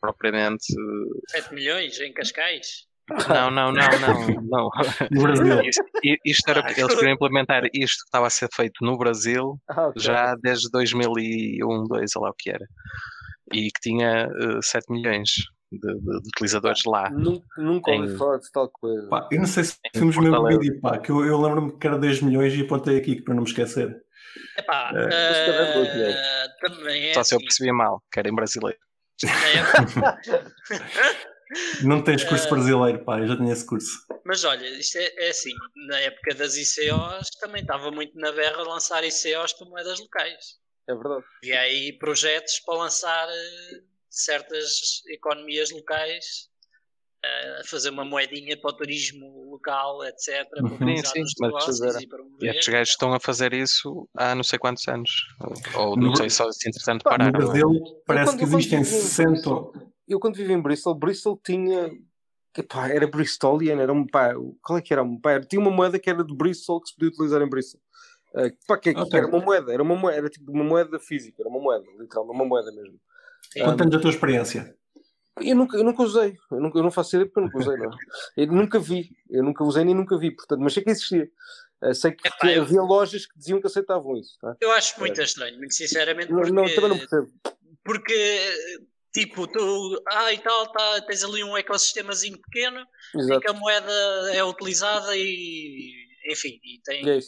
propriamente. 0.00 0.64
7 1.28 1.54
milhões 1.54 2.00
em 2.00 2.12
Cascais? 2.12 2.86
Não, 3.28 3.50
não, 3.50 3.72
não, 3.72 3.74
não, 3.98 4.42
não. 4.42 4.70
No 5.10 5.22
Brasil. 5.22 5.60
Isto, 5.62 5.84
isto 6.24 6.50
era 6.50 6.62
porque 6.62 6.80
eles 6.80 6.94
queriam 6.94 7.14
implementar 7.14 7.64
isto 7.74 7.98
que 7.98 8.04
estava 8.06 8.26
a 8.26 8.30
ser 8.30 8.48
feito 8.54 8.84
no 8.84 8.96
Brasil 8.96 9.58
ah, 9.68 9.88
ok. 9.88 10.00
já 10.02 10.34
desde 10.36 10.70
2001, 10.70 11.84
2, 11.88 12.16
ou 12.16 12.22
lá 12.22 12.30
o 12.30 12.34
que 12.38 12.50
era. 12.50 12.64
E 13.52 13.70
que 13.70 13.80
tinha 13.82 14.28
uh, 14.28 14.62
7 14.62 14.84
milhões 14.90 15.30
de, 15.70 15.78
de- 15.78 16.20
de 16.22 16.28
utilizadores 16.28 16.82
lá. 16.86 17.10
Nunca, 17.10 17.44
nunca 17.58 17.90
ouvi 17.90 18.12
Em- 18.12 18.16
falar 18.16 18.38
de 18.38 18.50
tal 18.52 18.68
coisa. 18.70 19.08
Pá, 19.08 19.28
eu 19.32 19.38
não 19.40 19.46
sei 19.46 19.64
se 19.64 19.76
o 19.96 20.04
mesmo 20.04 20.46
vídeo, 20.46 20.80
pá, 20.80 20.98
que 20.98 21.10
eu, 21.10 21.24
eu 21.24 21.40
lembro-me 21.40 21.78
que 21.78 21.86
era 21.86 21.98
10 21.98 22.22
milhões 22.22 22.54
e 22.54 22.62
apontei 22.62 22.96
aqui 22.98 23.20
para 23.20 23.34
não 23.34 23.42
me 23.42 23.48
esquecer. 23.48 24.00
Epá, 24.56 24.92
É, 24.94 26.10
eh, 26.10 26.46
também 26.60 27.10
é 27.10 27.14
Só 27.14 27.24
se 27.24 27.34
eu 27.34 27.38
assim, 27.38 27.46
percebi 27.46 27.72
mal, 27.72 28.00
que 28.10 28.18
era 28.20 28.28
em 28.28 28.34
brasileiro. 28.34 28.78
Não 31.82 32.02
tens 32.02 32.24
curso 32.24 32.48
brasileiro, 32.48 33.04
pá, 33.04 33.18
eu 33.20 33.26
já 33.28 33.36
tinha 33.36 33.52
esse 33.52 33.66
curso. 33.66 34.06
Mas 34.24 34.44
olha, 34.44 34.66
isto 34.78 34.96
é, 34.98 35.26
é 35.26 35.30
assim, 35.30 35.52
na 35.88 35.98
época 36.00 36.34
das 36.34 36.56
ICOs 36.56 37.28
também 37.40 37.60
estava 37.62 37.90
muito 37.90 38.16
na 38.18 38.32
berra 38.32 38.62
lançar 38.62 39.02
ICOs 39.04 39.52
para 39.54 39.68
moedas 39.68 39.98
locais. 40.00 40.58
É 40.88 40.94
verdade. 40.94 41.24
E 41.42 41.52
há 41.52 41.60
aí 41.60 41.92
projetos 41.98 42.58
para 42.60 42.78
lançar 42.78 43.28
eh, 43.28 43.80
certas 44.10 45.02
economias 45.08 45.70
locais 45.70 46.50
a 47.60 47.64
fazer 47.68 47.90
uma 47.90 48.04
moedinha 48.04 48.60
para 48.60 48.70
o 48.72 48.76
turismo 48.76 49.48
local, 49.50 50.04
etc. 50.04 50.44
Para 50.50 50.62
Uhum. 50.64 50.96
Sim, 50.96 51.04
sim, 51.04 51.22
os 51.22 51.32
mas 51.38 51.80
estes 52.42 52.68
gajos 52.68 52.88
estão 52.90 53.14
a 53.14 53.20
fazer 53.20 53.52
isso 53.52 54.08
há 54.16 54.34
não 54.34 54.42
sei 54.42 54.58
quantos 54.58 54.86
anos. 54.88 55.10
Ou 55.76 55.96
não 55.96 56.10
No- 56.10 56.16
sei 56.16 56.28
só 56.30 56.50
se 56.50 56.68
entretanto 56.68 57.04
Pá, 57.04 57.12
No 57.12 57.30
pararam. 57.30 57.32
Brasil 57.32 58.02
parece 58.04 58.36
que 58.36 58.42
existem 58.42 58.82
vivi 58.82 58.96
em 58.96 59.00
60. 59.00 59.91
Eu 60.12 60.20
quando 60.20 60.36
vivi 60.36 60.52
em 60.52 60.60
Bristol, 60.60 60.94
Bristol 60.94 61.40
tinha. 61.42 61.90
Epá, 62.56 62.88
era 62.88 63.06
Bristolian, 63.06 63.80
era 63.80 63.90
um 63.92 64.06
pá, 64.06 64.34
qual 64.62 64.78
é 64.78 64.82
que 64.82 64.92
era? 64.92 65.02
Um, 65.02 65.18
pá, 65.18 65.40
tinha 65.40 65.58
uma 65.60 65.70
moeda 65.70 65.98
que 65.98 66.10
era 66.10 66.22
de 66.22 66.34
Bristol 66.34 66.80
que 66.82 66.88
se 66.90 66.94
podia 66.94 67.08
utilizar 67.08 67.40
em 67.40 67.48
Bristol. 67.48 67.80
Ah, 68.34 68.50
pá, 68.66 68.76
que, 68.76 68.92
que 68.92 69.00
Ok. 69.00 69.18
era 69.18 69.26
uma 69.26 69.38
moeda, 69.40 69.72
era 69.72 69.82
uma 69.82 69.96
moeda, 69.96 70.18
era 70.18 70.28
tipo 70.28 70.52
uma 70.52 70.62
moeda 70.64 70.98
física, 70.98 71.40
era 71.40 71.48
uma 71.48 71.58
moeda, 71.60 71.84
literalmente, 71.98 72.34
uma 72.36 72.44
moeda 72.44 72.70
mesmo. 72.72 73.00
Conta-nos 73.64 73.94
a 73.94 74.00
tua 74.00 74.10
experiência. 74.10 74.76
Eu 75.40 75.56
nunca, 75.56 75.78
eu 75.78 75.84
nunca 75.84 76.02
usei, 76.02 76.36
eu, 76.50 76.60
nunca, 76.60 76.78
eu 76.78 76.82
não 76.82 76.90
faço 76.90 77.16
ideia 77.16 77.26
porque 77.26 77.40
eu 77.40 77.44
nunca 77.44 77.58
usei, 77.58 77.76
não. 77.78 77.86
é? 77.86 77.90
Eu 78.36 78.46
nunca 78.48 78.78
vi, 78.78 79.16
eu 79.30 79.42
nunca 79.42 79.64
usei 79.64 79.82
nem 79.84 79.94
nunca 79.94 80.18
vi, 80.18 80.30
portanto, 80.30 80.60
mas 80.60 80.74
sei 80.74 80.82
que 80.84 80.90
existia. 80.90 81.30
Ah, 81.80 81.94
sei 81.94 82.12
que, 82.12 82.28
eu- 82.48 82.62
havia 82.62 82.82
lojas 82.82 83.24
que 83.26 83.38
diziam 83.38 83.60
que 83.60 83.66
aceitavam 83.66 84.14
isso. 84.18 84.36
Tá? 84.40 84.54
Eu 84.60 84.70
acho 84.72 85.00
muito 85.00 85.20
estranho, 85.22 85.56
muito 85.56 85.72
sinceramente, 85.74 86.30
Não, 86.30 86.36
porque, 86.40 86.52
não, 86.52 86.64
também 86.74 86.90
não 86.90 86.98
percebo. 86.98 87.32
porque 87.82 88.40
tipo, 89.12 89.46
tu, 89.46 90.02
ah 90.10 90.32
e 90.32 90.38
tal, 90.38 90.70
tá, 90.72 91.00
tens 91.02 91.22
ali 91.24 91.44
um 91.44 91.56
ecossistemazinho 91.56 92.38
pequeno 92.40 92.80
em 93.14 93.18
Exato. 93.20 93.40
que 93.40 93.50
a 93.50 93.52
moeda 93.52 93.92
é 94.34 94.42
utilizada 94.44 95.16
e 95.16 96.02
enfim, 96.26 96.60
e 96.62 96.80
tem, 96.84 97.08
é 97.08 97.18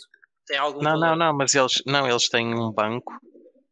tem 0.47 0.59
algum 0.59 0.83
Não, 0.83 0.93
valor. 0.93 1.17
não, 1.17 1.17
não, 1.17 1.37
mas 1.37 1.55
eles, 1.55 1.83
não, 1.87 2.09
eles 2.09 2.29
têm 2.29 2.55
um 2.55 2.73
banco 2.73 3.13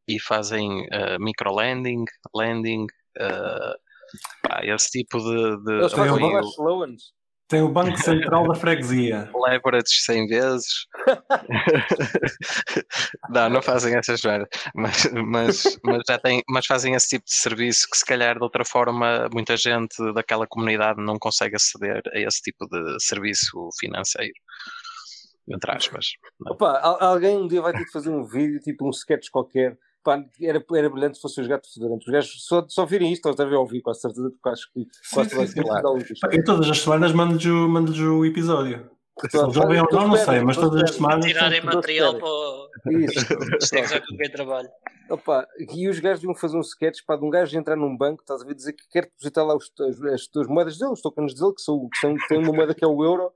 e 0.08 0.18
fazem 0.20 0.82
uh, 0.86 1.18
micro-lending, 1.20 2.04
lending, 2.34 2.84
uh, 3.18 3.76
pá, 4.42 4.64
esse 4.64 4.90
tipo 4.90 5.18
de, 5.18 5.64
de 5.64 5.72
Eles 5.80 5.92
fazem 5.92 6.16
apoio. 6.16 6.42
flash 6.42 6.58
loans. 6.58 7.02
Tem 7.52 7.60
o 7.60 7.68
Banco 7.68 7.98
Central 7.98 8.48
da 8.48 8.54
Freguesia. 8.54 9.30
leverage 9.36 10.00
100 10.06 10.26
vezes. 10.26 10.86
não, 13.28 13.50
não 13.50 13.60
fazem 13.60 13.94
essas 13.94 14.22
merdas, 14.22 14.48
mas, 14.74 15.04
mas, 15.12 15.78
mas 15.84 16.02
já 16.08 16.18
têm, 16.18 16.42
mas 16.48 16.64
fazem 16.64 16.94
esse 16.94 17.08
tipo 17.08 17.26
de 17.26 17.34
serviço 17.34 17.86
que 17.90 17.98
se 17.98 18.06
calhar 18.06 18.38
de 18.38 18.42
outra 18.42 18.64
forma 18.64 19.28
muita 19.34 19.54
gente 19.58 19.96
daquela 20.14 20.46
comunidade 20.46 21.02
não 21.02 21.18
consegue 21.18 21.56
aceder 21.56 22.00
a 22.14 22.18
esse 22.18 22.40
tipo 22.40 22.66
de 22.66 22.96
serviço 23.04 23.68
financeiro. 23.78 24.32
Entre 25.46 25.72
aspas. 25.72 26.06
Opa, 26.46 26.78
al- 26.78 27.02
alguém 27.02 27.36
um 27.36 27.46
dia 27.46 27.60
vai 27.60 27.74
ter 27.74 27.84
que 27.84 27.92
fazer 27.92 28.08
um 28.08 28.24
vídeo, 28.24 28.60
tipo 28.60 28.86
um 28.86 28.90
sketch 28.90 29.28
qualquer. 29.30 29.76
Pá, 30.02 30.22
era, 30.40 30.64
era 30.74 30.90
brilhante 30.90 31.16
se 31.16 31.22
fossem 31.22 31.42
os 31.42 31.48
gatos 31.48 31.72
fedorentos. 31.72 32.06
Os 32.06 32.12
gajos 32.12 32.46
só, 32.46 32.64
só 32.68 32.84
virem 32.84 33.12
isto, 33.12 33.26
eles 33.28 33.36
devem 33.36 33.54
ouvir, 33.54 33.80
com 33.80 33.90
a 33.90 33.94
certeza, 33.94 34.30
porque 34.30 34.48
acho 34.48 34.72
que 34.72 34.86
quase 35.12 35.34
vai 35.34 35.46
ser 35.46 35.62
claro. 35.62 35.98
Pá, 36.20 36.28
Eu 36.32 36.44
todas 36.44 36.68
as 36.68 36.80
semanas 36.80 37.12
mando-lhes 37.12 37.46
o, 37.46 37.68
mando 37.68 38.18
o 38.18 38.26
episódio. 38.26 38.90
Ouvem 39.34 39.80
ou 39.80 39.88
não, 39.92 40.08
não 40.08 40.16
sei, 40.16 40.40
mas 40.40 40.56
todas 40.56 40.82
as 40.82 40.94
semanas. 40.96 41.24
Tirarem 41.24 41.62
material 41.62 42.14
para 42.18 42.26
o 42.26 42.68
Isso. 42.98 43.26
com 44.08 44.16
quem 44.16 44.30
trabalha. 44.30 44.70
Opa, 45.10 45.46
e 45.58 45.88
os 45.88 46.00
gajos 46.00 46.24
iam 46.24 46.34
fazer 46.34 46.56
um 46.56 46.62
sketch 46.62 47.00
pá, 47.06 47.16
de 47.16 47.24
um 47.24 47.30
gajo 47.30 47.56
entrar 47.56 47.76
num 47.76 47.96
banco, 47.96 48.22
estás 48.22 48.40
a 48.40 48.44
ver, 48.46 48.54
dizer 48.54 48.72
que 48.72 48.88
quer 48.88 49.04
depositar 49.04 49.44
lá 49.44 49.54
os, 49.54 49.70
as, 49.80 50.02
as 50.14 50.26
tuas 50.26 50.46
moedas 50.46 50.78
dele, 50.78 50.92
os 50.92 51.02
tokens 51.02 51.34
dele, 51.34 51.52
que, 51.54 51.60
são, 51.60 51.88
que 51.88 51.98
são, 51.98 52.16
têm 52.28 52.38
uma 52.38 52.52
moeda 52.52 52.74
que 52.74 52.84
é 52.84 52.88
o 52.88 53.04
euro, 53.04 53.30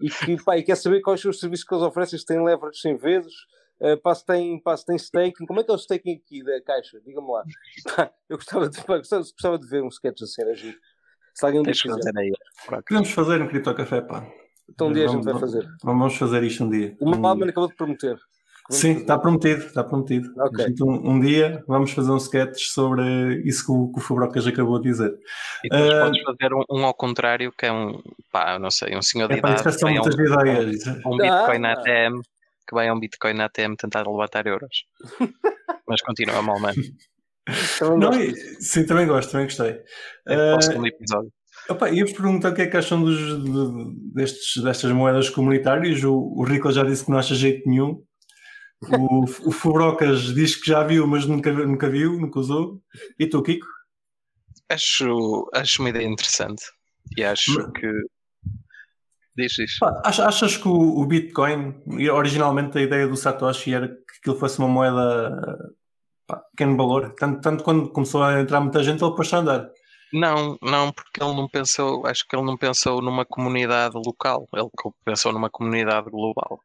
e 0.00 0.10
que 0.10 0.42
pá, 0.42 0.58
e 0.58 0.62
quer 0.64 0.76
saber 0.76 1.00
quais 1.00 1.20
são 1.20 1.30
os 1.30 1.38
serviços 1.38 1.64
que 1.64 1.72
eles 1.72 1.84
oferecem, 1.84 2.18
se 2.18 2.26
têm 2.26 2.44
leverage 2.44 2.80
100 2.80 2.96
vezes, 2.96 3.32
uh, 3.80 3.96
pá, 4.02 4.14
se 4.14 4.24
tem, 4.26 4.60
pá, 4.62 4.76
se 4.76 4.84
tem 4.86 4.96
staking, 4.96 5.46
como 5.46 5.60
é 5.60 5.64
que 5.64 5.70
é 5.70 5.74
o 5.74 5.76
staking 5.78 6.14
aqui 6.24 6.42
da 6.44 6.60
caixa? 6.62 7.00
Diga-me 7.04 7.28
lá. 7.30 7.42
Pá, 7.96 8.10
eu 8.28 8.36
gostava 8.36 8.68
de, 8.68 8.82
pá, 8.84 8.98
gostava, 8.98 9.22
gostava 9.22 9.58
de 9.58 9.66
ver 9.68 9.82
um 9.82 9.88
sketch 9.88 10.22
assim, 10.22 10.42
era 10.42 10.54
giro. 10.54 10.76
Se 11.34 11.44
alguém 11.46 11.60
um 11.60 11.62
dia 11.62 11.72
Tens 11.72 11.82
que 11.82 11.88
fizer. 11.88 12.02
fazer 12.02 12.18
aí. 12.18 12.32
Podemos 12.86 13.10
fazer 13.12 13.42
um 13.42 13.48
Cripto 13.48 13.74
Café, 13.74 14.00
pá. 14.00 14.26
Então 14.68 14.88
um 14.88 14.92
dia 14.92 15.04
a 15.04 15.08
gente 15.08 15.24
Vamos- 15.24 15.40
vai 15.40 15.40
fazer. 15.40 15.68
Vamos 15.82 16.16
fazer 16.16 16.42
isto 16.44 16.64
um 16.64 16.70
dia. 16.70 16.96
O 17.00 17.10
Um- 17.10 17.18
Malman 17.18 17.48
acabou 17.48 17.68
de 17.68 17.74
prometer. 17.76 18.16
vamos 18.68 18.80
Sim, 18.80 18.88
fazer. 18.92 19.00
está 19.00 19.18
prometido, 19.18 19.64
está 19.66 19.82
prometido. 19.84 20.32
Ok. 20.38 20.64
A 20.64 20.68
gente, 20.68 20.82
um, 20.84 21.10
um 21.10 21.20
dia 21.20 21.64
vamos 21.66 21.90
fazer 21.92 22.10
um 22.12 22.16
sketch 22.18 22.66
sobre 22.66 23.42
isso 23.44 23.64
que 23.66 23.72
o, 23.72 23.90
que 23.92 23.98
o 23.98 24.02
Fubrocas 24.02 24.46
acabou 24.46 24.78
de 24.80 24.90
dizer. 24.90 25.12
E 25.64 25.68
depois 25.68 25.92
Ah, 25.92 26.04
podes 26.04 26.22
fazer 26.22 26.54
um, 26.54 26.62
um 26.70 26.84
ao 26.84 26.94
contrário, 26.94 27.52
que 27.56 27.66
é 27.66 27.72
um, 27.72 28.00
pá, 28.30 28.58
não 28.58 28.70
sei, 28.70 28.96
um 28.96 29.02
senhor 29.02 29.26
de 29.28 29.34
É, 29.34 29.40
pá, 29.40 29.50
idade 29.50 29.62
que 29.64 29.72
são 29.72 29.90
muitas 29.90 30.14
um, 30.14 30.20
ideias. 30.22 30.86
um 31.06 31.16
Bitcoin 31.16 31.64
Ah. 31.66 31.72
ATM, 31.72 32.20
que 32.70 32.74
vai 32.74 32.86
a 32.88 32.94
um 32.94 33.00
Bitcoin 33.00 33.40
ATM 33.40 33.74
tentar 33.76 34.06
levantar 34.06 34.46
euros. 34.46 34.84
Mas 35.88 36.00
continua 36.02 36.40
mal, 36.40 36.60
mano. 36.60 36.80
Não, 37.98 38.14
e- 38.14 38.32
disso. 38.32 38.56
sim, 38.60 38.86
também 38.86 39.06
gosto, 39.08 39.32
também 39.32 39.46
gostei. 39.46 39.80
É 40.28 40.60
segundo 40.60 40.86
episódio. 40.86 41.32
Opa, 41.68 41.90
ia-vos 41.90 42.12
perguntar 42.12 42.52
o 42.52 42.54
que 42.54 42.62
é 42.62 42.66
que 42.68 42.76
acham 42.76 43.02
dos, 43.02 43.18
de- 43.18 44.12
destes, 44.14 44.62
destas 44.62 44.92
moedas 44.92 45.28
comunitárias. 45.28 46.02
O, 46.04 46.14
o 46.36 46.44
Rico 46.44 46.70
já 46.70 46.84
disse 46.84 47.04
que 47.04 47.10
não 47.10 47.18
acha 47.18 47.34
jeito 47.34 47.68
nenhum. 47.68 48.02
O, 48.82 49.24
o 49.48 49.50
Fubrocas 49.50 50.32
diz 50.34 50.54
que 50.54 50.70
já 50.70 50.84
viu, 50.84 51.06
mas 51.08 51.26
nunca, 51.26 51.52
nunca 51.52 51.90
viu, 51.90 52.12
nunca 52.20 52.38
usou. 52.38 52.80
E 53.18 53.26
tu, 53.26 53.42
Kiko? 53.42 53.66
Acho, 54.68 55.50
acho 55.52 55.82
uma 55.82 55.90
ideia 55.90 56.06
interessante. 56.06 56.62
E 57.16 57.24
acho 57.24 57.52
Mas- 57.54 57.72
que. 57.72 57.90
Diz 59.36 59.54
ach- 60.04 60.20
achas 60.20 60.56
que 60.56 60.68
o, 60.68 60.72
o 61.00 61.06
Bitcoin, 61.06 61.82
originalmente 62.12 62.76
a 62.78 62.82
ideia 62.82 63.06
do 63.08 63.16
Satoshi 63.16 63.72
era 63.74 63.88
que 63.88 64.18
aquilo 64.20 64.36
fosse 64.36 64.58
uma 64.58 64.68
moeda 64.68 65.74
pá, 66.26 66.36
pequeno 66.50 66.76
valor? 66.76 67.14
Tanto, 67.14 67.40
tanto 67.40 67.64
quando 67.64 67.90
começou 67.90 68.22
a 68.22 68.40
entrar 68.40 68.60
muita 68.60 68.82
gente, 68.82 69.02
ele 69.02 69.14
pôs 69.14 69.32
a 69.32 69.38
andar. 69.38 69.70
Não, 70.12 70.58
não, 70.60 70.92
porque 70.92 71.22
ele 71.22 71.34
não 71.34 71.48
pensou, 71.48 72.04
acho 72.06 72.26
que 72.26 72.34
ele 72.34 72.44
não 72.44 72.56
pensou 72.56 73.00
numa 73.00 73.24
comunidade 73.24 73.94
local, 73.94 74.48
ele 74.52 74.68
pensou 75.04 75.32
numa 75.32 75.48
comunidade 75.48 76.10
global. 76.10 76.60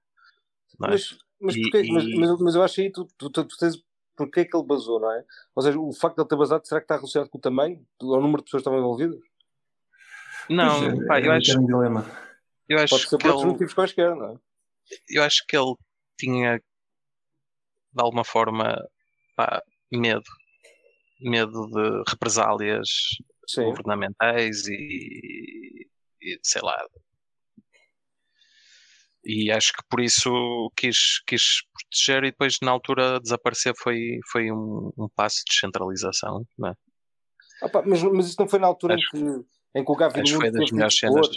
Não 0.79 0.89
é? 0.89 0.91
Mas, 0.93 1.17
mas, 1.39 1.55
E- 1.55 1.61
porquê- 1.61 1.83
e- 1.83 1.91
mas, 1.93 2.05
mas, 2.15 2.39
mas 2.39 2.55
eu 2.55 2.63
acho 2.63 2.81
aí 2.81 2.91
tu, 2.91 3.07
tu, 3.17 3.29
tu, 3.29 3.43
tu 3.45 3.57
tens 3.57 3.75
porque 4.17 4.39
é 4.39 4.45
que 4.45 4.55
ele 4.55 4.65
basou, 4.65 4.99
não 4.99 5.11
é? 5.11 5.23
Ou 5.53 5.61
seja, 5.61 5.79
o 5.79 5.93
facto 5.93 6.15
de 6.15 6.21
ele 6.21 6.29
ter 6.29 6.37
basado, 6.37 6.65
será 6.65 6.79
que 6.79 6.85
está 6.85 6.95
relacionado 6.95 7.29
com 7.29 7.37
o 7.37 7.41
tamanho? 7.41 7.85
O 8.01 8.15
número 8.19 8.37
de 8.37 8.45
pessoas 8.45 8.63
que 8.63 8.69
estavam 8.69 8.79
envolvidas? 8.79 9.19
Não, 10.49 10.83
é, 10.85 11.05
pá, 11.05 11.19
eu 11.19 11.31
é 11.33 11.37
acho, 11.37 11.59
um 11.59 11.65
dilema. 11.65 12.05
Eu 12.67 12.79
acho 12.79 12.95
Pode 12.95 13.09
ser 13.09 13.17
que 13.17 13.21
por 13.23 13.27
outros 13.27 13.43
ele, 13.43 13.51
motivos 13.53 13.73
quaisquer, 13.73 14.15
não 14.15 14.33
é? 14.33 14.39
eu 15.09 15.23
acho 15.23 15.43
que 15.47 15.57
ele 15.57 15.75
tinha 16.17 16.57
de 16.57 18.01
alguma 18.01 18.23
forma 18.23 18.77
pá, 19.35 19.61
medo, 19.91 20.23
medo 21.19 21.67
de 21.67 22.03
represálias 22.09 22.89
Sim. 23.47 23.63
governamentais 23.63 24.67
e, 24.67 25.87
e 26.21 26.39
sei 26.43 26.61
lá. 26.61 26.77
E 29.23 29.51
acho 29.51 29.73
que 29.73 29.81
por 29.89 30.01
isso 30.01 30.71
quis, 30.75 31.19
quis 31.25 31.63
proteger 31.73 32.23
e 32.25 32.31
depois 32.31 32.59
na 32.61 32.69
altura 32.71 33.19
desaparecer 33.19 33.73
foi, 33.77 34.19
foi 34.31 34.51
um, 34.51 34.91
um 34.97 35.09
passo 35.15 35.37
de 35.37 35.45
descentralização, 35.49 36.45
não 36.57 36.69
é? 36.69 36.73
Ah, 37.61 37.69
pá, 37.69 37.81
mas, 37.83 38.03
mas 38.03 38.27
isso 38.27 38.35
não 38.39 38.47
foi 38.47 38.59
na 38.59 38.67
altura 38.67 38.93
Acho- 38.95 39.17
em, 39.17 39.41
que, 39.41 39.79
em 39.79 39.85
que 39.85 39.91
o 39.91 39.95
Gavin 39.95 40.21
acho 40.21 40.33
que 40.33 40.37
foi 40.37 40.51
das 40.51 40.71
melhores 40.71 40.97
cenas. 40.97 41.27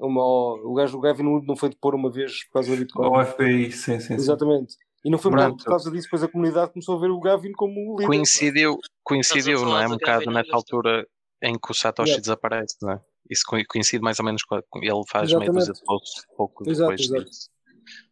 Uma, 0.00 0.22
o 0.22 0.74
gajo 0.74 0.92
do 0.92 1.00
Gavin 1.00 1.24
Wood 1.26 1.46
não 1.46 1.54
foi 1.56 1.68
depor 1.68 1.94
uma 1.94 2.10
vez 2.10 2.44
por 2.46 2.54
causa 2.54 2.70
do 2.70 2.76
Bitcoin. 2.78 3.06
O 3.08 3.24
FBI, 3.24 3.70
sim, 3.70 4.00
sim. 4.00 4.06
sim. 4.08 4.14
Exatamente. 4.14 4.76
E 5.04 5.10
não 5.10 5.18
foi 5.18 5.30
por 5.30 5.36
causa- 5.38 5.48
Pronto. 5.50 5.64
por 5.64 5.70
causa 5.70 5.90
disso, 5.90 6.04
depois 6.04 6.22
a 6.22 6.28
comunidade 6.28 6.72
começou 6.72 6.96
a 6.96 7.00
ver 7.00 7.10
o 7.10 7.20
Gavin 7.20 7.52
como 7.52 7.74
o 7.74 7.96
líder. 7.96 8.06
Coincidiu, 8.06 8.78
coincidiu 9.04 9.60
não 9.64 9.78
é? 9.78 9.86
Um 9.86 9.90
do 9.90 9.98
bocado 9.98 10.24
Gavin 10.24 10.34
nessa 10.36 10.54
altura 10.56 11.06
em 11.42 11.58
que 11.58 11.70
o 11.70 11.74
Satoshi 11.74 12.10
Yeah. 12.10 12.20
desaparece, 12.22 12.76
não 12.82 12.92
é? 12.92 13.00
Isso 13.28 13.44
co- 13.46 13.56
coincide 13.68 14.02
mais 14.02 14.18
ou 14.18 14.24
menos 14.24 14.42
com 14.42 14.56
a, 14.56 14.62
ele 14.74 15.02
faz 15.08 15.32
meio 15.32 15.52
dúzia 15.52 15.72
de 15.72 15.82
posts 15.84 16.24
pouco 16.36 16.68
Exato, 16.68 16.90
depois 16.90 17.08
exato. 17.10 17.24
disso. 17.24 17.50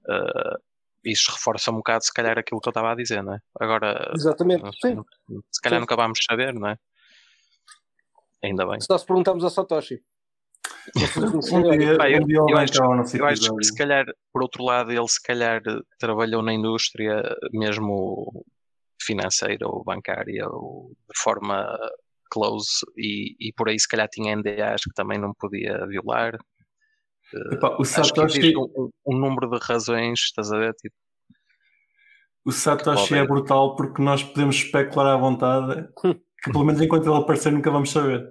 Ah, 0.08 0.58
isso 1.04 1.30
reforça 1.32 1.70
um 1.70 1.76
bocado, 1.76 2.04
se 2.04 2.12
calhar, 2.12 2.38
aquilo 2.38 2.60
que 2.60 2.68
eu 2.68 2.70
estava 2.70 2.92
a 2.92 2.94
dizer, 2.94 3.22
não 3.22 3.34
é? 3.34 3.38
Agora, 3.60 4.10
Exatamente. 4.14 4.62
sei, 4.80 4.94
Sim. 4.94 5.02
se 5.50 5.60
calhar 5.62 5.78
Sim. 5.78 5.80
nunca 5.82 5.96
vamos 5.96 6.18
saber, 6.28 6.52
não 6.54 6.68
é? 6.68 6.76
Ainda 8.42 8.66
bem. 8.66 8.80
Só 8.80 8.96
se 8.96 9.04
perguntarmos 9.06 9.44
a 9.44 9.50
Satoshi. 9.50 10.02
Um 11.52 11.62
dia, 11.78 11.96
Pá, 11.98 12.10
eu- 12.10 12.22
um 12.22 12.26
dia 12.26 12.38
acho- 12.58 12.82
Eu 13.14 13.26
que 13.58 13.64
se 13.64 13.74
calhar, 13.76 14.06
por 14.32 14.42
outro 14.42 14.64
lado, 14.64 14.90
ele 14.92 15.08
se 15.08 15.22
calhar 15.22 15.60
trabalhou 15.98 16.42
na 16.42 16.52
indústria 16.52 17.22
mesmo 17.52 18.44
financeira 19.00 19.66
ou 19.66 19.82
bancária 19.84 20.46
ou 20.48 20.90
de 21.14 21.20
forma 21.20 21.66
close 22.30 22.68
e, 22.96 23.34
e 23.40 23.52
por 23.54 23.68
aí 23.68 23.78
se 23.78 23.88
calhar 23.88 24.08
tinha 24.08 24.32
NDAs 24.36 24.82
que 24.82 24.92
também 24.94 25.18
não 25.18 25.32
podia 25.34 25.86
violar. 25.86 26.36
Epá, 27.52 27.68
o 27.78 27.82
Acho 27.82 27.82
que 27.82 27.86
Satoshi, 27.86 28.38
existe 28.38 28.56
um, 28.56 28.90
um- 29.06 29.18
número 29.18 29.50
de 29.50 29.58
razões, 29.62 30.20
estás 30.20 30.50
a 30.52 30.58
ver? 30.58 30.74
Tipo, 30.74 30.94
o 32.44 32.52
Satoshi 32.52 33.14
é 33.14 33.26
brutal 33.26 33.76
porque 33.76 34.00
nós 34.02 34.22
podemos 34.22 34.56
especular 34.56 35.14
à 35.14 35.16
vontade 35.16 35.88
que 36.42 36.52
pelo 36.52 36.64
menos 36.64 36.80
enquanto 36.80 37.06
ele 37.06 37.16
aparecer 37.22 37.52
nunca 37.52 37.70
vamos 37.70 37.90
saber. 37.90 38.26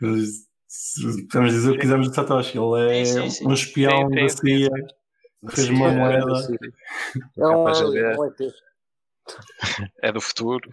Mas, 0.00 0.46
se- 0.74 1.26
Podemos 1.28 1.52
dizer 1.52 1.70
o 1.70 1.74
que 1.74 1.80
quisermos 1.80 2.08
de 2.08 2.14
Satoshi. 2.16 2.58
Ele 2.58 3.00
é 3.00 3.04
Sim, 3.04 3.20
sim, 3.22 3.30
sim. 3.30 3.46
um 3.48 3.52
espião 3.52 4.08
Sim, 4.08 4.14
da 4.14 4.28
CIA, 4.28 4.70
fez 5.50 5.68
uma 5.68 5.90
Sim, 5.90 5.96
moeda. 5.96 6.32
É 7.38 7.46
um 7.46 7.66
alien, 7.66 8.18
um 8.18 8.24
ET. 8.24 8.54
é 10.02 10.12
do 10.12 10.20
futuro. 10.20 10.70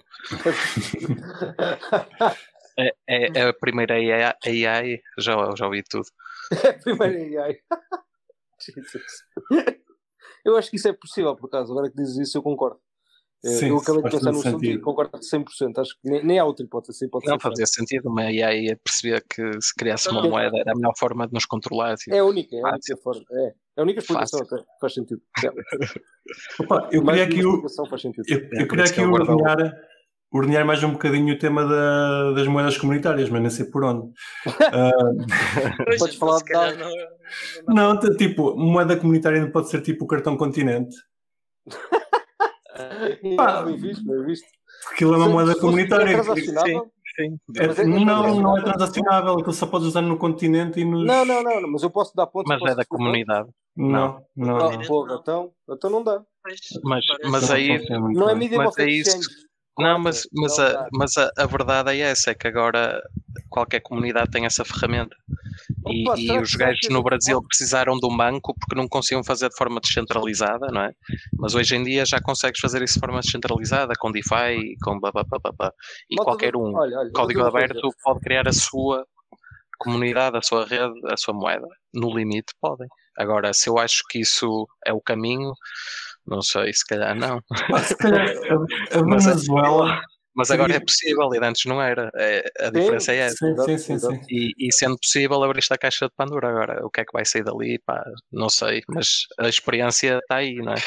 É, 2.78 2.95
é, 3.08 3.39
é 3.39 3.47
a 3.49 3.54
primeira 3.54 3.95
AI, 3.95 4.24
AI 4.45 5.02
já, 5.18 5.34
já 5.56 5.66
ouvi 5.66 5.84
tudo. 5.84 6.06
É 6.66 6.70
a 6.70 6.74
primeira 6.74 7.43
AI. 7.45 7.60
Jesus. 8.60 9.24
Eu 10.43 10.58
acho 10.58 10.70
que 10.70 10.76
isso 10.76 10.88
é 10.88 10.93
possível, 10.93 11.36
por 11.36 11.47
acaso. 11.47 11.72
Agora 11.72 11.89
que 11.89 11.95
dizes 11.95 12.18
isso, 12.28 12.38
eu 12.38 12.43
concordo. 12.43 12.80
Eh, 13.44 13.50
Sim, 13.50 13.70
eu 13.70 13.78
acabei 13.78 14.04
de 14.04 14.10
faz 14.12 14.14
pensar 14.16 14.32
no 14.32 14.39
assunto 14.39 14.64
e 14.64 14.68
sentido. 14.68 14.82
concordo 14.84 15.18
100%. 15.20 15.80
Acho 15.80 15.94
que 16.00 16.10
nem, 16.10 16.24
nem 16.24 16.38
há 16.39 16.46
outra 16.46 16.64
hipótese. 16.64 17.06
hipótese 17.06 17.32
Não 17.32 17.39
fazia 17.39 17.66
sentido, 17.66 18.08
uma 18.10 18.22
AI 18.22 18.70
a 18.72 18.78
perceber 18.78 19.24
que 19.28 19.42
se 19.62 19.74
criasse 19.76 20.10
uma 20.10 20.20
Então, 20.20 20.30
moeda 20.32 20.58
era 20.60 20.72
a 20.72 20.76
melhor 20.76 20.94
forma 20.98 21.26
de 21.28 21.34
nos 21.34 21.46
controlar. 21.46 21.96
tipo. 21.98 22.16
É 22.16 22.20
a 22.20 22.24
única, 22.26 22.56
é 22.56 22.60
a 22.62 22.68
única 22.70 22.98
forma. 23.02 23.24
É, 23.32 23.48
é 23.48 23.54
a 23.78 23.82
única 23.82 24.00
explicação, 24.00 24.42
até. 24.42 24.64
faz 24.80 24.94
sentido. 24.94 25.22
É. 26.62 26.64
Opa, 26.64 26.89
eu 26.92 27.04
Mais 27.04 27.20
queria 27.20 27.39
aqui, 27.42 27.46
o- 27.46 27.88
faz 27.89 28.02
sentido. 28.02 28.24
eu, 28.28 28.38
É, 28.38 28.62
eu 28.62 28.68
queria 28.68 28.86
aqui 28.86 29.02
eu 29.02 29.10
guardo- 29.10 29.30
ordenhar, 29.32 29.74
ordenhar 30.32 30.64
mais 30.66 30.84
um 30.84 30.92
bocadinho 30.92 31.34
o 31.34 31.39
tema 31.39 31.66
da- 31.66 32.32
das 32.34 32.48
moedas 32.48 32.78
comunitárias, 32.78 33.28
mas 33.30 33.42
nem 33.42 33.50
sei 33.50 33.66
por 33.66 33.84
onde. 33.84 34.12
Pois, 35.86 35.98
Podes 36.00 36.16
falar 36.16 36.38
de 36.38 36.44
calhar 36.46 36.78
não- 36.78 36.94
não- 37.76 37.94
não, 37.96 38.16
tipo, 38.18 38.56
moeda 38.56 38.96
comunitária 38.96 39.42
não 39.42 39.50
pode 39.52 39.70
ser 39.70 39.82
tipo 39.82 40.06
o 40.06 40.08
cartão 40.08 40.38
continente. 40.38 40.96
Pá. 43.36 43.64
Bem 43.64 43.78
visto, 43.78 44.04
bem 44.06 44.26
visto. 44.26 44.47
Aquilo 44.91 45.14
é 45.14 45.18
uma 45.18 45.30
moeda 45.30 45.56
comunitária. 45.60 46.08
Transacionável? 46.24 46.91
Sim. 47.16 47.38
É- 47.58 47.68
Mas 47.68 47.80
é- 47.80 47.86
não, 47.86 48.36
não 48.41 48.58
é 48.58 48.62
transacionável? 48.64 49.34
aquilo 49.34 49.54
só 49.54 49.68
podes 49.68 49.88
usar 49.88 50.02
no 50.02 50.18
continente 50.18 50.80
e 50.80 50.86
nos. 50.86 51.06
Não, 51.06 51.26
não, 51.26 51.43
não, 51.43 51.62
não, 51.62 51.72
mas 51.72 51.84
eu 51.84 51.89
posso 51.89 52.16
dar 52.16 52.26
pontos. 52.28 52.47
Mas 52.49 52.72
é 52.72 52.76
da 52.76 52.86
comunidade. 52.86 53.49
Não, 53.76 54.24
não. 54.36 54.58
não. 54.58 54.70
Ah, 54.70 54.88
porra, 54.88 55.20
então, 55.22 55.52
então 55.70 55.89
não 55.89 56.04
dá. 56.04 56.22
Mas- 56.84 57.06
mas 57.30 57.49
Não 57.49 57.56
aí- 57.56 57.89
Não 57.89 58.30
é 58.30 58.36
medium 58.36 58.64
Mas 58.64 58.78
é 58.78 58.89
isso. 58.89 59.18
Não, 59.78 59.98
mas, 60.00 60.28
mas, 60.34 60.60
a, 60.60 60.88
mas 60.92 61.18
a, 61.18 61.32
a 61.38 61.46
verdade 61.46 61.92
é 61.92 62.00
essa, 62.00 62.32
é 62.32 62.36
que 62.36 62.48
agora 62.48 63.02
qualquer 63.50 63.80
comunidade 63.82 64.30
tem 64.30 64.46
essa 64.46 64.66
ferramenta. 64.66 65.16
E, 65.88 66.08
Opa, 66.08 66.20
e 66.20 66.28
que- 66.28 66.38
os 66.40 66.54
gajos 66.56 66.90
no 66.90 67.02
Brasil 67.02 67.42
precisaram 67.48 67.98
de 67.98 68.06
um 68.06 68.16
banco 68.16 68.56
porque 68.60 68.76
não 68.76 68.88
conseguiam 68.88 69.24
fazer 69.24 69.50
de 69.50 69.56
forma 69.56 69.80
descentralizada, 69.80 70.68
não 70.68 70.82
é? 70.82 70.92
Mas 71.40 71.56
hoje 71.56 71.76
em 71.76 71.84
dia 71.84 72.06
já 72.06 72.20
consegues 72.20 72.60
fazer 72.60 72.82
isso 72.84 72.96
de 72.96 73.00
forma 73.00 73.20
descentralizada, 73.20 73.94
com 73.98 74.12
DeFi, 74.12 74.76
com 74.82 75.00
blá, 75.00 75.12
blá, 75.12 75.24
blá, 75.30 75.40
blá, 75.42 75.52
blá. 75.58 75.74
E 76.10 76.16
qualquer 76.18 76.56
um, 76.56 76.76
olha, 76.76 77.00
olha, 77.00 77.12
código 77.14 77.44
aberto, 77.44 77.90
pode 78.04 78.20
criar 78.20 78.48
a 78.48 78.54
sua 78.54 79.06
comunidade, 79.80 80.38
a 80.38 80.42
sua 80.42 80.66
rede, 80.66 80.94
a 81.12 81.18
sua 81.18 81.34
moeda. 81.34 81.68
No 81.94 82.16
limite, 82.16 82.54
podem. 82.62 82.88
Agora, 83.18 83.52
se 83.54 83.68
eu 83.70 83.78
acho 83.80 84.04
que 84.10 84.20
isso 84.20 84.68
é 84.86 84.94
o 84.94 85.02
caminho, 85.02 85.54
não 86.26 86.42
sei, 86.42 86.74
se 86.74 86.86
calhar 86.86 87.16
não. 87.16 87.42
Se 87.86 87.96
calhar 87.96 88.26
a, 88.94 89.00
a 89.00 89.04
Mas 89.04 89.26
é- 89.26 89.30
Venezuela. 89.32 90.02
Mas 90.34 90.50
agora 90.50 90.74
é 90.74 90.80
possível 90.80 91.30
e 91.34 91.46
antes 91.46 91.66
não 91.66 91.82
era. 91.82 92.10
É, 92.16 92.50
a 92.62 92.70
diferença 92.70 93.12
é 93.12 93.18
essa. 93.18 93.36
Sim, 93.36 93.78
sim, 93.78 93.78
sim, 93.78 94.00
sim. 94.00 94.22
E, 94.30 94.54
e 94.58 94.72
sendo 94.74 94.98
possível, 94.98 95.44
abriste 95.44 95.74
a 95.74 95.78
caixa 95.78 96.06
de 96.06 96.14
Pandora 96.16 96.48
agora. 96.48 96.86
O 96.86 96.90
que 96.90 97.02
é 97.02 97.06
que 97.06 97.12
vai 97.12 97.26
sair 97.26 97.44
dali? 97.44 97.78
Pá, 97.86 98.02
não 98.32 98.48
sei, 98.50 98.82
mas 98.88 99.26
a 99.38 99.50
experiência 99.50 100.20
está 100.20 100.38
aí, 100.38 100.56
não 100.56 100.72
é? 100.72 100.78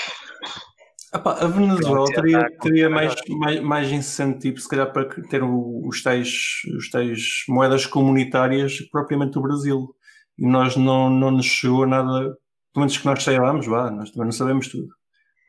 Epá, 1.14 1.32
a 1.32 1.46
Venezuela 1.46 2.10
teria, 2.10 2.40
a 2.40 2.50
teria 2.60 2.88
mais, 2.90 3.14
mais, 3.28 3.60
mais 3.60 3.92
incentivo, 3.92 4.58
se 4.58 4.68
calhar, 4.68 4.90
para 4.92 5.04
ter 5.28 5.42
os 5.44 6.02
tais, 6.02 6.62
os 6.78 6.90
tais 6.90 7.44
moedas 7.48 7.84
comunitárias 7.86 8.80
propriamente 8.90 9.38
o 9.38 9.42
Brasil. 9.42 9.94
E 10.38 10.46
nós 10.48 10.74
não, 10.74 11.08
não 11.10 11.30
nos 11.30 11.46
chegou 11.46 11.86
nada, 11.86 12.08
pelo 12.18 12.36
menos 12.76 12.96
que 12.96 13.04
nós 13.04 13.22
saibamos, 13.22 13.66
vá, 13.66 13.90
nós 13.90 14.10
também 14.10 14.24
não 14.24 14.32
sabemos 14.32 14.68
tudo. 14.68 14.88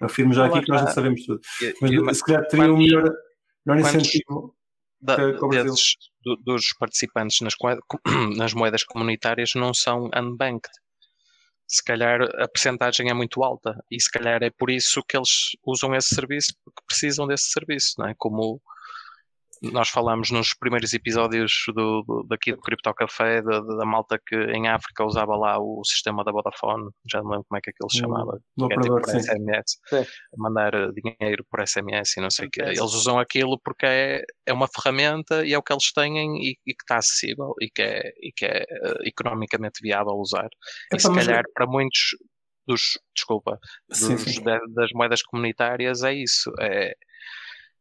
Afirmo 0.05 0.33
já 0.33 0.45
aqui 0.45 0.61
que 0.61 0.69
nós 0.69 0.81
não 0.81 0.87
está. 0.89 0.95
sabemos 1.01 1.25
tudo. 1.25 1.41
Mas 1.81 1.91
e- 1.91 2.15
se 2.19 2.23
calhar 2.23 2.47
teria 2.47 2.73
um 2.73 2.77
melhor, 2.77 3.11
melhor 3.65 3.79
incentivo. 3.81 4.55
da- 5.01 5.15
desses- 5.49 5.95
do- 6.23 6.35
dos 6.37 6.73
participantes 6.79 7.41
nas, 7.41 7.53
nas 8.37 8.53
moedas 8.53 8.83
comunitárias 8.83 9.51
não 9.55 9.73
são 9.73 10.09
unbanked. 10.15 10.71
Se 11.67 11.83
calhar 11.83 12.21
a 12.21 12.47
percentagem 12.47 13.09
é 13.09 13.13
muito 13.13 13.43
alta 13.43 13.75
e 13.91 13.99
se 13.99 14.09
calhar 14.09 14.41
é 14.43 14.49
por 14.51 14.69
isso 14.69 15.01
que 15.07 15.17
eles 15.17 15.51
usam 15.65 15.95
esse 15.95 16.13
serviço, 16.13 16.53
porque 16.63 16.81
precisam 16.87 17.25
desse 17.27 17.49
serviço, 17.51 17.95
não 17.97 18.07
é? 18.07 18.13
Como 18.17 18.61
nós 19.61 19.89
falamos 19.89 20.31
nos 20.31 20.53
primeiros 20.53 20.93
episódios 20.93 21.51
do, 21.73 22.03
do- 22.03 22.23
daqui 22.27 22.51
do 22.53 22.61
Crypto 22.61 22.93
Café, 22.93 23.41
da, 23.41 23.59
da 23.61 23.85
malta 23.85 24.19
que 24.25 24.35
em 24.35 24.67
África 24.67 25.03
usava 25.05 25.35
lá 25.35 25.57
o 25.59 25.81
sistema 25.85 26.23
da 26.23 26.31
Vodafone, 26.31 26.89
já 27.09 27.21
não 27.21 27.29
lembro 27.31 27.45
como 27.47 27.57
é 27.57 27.61
que 27.61 27.69
aquilo 27.71 27.89
se 27.89 27.99
chamava, 27.99 28.39
Do 28.57 28.67
que 28.67 28.73
é 28.73 28.77
tipo 28.79 29.09
sim. 29.09 29.17
SMS, 29.19 29.77
Sim. 29.89 30.05
mandar 30.37 30.71
dinheiro 30.91 31.45
por 31.49 31.61
SMS 31.61 32.17
e 32.17 32.21
não 32.21 32.29
sei 32.29 32.47
o 32.47 32.51
quê. 32.51 32.61
SMS. 32.61 32.79
Eles 32.79 32.93
usam 32.93 33.17
aquilo 33.19 33.59
porque 33.63 33.85
é, 33.85 34.23
é 34.45 34.53
uma 34.53 34.67
ferramenta 34.67 35.45
e 35.45 35.53
é 35.53 35.57
o 35.57 35.63
que 35.63 35.73
eles 35.73 35.91
têm 35.93 36.37
e, 36.43 36.51
e 36.65 36.73
que 36.73 36.83
está 36.83 36.97
acessível 36.97 37.53
e 37.61 37.69
que 37.69 37.81
é, 37.81 38.11
e 38.21 38.31
que 38.35 38.45
é 38.45 38.63
eh, 38.63 38.97
economicamente 39.05 39.79
viável 39.81 40.13
usar. 40.15 40.49
e 40.91 40.95
Epá, 40.95 40.99
se 40.99 41.13
calhar 41.15 41.43
para 41.53 41.65
muitos 41.65 42.15
dos, 42.67 42.97
desculpa, 43.15 43.59
Sim, 43.91 44.15
dos- 44.15 44.23
sim. 44.35 44.43
da- 44.43 44.59
das 44.75 44.89
moedas 44.93 45.21
comunitárias 45.21 46.03
é 46.03 46.13
isso, 46.13 46.51
é, 46.59 46.93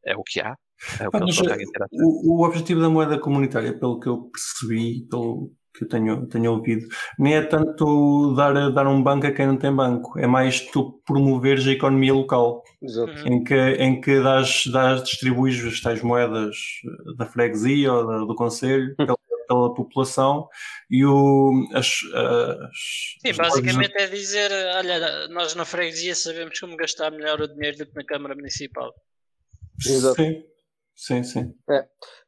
é 0.06 0.16
o 0.16 0.22
que 0.22 0.40
há, 0.40 0.54
é 1.00 1.08
o 1.08 1.10
que 1.10 1.18
Pá, 1.18 1.24
eles 1.24 1.36
mas, 1.36 1.38
conseguem 1.38 1.70
ter 1.70 1.82
acesso. 1.82 2.02
O, 2.04 2.38
o 2.40 2.46
objetivo 2.46 2.80
da 2.80 2.88
moeda 2.88 3.18
comunitária, 3.18 3.72
pelo 3.78 3.98
que 4.00 4.08
eu 4.08 4.30
percebi, 4.30 5.06
pelo 5.08 5.52
que 5.76 5.84
eu 5.84 5.88
tenho, 5.88 6.26
tenho 6.28 6.52
ouvido, 6.52 6.86
nem 7.18 7.34
é 7.34 7.42
tanto 7.42 8.32
dar, 8.36 8.70
dar 8.70 8.86
um 8.86 9.02
banco 9.02 9.26
a 9.26 9.32
quem 9.32 9.46
não 9.46 9.56
tem 9.56 9.74
banco, 9.74 10.16
é 10.18 10.26
mais 10.26 10.60
tu 10.60 11.00
promoveres 11.04 11.66
a 11.66 11.72
economia 11.72 12.14
local, 12.14 12.62
Exato. 12.80 13.12
Em 13.26 13.42
que, 13.42 13.54
em 13.54 14.00
que 14.00 14.20
dás, 14.22 14.64
dás, 14.70 15.02
distribuis 15.02 15.64
as 15.64 15.80
tais 15.80 16.00
moedas 16.02 16.54
da 17.16 17.26
freguesia 17.26 17.92
ou 17.92 18.06
da- 18.06 18.24
do 18.24 18.34
conselho 18.34 18.94
pela, 18.94 19.16
pela 19.48 19.74
população 19.74 20.48
e 20.90 21.04
o, 21.04 21.66
as, 21.72 22.02
as, 22.14 23.16
Sim, 23.20 23.30
as 23.30 23.36
basicamente 23.36 23.94
é 23.96 24.06
dizer, 24.06 24.50
olha, 24.76 25.28
nós 25.28 25.54
na 25.54 25.64
freguesia 25.64 26.14
sabemos 26.14 26.60
como 26.60 26.76
gastar 26.76 27.10
melhor 27.10 27.40
o 27.40 27.48
dinheiro 27.48 27.78
do 27.78 27.86
que 27.86 27.96
na 27.96 28.04
Câmara 28.04 28.34
Municipal. 28.34 28.92
Exato. 29.84 30.22
Sim, 30.22 30.44
sim, 30.94 31.22
sim. 31.22 31.54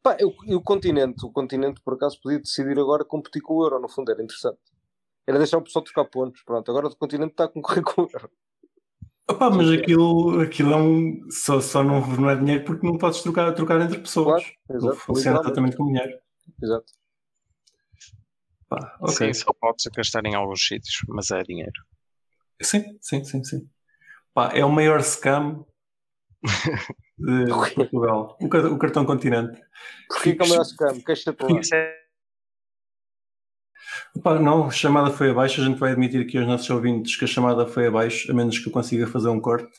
Pá, 0.03 0.17
eu- 0.21 0.35
e 0.47 0.55
o 0.55 0.63
continente, 0.63 1.25
o 1.25 1.31
continente 1.31 1.81
por 1.83 1.95
acaso 1.95 2.21
podia 2.23 2.39
decidir 2.39 2.79
agora 2.79 3.05
competir 3.05 3.43
com 3.43 3.55
o 3.55 3.65
euro, 3.65 3.81
no 3.81 3.89
fundo 3.89 4.11
era 4.11 4.23
interessante. 4.23 4.59
Era 5.27 5.39
deixar 5.39 5.59
o 5.59 5.63
pessoal 5.63 5.85
trocar 5.85 6.05
pontos, 6.05 6.43
pronto. 6.45 6.71
Agora 6.71 6.87
o 6.87 6.97
continente 6.97 7.33
está 7.33 7.45
a 7.45 7.49
concorrer 7.49 7.83
com 7.83 8.03
o 8.03 8.09
euro. 8.13 8.31
Opa, 9.29 9.51
mas 9.51 9.69
aquilo, 9.73 10.41
aquilo 10.41 10.73
é 10.73 10.77
um, 10.77 11.29
só, 11.31 11.61
só 11.61 11.83
não, 11.83 12.07
não 12.07 12.31
é 12.31 12.37
dinheiro 12.37 12.65
porque 12.65 12.87
não 12.87 12.97
podes 12.97 13.23
trocar, 13.23 13.53
trocar 13.55 13.81
entre 13.81 13.99
pessoas. 13.99 14.45
Claro, 14.45 14.79
exato. 14.79 14.97
funciona 14.99 15.41
exatamente 15.41 15.77
como 15.77 15.91
dinheiro. 15.91 16.19
Exato. 16.63 16.93
Pá, 18.69 18.97
ok. 19.01 19.13
Sim, 19.13 19.35
só 19.35 19.53
pode 19.53 19.83
ser 19.83 19.91
gastar 19.91 20.25
em 20.25 20.37
alguns 20.37 20.65
sítios, 20.65 21.03
mas 21.09 21.31
é 21.33 21.43
dinheiro. 21.43 21.85
Sim, 22.63 22.97
sim, 23.01 23.25
sim, 23.25 23.43
sim. 23.43 23.69
Pá, 24.33 24.53
é 24.55 24.65
o 24.65 24.71
maior 24.71 25.03
scam 25.03 25.67
de 27.19 27.75
Portugal. 27.75 28.37
O, 28.41 28.47
o 28.47 28.79
cartão 28.79 29.05
continente. 29.05 29.61
Porquê 30.09 30.35
que 30.35 30.43
é 30.43 30.45
o 30.45 30.49
maior 30.49 30.65
scam? 30.65 31.01
Queixa-te 31.05 31.43
lá. 31.43 31.61
Isso 31.61 31.75
é 31.75 31.97
Pá, 34.23 34.39
não, 34.39 34.67
a 34.67 34.71
chamada 34.71 35.11
foi 35.11 35.31
abaixo. 35.31 35.61
A 35.61 35.65
gente 35.65 35.79
vai 35.79 35.93
admitir 35.93 36.23
aqui 36.23 36.39
aos 36.39 36.47
nossos 36.47 36.69
ouvintes 36.71 37.17
que 37.17 37.25
a 37.25 37.29
chamada 37.29 37.67
foi 37.67 37.87
abaixo, 37.87 38.31
a 38.31 38.35
menos 38.35 38.59
que 38.59 38.69
eu 38.69 38.73
consiga 38.73 39.07
fazer 39.07 39.29
um 39.29 39.41
corte. 39.41 39.71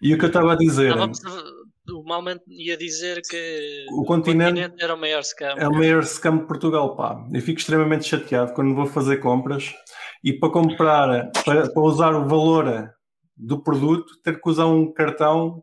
E 0.00 0.12
o 0.14 0.18
que 0.18 0.24
eu 0.24 0.28
estava 0.28 0.52
a 0.52 0.56
dizer 0.56 0.92
a- 0.98 1.06
o 1.92 2.04
Malmente 2.04 2.42
ia 2.48 2.76
dizer 2.76 3.20
que 3.28 3.86
O 3.92 4.04
continente- 4.04 4.72
era 4.78 4.94
o 4.94 4.98
maior 4.98 5.22
scam. 5.22 5.54
é 5.56 5.66
o 5.68 5.72
maior 5.72 6.02
scam 6.04 6.38
de 6.38 6.46
Portugal. 6.46 6.96
Pá. 6.96 7.24
Eu 7.32 7.40
fico 7.40 7.58
extremamente 7.58 8.04
chateado 8.04 8.52
quando 8.54 8.74
vou 8.74 8.86
fazer 8.86 9.18
compras 9.18 9.72
e 10.22 10.32
para 10.32 10.50
comprar, 10.50 11.30
para, 11.44 11.72
para 11.72 11.82
usar 11.82 12.14
o 12.14 12.26
valor 12.28 12.90
do 13.36 13.62
produto, 13.62 14.12
ter 14.22 14.40
que 14.40 14.48
usar 14.48 14.66
um 14.66 14.92
cartão 14.92 15.62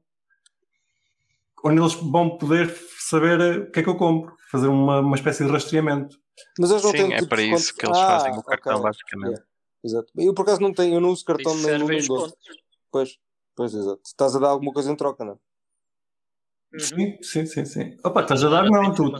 onde 1.64 1.80
eles 1.82 1.94
vão 1.94 2.38
poder 2.38 2.70
saber 2.98 3.62
o 3.62 3.72
que 3.72 3.80
é 3.80 3.84
que 3.84 3.90
eu 3.90 3.98
compro, 3.98 4.36
fazer 4.52 4.68
uma, 4.68 5.00
uma 5.00 5.16
espécie 5.16 5.46
de 5.46 5.52
rastreamento. 5.52 6.18
Mas 6.58 6.72
eles 6.72 6.84
não 6.84 6.92
Sim, 6.92 6.98
têm 6.98 7.14
é 7.14 7.18
tipo 7.18 7.30
para 7.30 7.42
isso 7.42 7.76
que 7.76 7.86
eles 7.86 8.00
Ah, 8.00 8.06
fazem 8.08 8.38
o 8.38 8.44
cartão, 8.44 8.76
ok. 8.78 8.84
basicamente. 8.84 9.30
Yeah, 9.32 9.46
Exato. 9.84 10.12
Eu 10.18 10.34
por 10.34 10.44
acaso 10.44 10.62
não 10.62 10.74
tenho, 10.74 10.96
eu 10.96 11.02
não 11.02 11.10
uso 11.10 11.26
cartão 11.26 11.54
Isso 11.54 11.88
nem 11.88 12.08
pontos. 12.08 12.34
Pois, 12.92 13.18
pois 13.56 13.74
exato. 13.74 14.02
Estás 14.06 14.36
a 14.36 14.40
dar 14.40 14.50
alguma 14.50 14.72
coisa 14.74 14.92
em 14.92 14.96
troca, 14.96 15.24
não 15.26 15.34
é? 15.34 15.36
Uhum. 16.72 16.80
Sim, 16.80 17.18
sim, 17.24 17.46
sim, 17.46 17.66
sim. 17.66 17.98
Opa, 18.04 18.22
estás 18.22 18.44
a 18.44 18.50
dar 18.50 18.70
não, 18.70 18.94
tu, 18.94 19.12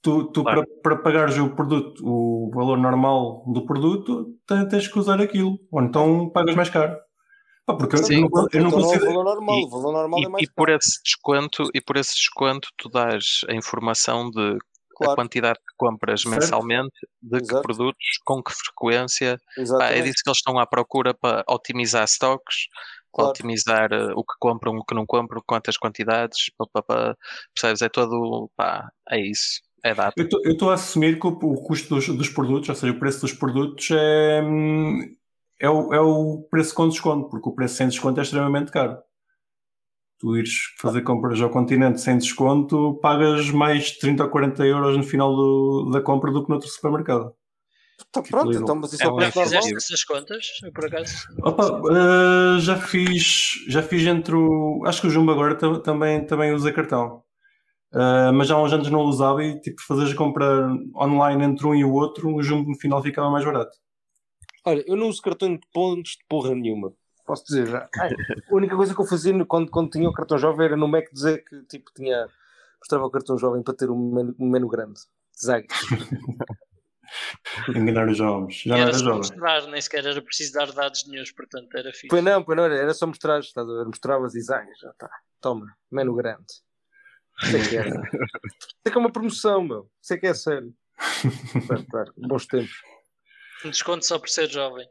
tu, 0.00 0.24
tu 0.32 0.42
Claro. 0.44 0.64
para, 0.82 0.96
para 0.96 1.02
pagares 1.02 1.36
o 1.38 1.50
produto, 1.54 2.00
o 2.06 2.50
valor 2.54 2.78
normal 2.78 3.44
do 3.52 3.66
produto, 3.66 4.36
te- 4.46 4.68
tens 4.68 4.86
que 4.86 4.98
usar 4.98 5.20
aquilo. 5.20 5.58
Ou 5.70 5.82
então 5.82 6.30
pagas 6.30 6.54
mais 6.54 6.70
caro. 6.70 6.96
Porque 7.76 7.96
eu- 7.96 8.04
Sim. 8.04 8.22
eu, 8.24 8.30
não, 8.30 8.48
eu 8.52 8.62
não 8.62 8.68
então 8.68 8.80
é 8.80 8.82
consigo. 8.82 9.04
valor 9.06 9.24
normal. 9.24 9.58
E- 9.58 9.64
o 9.64 9.68
valor 9.68 9.92
normal 9.92 10.20
E, 10.20 10.24
é 10.24 10.28
mais 10.28 10.44
e 10.44 10.50
por 10.52 10.68
esse 10.70 11.02
desconto, 11.04 11.70
e 11.74 11.80
por 11.80 11.96
esse 11.96 12.14
desconto 12.14 12.68
tu 12.76 12.88
dás 12.88 13.40
a 13.48 13.54
informação 13.54 14.30
de 14.30 14.58
a 15.00 15.04
Claro, 15.04 15.14
quantidade 15.14 15.58
que 15.60 15.74
compras 15.76 16.22
Certo. 16.22 16.34
mensalmente, 16.40 17.06
de 17.22 17.38
que 17.38 17.44
Exato. 17.44 17.62
produtos, 17.62 18.06
com 18.24 18.42
que 18.42 18.52
frequência. 18.52 19.40
Pá, 19.78 19.90
é 19.90 20.00
disso 20.02 20.22
que 20.24 20.28
eles 20.28 20.38
estão 20.38 20.58
à 20.58 20.66
procura 20.66 21.14
para 21.14 21.44
otimizar 21.48 22.02
stocks, 22.04 22.66
Claro. 23.12 23.30
otimizar 23.30 23.92
eh, 23.92 24.12
o 24.16 24.24
que 24.24 24.34
compram, 24.40 24.76
o 24.76 24.84
que 24.84 24.94
não 24.96 25.06
compram, 25.06 25.40
quantas 25.46 25.76
quantidades, 25.76 26.50
pá, 26.58 26.66
pá, 26.72 26.82
pá. 26.82 27.16
percebes? 27.54 27.82
É 27.82 27.88
todo, 27.88 28.50
pá, 28.56 28.90
é 29.08 29.20
isso. 29.20 29.60
É 29.84 29.94
data. 29.94 30.14
Eu 30.16 30.52
estou 30.52 30.70
a 30.70 30.74
assumir 30.74 31.20
que 31.20 31.26
o, 31.28 31.30
o 31.30 31.62
custo 31.62 31.94
dos, 31.94 32.08
dos, 32.08 32.28
produtos, 32.28 32.68
ou 32.68 32.74
seja, 32.74 32.92
o 32.92 32.98
preço 32.98 33.20
dos 33.20 33.32
produtos 33.32 33.88
é, 33.92 34.42
hum, 34.42 35.14
é, 35.60 35.68
o, 35.68 35.92
é 35.92 36.00
o 36.00 36.46
preço 36.50 36.74
com 36.74 36.88
desconto, 36.88 37.28
porque 37.28 37.48
o 37.48 37.54
preço 37.54 37.76
sem 37.76 37.88
desconto 37.88 38.20
é 38.20 38.22
extremamente 38.22 38.70
caro. 38.70 38.98
Tu 40.20 40.36
ires 40.36 40.52
fazer 40.80 41.02
compras 41.02 41.40
ao 41.40 41.50
continente 41.50 42.00
sem 42.00 42.18
desconto, 42.18 42.98
pagas 43.00 43.50
mais 43.50 43.92
30 43.98 44.24
ou 44.24 44.30
40 44.30 44.66
euros 44.66 44.96
no 44.96 45.02
final 45.02 45.34
do, 45.34 45.90
da 45.92 46.00
compra 46.00 46.32
do 46.32 46.44
que 46.44 46.50
noutro 46.50 46.68
supermercado. 46.68 47.32
Então, 48.08 48.22
pronto, 48.22 48.52
então, 48.52 48.76
mas 48.76 48.92
isso 48.92 49.02
é, 49.02 49.06
é 49.06 49.30
Já 49.30 49.32
fizeste 49.32 49.76
essas 49.76 50.04
contas, 50.04 50.46
por 50.72 50.86
acaso? 50.86 51.14
Opa, 51.42 51.80
uh, 51.82 52.58
já 52.60 52.76
fiz, 52.76 53.64
já 53.68 53.82
fiz 53.82 54.06
entre 54.06 54.34
o. 54.34 54.82
Acho 54.86 55.00
que 55.00 55.06
o 55.08 55.10
Jumbo 55.10 55.32
agora 55.32 55.56
também, 55.56 56.24
também 56.24 56.52
usa 56.52 56.72
cartão. 56.72 57.22
Uh, 57.92 58.32
mas 58.34 58.48
já 58.48 58.54
há 58.54 58.62
uns 58.62 58.72
anos 58.72 58.90
não 58.90 59.00
usava 59.00 59.42
e 59.42 59.58
tipo 59.60 59.80
fazeres 59.82 60.12
a 60.12 60.16
compra 60.16 60.68
online 60.94 61.42
entre 61.42 61.66
um 61.66 61.74
e 61.74 61.84
o 61.84 61.92
outro, 61.92 62.34
o 62.34 62.42
Jumbo 62.42 62.70
no 62.70 62.78
final 62.78 63.02
ficava 63.02 63.30
mais 63.30 63.44
barato. 63.44 63.76
Olha, 64.68 64.84
eu 64.86 64.96
não 64.96 65.08
uso 65.08 65.22
cartão 65.22 65.54
de 65.54 65.66
pontos 65.72 66.12
de 66.12 66.24
porra 66.28 66.54
nenhuma. 66.54 66.92
Posso 67.24 67.42
dizer 67.44 67.66
já. 67.66 67.88
a 67.98 68.54
única 68.54 68.76
coisa 68.76 68.94
que 68.94 69.00
eu 69.00 69.06
fazia 69.06 69.32
quando, 69.46 69.70
quando 69.70 69.90
tinha 69.90 70.06
o 70.08 70.12
cartão 70.12 70.36
jovem 70.36 70.66
era 70.66 70.76
no 70.76 70.86
Mac 70.86 71.06
dizer 71.10 71.42
que 71.42 71.62
tipo 71.64 71.90
tinha. 71.94 72.28
mostrava 72.78 73.06
o 73.06 73.10
cartão 73.10 73.38
jovem 73.38 73.62
para 73.62 73.74
ter 73.74 73.90
um 73.90 74.12
menu, 74.12 74.36
um 74.38 74.50
menu 74.50 74.68
grande. 74.68 75.00
Zag. 75.42 75.66
Enganar 77.74 78.08
os 78.08 78.18
jovens. 78.18 78.62
Já 78.62 78.76
era, 78.76 78.90
era 78.90 78.98
só 78.98 79.16
mostrar, 79.16 79.66
nem 79.68 79.80
sequer 79.80 80.04
era 80.04 80.20
preciso 80.20 80.52
dar 80.52 80.70
dados 80.72 81.06
nenhum, 81.06 81.24
portanto 81.34 81.74
era 81.74 81.90
fixe. 81.90 82.08
Pois 82.08 82.22
não, 82.22 82.42
pois 82.42 82.56
não 82.56 82.64
era, 82.64 82.76
era 82.76 82.92
só 82.92 83.06
mostrar, 83.06 83.40
estás 83.40 83.66
a 83.66 83.72
ver? 83.72 83.86
Mostravas 83.86 84.34
e 84.34 84.42
zang, 84.42 84.68
já 84.78 84.90
está. 84.90 85.08
Toma, 85.40 85.66
menu 85.90 86.14
grande. 86.14 86.44
Sei 87.50 87.62
que 87.66 87.76
era. 87.78 87.90
Sei 87.90 88.92
que 88.92 88.98
é 88.98 89.00
uma 89.00 89.12
promoção, 89.12 89.62
meu. 89.62 89.90
Sei 90.02 90.18
que 90.18 90.26
é 90.26 90.34
sério. 90.34 90.74
bons 92.28 92.46
tempos. 92.46 92.82
Um 93.64 93.70
desconto 93.70 94.06
só 94.06 94.18
por 94.18 94.28
ser 94.28 94.48
jovem. 94.48 94.86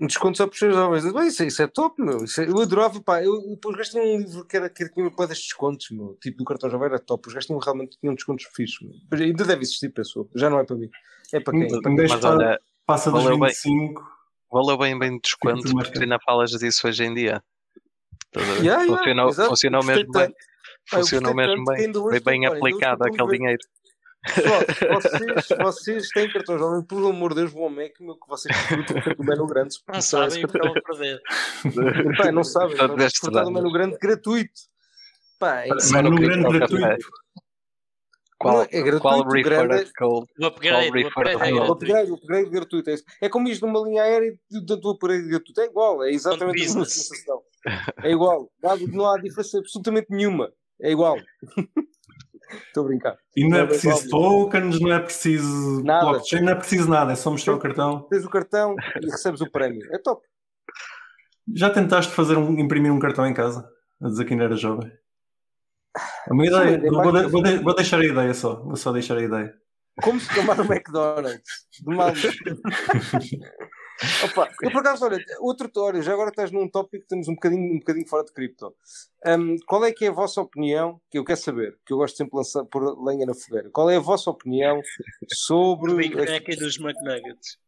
Um 0.00 0.06
desconto 0.06 0.38
só 0.38 0.46
por 0.46 0.56
ser 0.56 0.72
jovens. 0.72 1.04
Isso, 1.04 1.44
isso 1.44 1.62
é 1.62 1.66
top, 1.66 2.02
meu. 2.02 2.24
Isso 2.24 2.40
é, 2.40 2.48
eu 2.48 2.58
adorava, 2.58 3.02
pá. 3.02 3.22
Eu, 3.22 3.38
depois 3.50 3.76
gastei 3.76 4.16
um 4.16 4.18
livro 4.18 4.46
que 4.46 4.56
era 4.56 4.70
que 4.70 4.88
tinha 4.88 5.10
para 5.10 5.26
destes 5.26 5.48
descontos, 5.48 5.90
meu. 5.90 6.16
Tipo 6.22 6.38
do 6.38 6.44
cartão 6.44 6.70
jovem 6.70 6.86
era 6.86 6.98
top. 6.98 7.28
Os 7.28 7.34
gajos 7.34 7.64
realmente 7.64 7.98
tinham 8.00 8.14
descontos 8.14 8.46
fixos, 8.54 8.88
meu. 8.88 9.20
ainda 9.20 9.44
deve 9.44 9.62
existir, 9.62 9.90
pessoa. 9.90 10.26
Já 10.34 10.48
não 10.48 10.58
é 10.58 10.64
para 10.64 10.76
mim. 10.76 10.88
É 11.32 11.40
para 11.40 11.52
quem? 11.52 11.64
É 11.64 11.80
para? 11.80 11.92
Mas 11.92 12.24
olha, 12.24 12.60
passa 12.86 13.10
dos 13.10 13.24
25. 13.24 14.00
Bem, 14.00 14.10
valeu 14.50 14.78
bem 14.78 14.98
bem 14.98 15.10
de 15.16 15.20
desconto 15.20 15.70
porque 15.70 15.92
tu 15.92 16.02
ainda 16.02 16.18
falas 16.24 16.50
disso 16.50 16.88
hoje 16.88 17.04
em 17.04 17.14
dia. 17.14 17.42
Yeah, 18.62 18.86
funcionou, 18.86 19.30
yeah, 19.30 19.48
funcionou 19.48 19.84
mesmo 19.84 20.12
bem. 20.12 20.34
Funcionou 20.88 21.34
mesmo 21.34 21.64
bem. 21.64 21.92
Foi 21.92 22.20
bem 22.20 22.46
aplicado 22.46 23.04
aquele 23.04 23.36
dinheiro. 23.36 23.60
Pessoal, 24.22 24.60
vocês, 25.00 25.58
vocês 25.58 26.08
têm 26.08 26.30
cartão 26.30 26.58
jovem, 26.58 26.82
por 26.82 27.08
amor 27.08 27.30
de 27.30 27.36
Deus, 27.36 27.52
vão 27.52 27.64
ao 27.64 27.70
Mac, 27.70 27.98
meu, 28.00 28.16
que 28.16 28.28
vocês 28.28 28.54
do 29.16 29.24
menu 29.24 29.46
grande. 29.46 29.76
Não 29.88 30.02
sabem 30.02 30.44
o 30.44 30.48
que 30.48 30.56
estão 30.56 30.72
a 30.72 30.82
perder. 30.82 31.22
Pá, 32.18 32.30
não 32.30 32.44
sabem, 32.44 32.76
não 32.76 32.96
desfrutar 32.96 33.44
do 33.44 33.50
menu 33.50 33.72
grande 33.72 33.96
gratuito. 33.98 34.60
Pá, 35.38 35.64
é 35.64 35.70
menu 36.02 36.16
grande 36.16 36.58
gratuito. 36.58 37.08
Qual, 38.38 38.62
é 38.62 38.66
gratuito, 38.66 39.00
qual 39.00 39.24
grande, 39.24 39.92
code? 39.92 40.26
O 40.38 40.46
upgrade, 40.46 41.04
o 41.04 41.08
upgrade, 41.08 41.42
é 41.42 41.54
o 41.54 41.72
upgrade, 41.72 42.10
o 42.10 42.14
upgrade 42.14 42.50
gratuito. 42.50 42.90
É, 42.90 42.94
é 43.22 43.28
como 43.28 43.48
isto 43.48 43.66
numa 43.66 43.86
linha 43.86 44.02
aérea 44.02 44.34
do, 44.50 44.76
do 44.76 44.90
upgrade 44.90 45.28
gratuito. 45.28 45.60
É 45.60 45.64
igual, 45.64 46.04
é 46.04 46.10
exatamente 46.10 46.56
a 46.56 46.64
mesma 46.64 46.84
sensação. 46.84 47.42
É 48.02 48.10
igual. 48.10 48.50
Não 48.92 49.10
há 49.10 49.18
diferença 49.18 49.58
absolutamente 49.58 50.08
nenhuma. 50.10 50.52
É 50.80 50.90
igual. 50.90 51.16
Estou 52.66 52.84
a 52.84 52.86
brincar. 52.88 53.18
E 53.36 53.48
não 53.48 53.58
é, 53.58 53.62
é 53.62 53.66
preciso 53.66 54.08
tokens, 54.08 54.80
não 54.80 54.92
é 54.92 54.98
preciso 55.00 55.82
nada. 55.84 56.10
blockchain, 56.10 56.42
não 56.42 56.52
é 56.52 56.54
preciso 56.54 56.88
nada, 56.88 57.12
é 57.12 57.16
só 57.16 57.30
mostrar 57.30 57.54
o 57.54 57.58
cartão. 57.58 58.02
Tens 58.10 58.24
o 58.24 58.30
cartão 58.30 58.74
e 59.00 59.06
recebes 59.06 59.40
o 59.40 59.50
prémio. 59.50 59.86
É 59.92 59.98
top. 59.98 60.26
Já 61.54 61.70
tentaste 61.70 62.12
fazer 62.12 62.36
um, 62.36 62.58
imprimir 62.58 62.92
um 62.92 62.98
cartão 62.98 63.26
em 63.26 63.34
casa? 63.34 63.68
A 64.00 64.08
dizer 64.08 64.24
que 64.24 64.32
ainda 64.32 64.44
era 64.44 64.56
jovem. 64.56 64.90
É 66.28 66.32
uma 66.32 66.46
ideia. 66.46 66.80
Sim, 66.80 66.86
é 66.86 66.90
vou, 66.90 67.12
de, 67.12 67.26
vou, 67.26 67.42
de, 67.42 67.56
vou, 67.58 67.74
deixar 67.74 68.00
a 68.00 68.04
ideia 68.04 68.32
só. 68.32 68.62
Vou 68.62 68.76
só 68.76 68.92
deixar 68.92 69.16
a 69.16 69.22
ideia. 69.22 69.54
Como 70.02 70.18
se 70.18 70.32
tomar 70.34 70.56
no 70.56 70.64
McDonald's. 70.64 71.66
De 71.72 71.84
mal. 71.94 72.12
Opa, 74.24 74.50
eu 74.62 74.70
por 74.70 74.80
acaso, 74.80 75.04
olha, 75.04 75.18
outro 75.40 75.70
olha, 75.76 76.00
já 76.00 76.12
agora 76.12 76.30
estás 76.30 76.50
num 76.50 76.68
tópico 76.68 77.02
que 77.02 77.08
temos 77.08 77.28
um 77.28 77.34
bocadinho, 77.34 77.74
um 77.74 77.78
bocadinho 77.78 78.08
fora 78.08 78.24
de 78.24 78.32
cripto. 78.32 78.74
Um, 79.26 79.56
qual 79.66 79.84
é 79.84 79.92
que 79.92 80.06
é 80.06 80.08
a 80.08 80.12
vossa 80.12 80.40
opinião? 80.40 81.00
Que 81.10 81.18
eu 81.18 81.24
quero 81.24 81.38
saber, 81.38 81.78
que 81.84 81.92
eu 81.92 81.98
gosto 81.98 82.16
sempre 82.16 82.30
de 82.30 82.36
lançar 82.38 82.64
por 82.64 83.04
lenha 83.04 83.26
na 83.26 83.34
fogueira. 83.34 83.68
Qual 83.70 83.90
é 83.90 83.96
a 83.96 84.00
vossa 84.00 84.30
opinião 84.30 84.80
sobre. 85.32 85.92
O 85.92 85.96
Big 85.96 86.16
Mac 86.16 86.48
e 86.48 86.56
dos 86.56 86.78
McNuggets. 86.78 87.58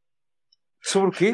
Sobre 0.83 1.09
o 1.11 1.13
quê? 1.13 1.33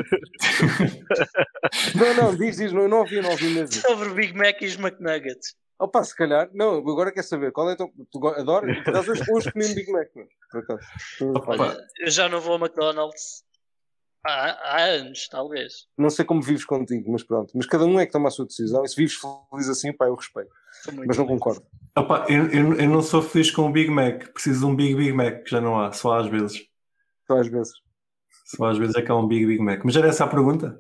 não, 1.94 2.14
não, 2.14 2.36
diz, 2.36 2.56
diz, 2.56 2.72
não, 2.72 2.88
não 2.88 2.98
ouvi, 2.98 3.20
não 3.20 3.30
ouvi 3.30 3.48
mesmo. 3.48 3.72
Sobre 3.80 4.08
o 4.08 4.14
Big 4.14 4.36
Mac 4.36 4.60
e 4.60 4.66
os 4.66 4.76
McNuggets. 4.76 5.54
Opa, 5.78 6.02
se 6.02 6.14
calhar, 6.14 6.50
não, 6.52 6.78
agora 6.78 7.12
quer 7.12 7.22
saber 7.22 7.52
qual 7.52 7.70
é 7.70 7.76
teu. 7.76 7.88
Tu 8.10 8.26
adoro, 8.26 8.66
por 8.82 8.90
acaso 8.90 9.12
hoje, 9.12 9.22
hoje 9.30 9.52
comi 9.52 9.64
um 9.66 9.74
Big 9.74 9.90
Mac, 9.92 10.08
por 10.50 10.60
acaso. 10.60 10.80
Eu 12.00 12.10
já 12.10 12.28
não 12.28 12.40
vou 12.40 12.54
ao 12.54 12.58
McDonald's 12.58 13.47
Há, 14.28 14.76
há, 14.76 14.84
anos, 14.84 15.26
talvez. 15.26 15.86
Não 15.96 16.10
sei 16.10 16.22
como 16.22 16.42
vives 16.42 16.64
contigo, 16.66 17.10
mas 17.10 17.22
pronto. 17.22 17.50
Mas 17.54 17.64
cada 17.64 17.86
um 17.86 17.98
é 17.98 18.04
que 18.04 18.12
toma 18.12 18.28
a 18.28 18.30
sua 18.30 18.44
decisão. 18.44 18.84
E 18.84 18.88
se 18.88 18.94
vives 18.94 19.14
feliz 19.14 19.70
assim, 19.70 19.90
pá, 19.90 20.06
eu 20.06 20.14
respeito. 20.14 20.50
Mas 21.06 21.16
não 21.16 21.26
concordo. 21.26 21.64
Opa, 21.96 22.26
eu, 22.28 22.46
eu, 22.48 22.74
eu, 22.74 22.90
não 22.90 23.00
sou 23.00 23.22
feliz 23.22 23.50
com 23.50 23.62
o 23.62 23.72
Big 23.72 23.90
Mac. 23.90 24.28
Preciso 24.34 24.60
de 24.60 24.66
um 24.66 24.76
Big 24.76 24.94
Big 24.94 25.12
Mac, 25.14 25.44
que 25.44 25.50
já 25.50 25.62
não 25.62 25.80
há, 25.80 25.92
só 25.92 26.18
às 26.18 26.26
vezes. 26.28 26.62
Só 27.26 27.38
às 27.38 27.48
vezes. 27.48 27.72
Só 28.44 28.66
às 28.66 28.76
vezes 28.76 28.96
é 28.96 29.02
que 29.02 29.10
há 29.10 29.16
um 29.16 29.26
Big 29.26 29.46
Big 29.46 29.62
Mac. 29.62 29.80
Mas 29.82 29.96
era 29.96 30.08
essa 30.08 30.24
a 30.24 30.28
pergunta? 30.28 30.78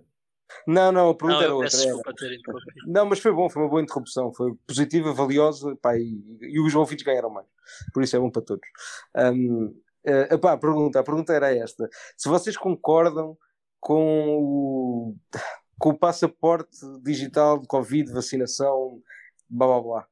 Não, 0.66 0.92
não, 0.92 1.08
a 1.08 1.14
pergunta 1.14 1.38
não, 1.38 1.44
era 1.44 1.54
outra. 1.54 2.26
Era. 2.26 2.58
Não, 2.86 3.06
mas 3.06 3.18
foi 3.20 3.32
bom, 3.32 3.48
foi 3.48 3.62
uma 3.62 3.70
boa 3.70 3.80
interrupção. 3.80 4.30
Foi 4.34 4.52
positiva, 4.66 5.14
valiosa, 5.14 5.74
pá, 5.76 5.96
e, 5.96 6.22
e 6.42 6.60
os 6.60 6.74
ouvintes 6.74 7.04
ganharam 7.04 7.30
mais. 7.30 7.46
Por 7.94 8.02
isso 8.02 8.14
é 8.14 8.18
bom 8.18 8.30
para 8.30 8.42
todos. 8.42 8.68
Um, 9.16 9.74
Uh, 10.06 10.34
epá, 10.34 10.52
a, 10.52 10.58
pergunta, 10.58 11.00
a 11.00 11.02
pergunta 11.02 11.32
era 11.32 11.54
esta: 11.54 11.88
se 12.16 12.28
vocês 12.28 12.56
concordam 12.56 13.36
com 13.80 14.38
o, 14.38 15.16
com 15.78 15.90
o 15.90 15.98
passaporte 15.98 16.78
digital 17.02 17.58
de 17.58 17.66
Covid, 17.66 18.12
vacinação, 18.12 19.00
blá 19.48 19.66
blá 19.66 19.80
blá, 19.80 20.06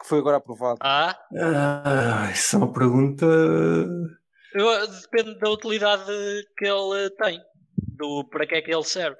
que 0.00 0.08
foi 0.08 0.18
agora 0.18 0.36
aprovado? 0.38 0.78
Ah, 0.82 1.18
ah 1.38 2.30
isso 2.32 2.56
é 2.56 2.58
uma 2.58 2.72
pergunta. 2.72 3.26
Eu, 4.52 4.86
depende 4.88 5.38
da 5.38 5.50
utilidade 5.50 6.04
que 6.56 6.66
ele 6.66 7.10
tem, 7.10 7.40
do 7.76 8.24
para 8.24 8.46
que 8.46 8.56
é 8.56 8.62
que 8.62 8.74
ele 8.74 8.84
serve. 8.84 9.18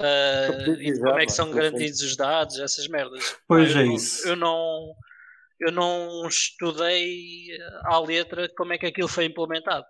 Uh, 0.00 0.72
e 0.80 0.98
como 0.98 1.18
é 1.18 1.26
que 1.26 1.32
são 1.32 1.50
garantidos 1.52 2.00
os 2.00 2.16
dados, 2.16 2.58
essas 2.58 2.88
merdas. 2.88 3.36
Pois 3.46 3.74
é 3.76 3.84
isso. 3.84 4.26
Eu 4.26 4.34
não 4.34 4.94
eu 5.62 5.72
não 5.72 6.26
estudei 6.26 7.46
à 7.84 7.98
letra 8.00 8.48
como 8.56 8.72
é 8.72 8.78
que 8.78 8.86
aquilo 8.86 9.08
foi 9.08 9.26
implementado. 9.26 9.84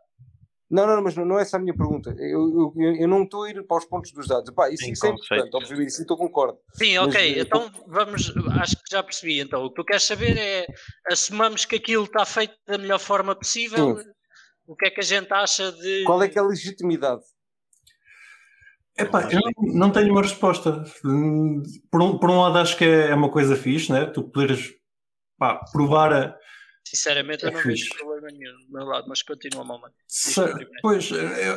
Não, 0.73 0.87
não, 0.87 1.03
mas 1.03 1.14
não 1.14 1.39
é 1.39 1.43
essa 1.43 1.59
a 1.59 1.61
minha 1.61 1.77
pergunta. 1.77 2.14
Eu, 2.18 2.73
eu, 2.79 2.97
eu 2.99 3.07
não 3.07 3.25
estou 3.25 3.43
a 3.43 3.51
ir 3.51 3.62
para 3.66 3.77
os 3.77 3.85
pontos 3.85 4.11
dos 4.11 4.27
dados. 4.27 4.51
Pá, 4.55 4.70
isso, 4.70 4.91
isso 4.91 5.05
é 5.05 5.11
importante, 5.11 5.51
obviamente, 5.55 5.89
isso 5.89 6.01
estou 6.01 6.16
concordo. 6.16 6.59
Sim, 6.73 6.97
ok, 6.97 7.12
mas, 7.12 7.37
eh, 7.37 7.41
então 7.41 7.70
vamos, 7.87 8.33
acho 8.59 8.77
que 8.77 8.91
já 8.91 9.03
percebi. 9.03 9.41
Então, 9.41 9.62
o 9.62 9.68
que 9.68 9.75
tu 9.75 9.85
queres 9.85 10.05
saber 10.05 10.39
é, 10.39 10.66
assumamos 11.11 11.66
que 11.66 11.77
aquilo 11.77 12.05
está 12.05 12.25
feito 12.25 12.55
da 12.66 12.79
melhor 12.79 12.99
forma 12.99 13.37
possível, 13.37 13.99
sim. 13.99 14.05
o 14.66 14.75
que 14.75 14.87
é 14.87 14.91
que 14.91 15.01
a 15.01 15.05
gente 15.05 15.31
acha 15.31 15.70
de... 15.73 16.05
Qual 16.05 16.23
é 16.23 16.29
que 16.31 16.39
é 16.39 16.41
a 16.41 16.47
legitimidade? 16.47 17.20
Epá, 18.99 19.29
eu 19.31 19.41
não, 19.41 19.75
não 19.75 19.93
tenho 19.93 20.11
uma 20.11 20.23
resposta. 20.23 20.85
Por 21.91 22.03
um, 22.03 22.18
por 22.18 22.31
um 22.31 22.41
lado 22.41 22.57
acho 22.59 22.79
que 22.79 22.85
é 22.85 23.14
uma 23.14 23.31
coisa 23.31 23.57
fixe, 23.57 23.93
né? 23.93 24.07
tu 24.07 24.23
poderes 24.23 24.70
pá, 25.43 25.61
provar 25.72 26.12
a. 26.12 26.38
Sinceramente, 26.86 27.45
é 27.45 27.49
eu 27.49 27.53
não 27.53 27.62
vejo 27.62 27.88
problema 27.97 28.28
nenhum 28.28 28.53
do 28.59 28.72
meu 28.72 28.84
lado, 28.84 29.07
mas 29.09 29.22
continua, 29.22 29.64
mamãe. 29.64 29.90
Pois, 30.80 31.11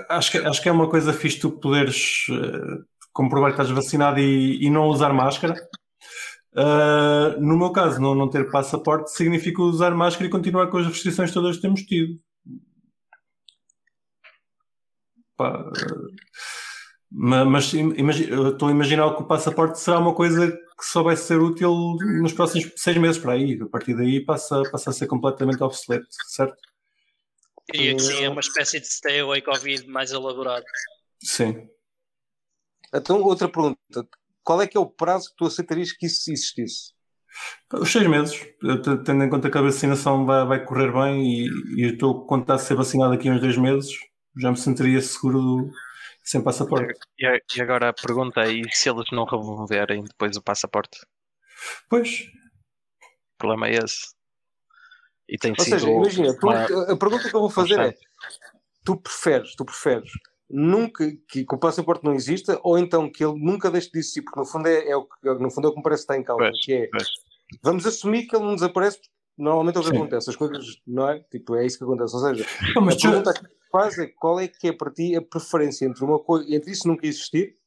acho 0.10 0.32
que, 0.32 0.38
acho 0.40 0.62
que 0.62 0.70
é 0.70 0.72
uma 0.72 0.90
coisa 0.90 1.14
fixe 1.14 1.40
tu 1.40 1.52
poderes 1.52 2.26
uh, 2.30 2.84
comprovar 3.14 3.52
que 3.54 3.62
estás 3.62 3.70
vacinado 3.70 4.20
e, 4.20 4.66
e 4.66 4.70
não 4.70 4.86
usar 4.88 5.14
máscara. 5.14 5.54
Uh, 6.54 7.40
no 7.40 7.58
meu 7.58 7.72
caso, 7.72 8.00
não, 8.00 8.16
não 8.16 8.30
ter 8.30 8.50
passaporte 8.50 9.12
significa 9.12 9.62
usar 9.62 9.92
máscara 9.92 10.28
e 10.28 10.32
continuar 10.32 10.68
com 10.68 10.78
as 10.78 10.88
restrições 10.88 11.32
todas 11.32 11.58
que 11.58 11.62
temos 11.62 11.82
tido. 11.82 12.20
Pá, 15.38 15.60
uh, 15.60 16.16
mas 17.12 17.74
imagina, 17.74 18.50
estou 18.50 18.70
a 18.70 18.72
imaginar 18.72 19.16
que 19.16 19.22
o 19.22 19.28
passaporte 19.28 19.80
será 19.80 20.00
uma 20.00 20.14
coisa 20.14 20.58
que 20.78 20.86
só 20.86 21.02
vai 21.02 21.16
ser 21.16 21.40
útil 21.40 21.98
nos 22.22 22.34
próximos 22.34 22.72
seis 22.76 22.98
meses 22.98 23.18
para 23.18 23.34
aí. 23.34 23.60
A 23.62 23.66
partir 23.68 23.96
daí 23.96 24.24
passa, 24.24 24.62
passa 24.72 24.90
a 24.90 24.94
ser 24.94 25.08
completamente 25.08 25.64
obsoleto, 25.64 26.08
certo? 26.28 26.58
Diria 27.72 27.96
que 27.96 28.02
sim, 28.02 28.24
é 28.24 28.30
uma 28.30 28.42
espécie 28.42 28.80
de 28.80 28.88
stay 28.88 29.22
away 29.22 29.42
Covid 29.42 29.88
mais 29.88 30.12
elaborado. 30.12 30.66
Sim. 31.24 31.68
Então, 32.94 33.22
outra 33.22 33.50
pergunta. 33.50 34.08
Qual 34.44 34.62
é 34.62 34.68
que 34.68 34.78
é 34.78 34.80
o 34.80 34.86
prazo 34.86 35.32
que 35.32 35.38
tu 35.38 35.46
aceitarias 35.46 35.92
que 35.92 36.06
isso 36.06 36.32
existisse? 36.32 36.94
Os 37.74 37.92
seis 37.92 38.08
meses, 38.08 38.40
tendo 39.04 39.24
em 39.24 39.30
conta 39.30 39.50
que 39.50 39.58
a 39.58 39.62
vacinação 39.62 40.26
vai, 40.26 40.46
vai 40.46 40.64
correr 40.64 40.92
bem 40.92 41.24
e, 41.26 41.50
e 41.78 41.84
eu 41.84 41.94
estou 41.94 42.24
a 42.24 42.28
contar 42.28 42.58
ser 42.60 42.76
vacinado 42.76 43.14
aqui 43.14 43.30
uns 43.30 43.42
dois 43.42 43.58
meses, 43.58 43.92
já 44.38 44.52
me 44.52 44.58
sentiria 44.58 45.02
seguro 45.02 45.70
sem 46.26 46.44
passaporte. 46.44 47.00
E, 47.20 47.42
e 47.56 47.62
agora 47.62 47.90
a 47.90 47.94
pergunta 47.94 48.42
é: 48.42 48.52
e 48.52 48.64
se 48.72 48.90
eles 48.90 49.06
não 49.12 49.26
removerem 49.26 50.04
depois 50.04 50.36
o 50.36 50.42
passaporte? 50.42 51.00
Pois. 51.90 52.22
O 53.36 53.38
problema 53.38 53.68
é 53.68 53.76
esse. 53.76 54.16
E 55.30 55.38
tem 55.38 55.52
Ou 55.52 55.64
sido 55.64 55.80
seja, 55.80 55.90
imagina, 55.90 56.38
tu, 56.38 56.50
a 56.50 56.98
pergunta 56.98 57.30
que 57.30 57.36
eu 57.36 57.42
vou 57.42 57.50
fazer 57.50 57.80
é: 57.80 57.94
tu 58.84 58.98
preferes, 58.98 59.56
tu 59.56 59.64
preferes 59.64 60.12
nunca 60.50 61.10
que, 61.28 61.44
que, 61.44 61.56
o 61.56 61.58
passaporte 61.58 62.04
não 62.04 62.14
exista 62.14 62.60
ou 62.64 62.78
então 62.78 63.12
que 63.12 63.24
ele 63.24 63.34
nunca 63.40 63.72
deixe 63.72 63.90
de 63.92 63.98
existir, 63.98 64.22
porque 64.22 64.40
no 64.40 64.46
fundo 64.46 64.68
é, 64.68 64.90
é 64.90 64.96
o 64.96 65.04
que 65.06 65.34
no 65.40 65.50
fundo 65.50 65.68
é 65.68 65.70
o 65.70 65.72
que 65.72 65.78
me 65.78 65.84
parece 65.84 66.06
que 66.06 66.14
está 66.14 66.18
em 66.18 66.24
causa, 66.24 66.44
pois, 66.44 66.64
que 66.64 66.74
é 66.74 66.88
pois. 66.92 67.08
vamos 67.64 67.86
assumir 67.88 68.28
que 68.28 68.36
ele 68.36 68.46
não 68.46 68.54
desaparece 68.54 69.00
normalmente 69.38 69.78
é 69.78 69.80
o 69.80 69.84
que 69.84 69.90
Sim. 69.90 69.98
acontece, 69.98 70.30
as 70.30 70.36
coisas, 70.36 70.82
não 70.88 71.10
é? 71.10 71.20
Tipo, 71.32 71.56
é 71.56 71.66
isso 71.66 71.78
que 71.78 71.84
acontece. 71.84 72.16
Ou 72.16 72.22
seja, 72.22 72.46
não, 72.76 72.86
pergunta 72.88 73.34
que 73.34 73.46
faz 73.76 74.00
é 74.00 74.08
qual 74.08 74.40
é 74.40 74.48
que 74.48 74.70
é 74.70 74.72
para 74.72 74.90
ti 74.90 75.14
a 75.18 75.22
preferência 75.22 75.86
entre 75.86 76.04
uma 76.06 76.18
coisa, 76.18 76.46
entre 76.54 76.72
isso 76.72 76.88
nunca 76.88 77.06
existir, 77.06 77.58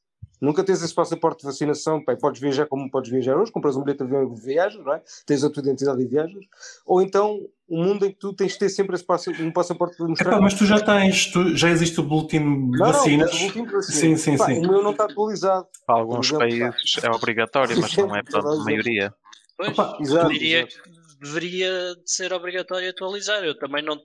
nunca 0.40 0.64
tens 0.64 0.82
esse 0.82 0.94
passaporte 0.94 1.40
de 1.40 1.46
vacinação, 1.46 2.02
pá, 2.02 2.16
podes 2.16 2.40
viajar 2.40 2.64
como 2.64 2.90
podes 2.90 3.10
viajar 3.10 3.36
hoje, 3.36 3.52
compras 3.52 3.76
um 3.76 3.82
bilhete 3.82 3.98
de 3.98 4.04
avião 4.04 4.34
e 4.34 4.40
viajas, 4.40 4.82
não 4.82 4.94
é? 4.94 5.02
Tens 5.26 5.44
a 5.44 5.50
tua 5.50 5.62
identidade 5.62 6.00
e 6.00 6.06
viajas, 6.06 6.42
ou 6.86 7.02
então 7.02 7.38
um 7.68 7.84
mundo 7.84 8.06
em 8.06 8.10
que 8.10 8.18
tu 8.18 8.32
tens 8.32 8.52
de 8.52 8.58
ter 8.58 8.70
sempre 8.70 8.94
esse 8.94 9.04
passo, 9.04 9.30
um 9.32 9.52
passaporte 9.52 9.98
para 9.98 10.08
mostrar. 10.08 10.30
Epá, 10.30 10.40
mas 10.40 10.54
tu 10.54 10.64
já 10.64 10.80
tens, 10.80 11.26
tu, 11.30 11.54
já 11.54 11.68
existe 11.68 12.00
o 12.00 12.02
boletim 12.02 12.70
de 12.70 12.78
vacinas. 12.78 13.30
Não, 13.30 13.38
boletim 13.38 13.64
de 13.66 13.72
vacinas. 13.72 14.00
Sim, 14.00 14.16
sim, 14.16 14.38
sim. 14.38 14.58
O 14.64 14.70
meu 14.70 14.82
não 14.82 14.92
está 14.92 15.04
atualizado. 15.04 15.66
Para 15.86 15.96
alguns 15.96 16.26
exemplo, 16.26 16.38
países 16.38 17.04
é 17.04 17.10
obrigatório, 17.10 17.78
mas 17.78 17.94
não 17.94 18.16
é 18.16 18.22
para 18.22 18.40
a 18.48 18.56
maioria. 18.64 19.12
Pois, 19.58 19.70
Opa, 19.70 19.98
exato, 20.00 20.28
diria 20.28 20.66
exato. 20.66 20.97
Deveria 21.20 21.94
de 21.96 22.10
ser 22.10 22.32
obrigatório 22.32 22.90
atualizar. 22.90 23.42
Eu 23.44 23.58
também 23.58 23.82
não. 23.82 24.00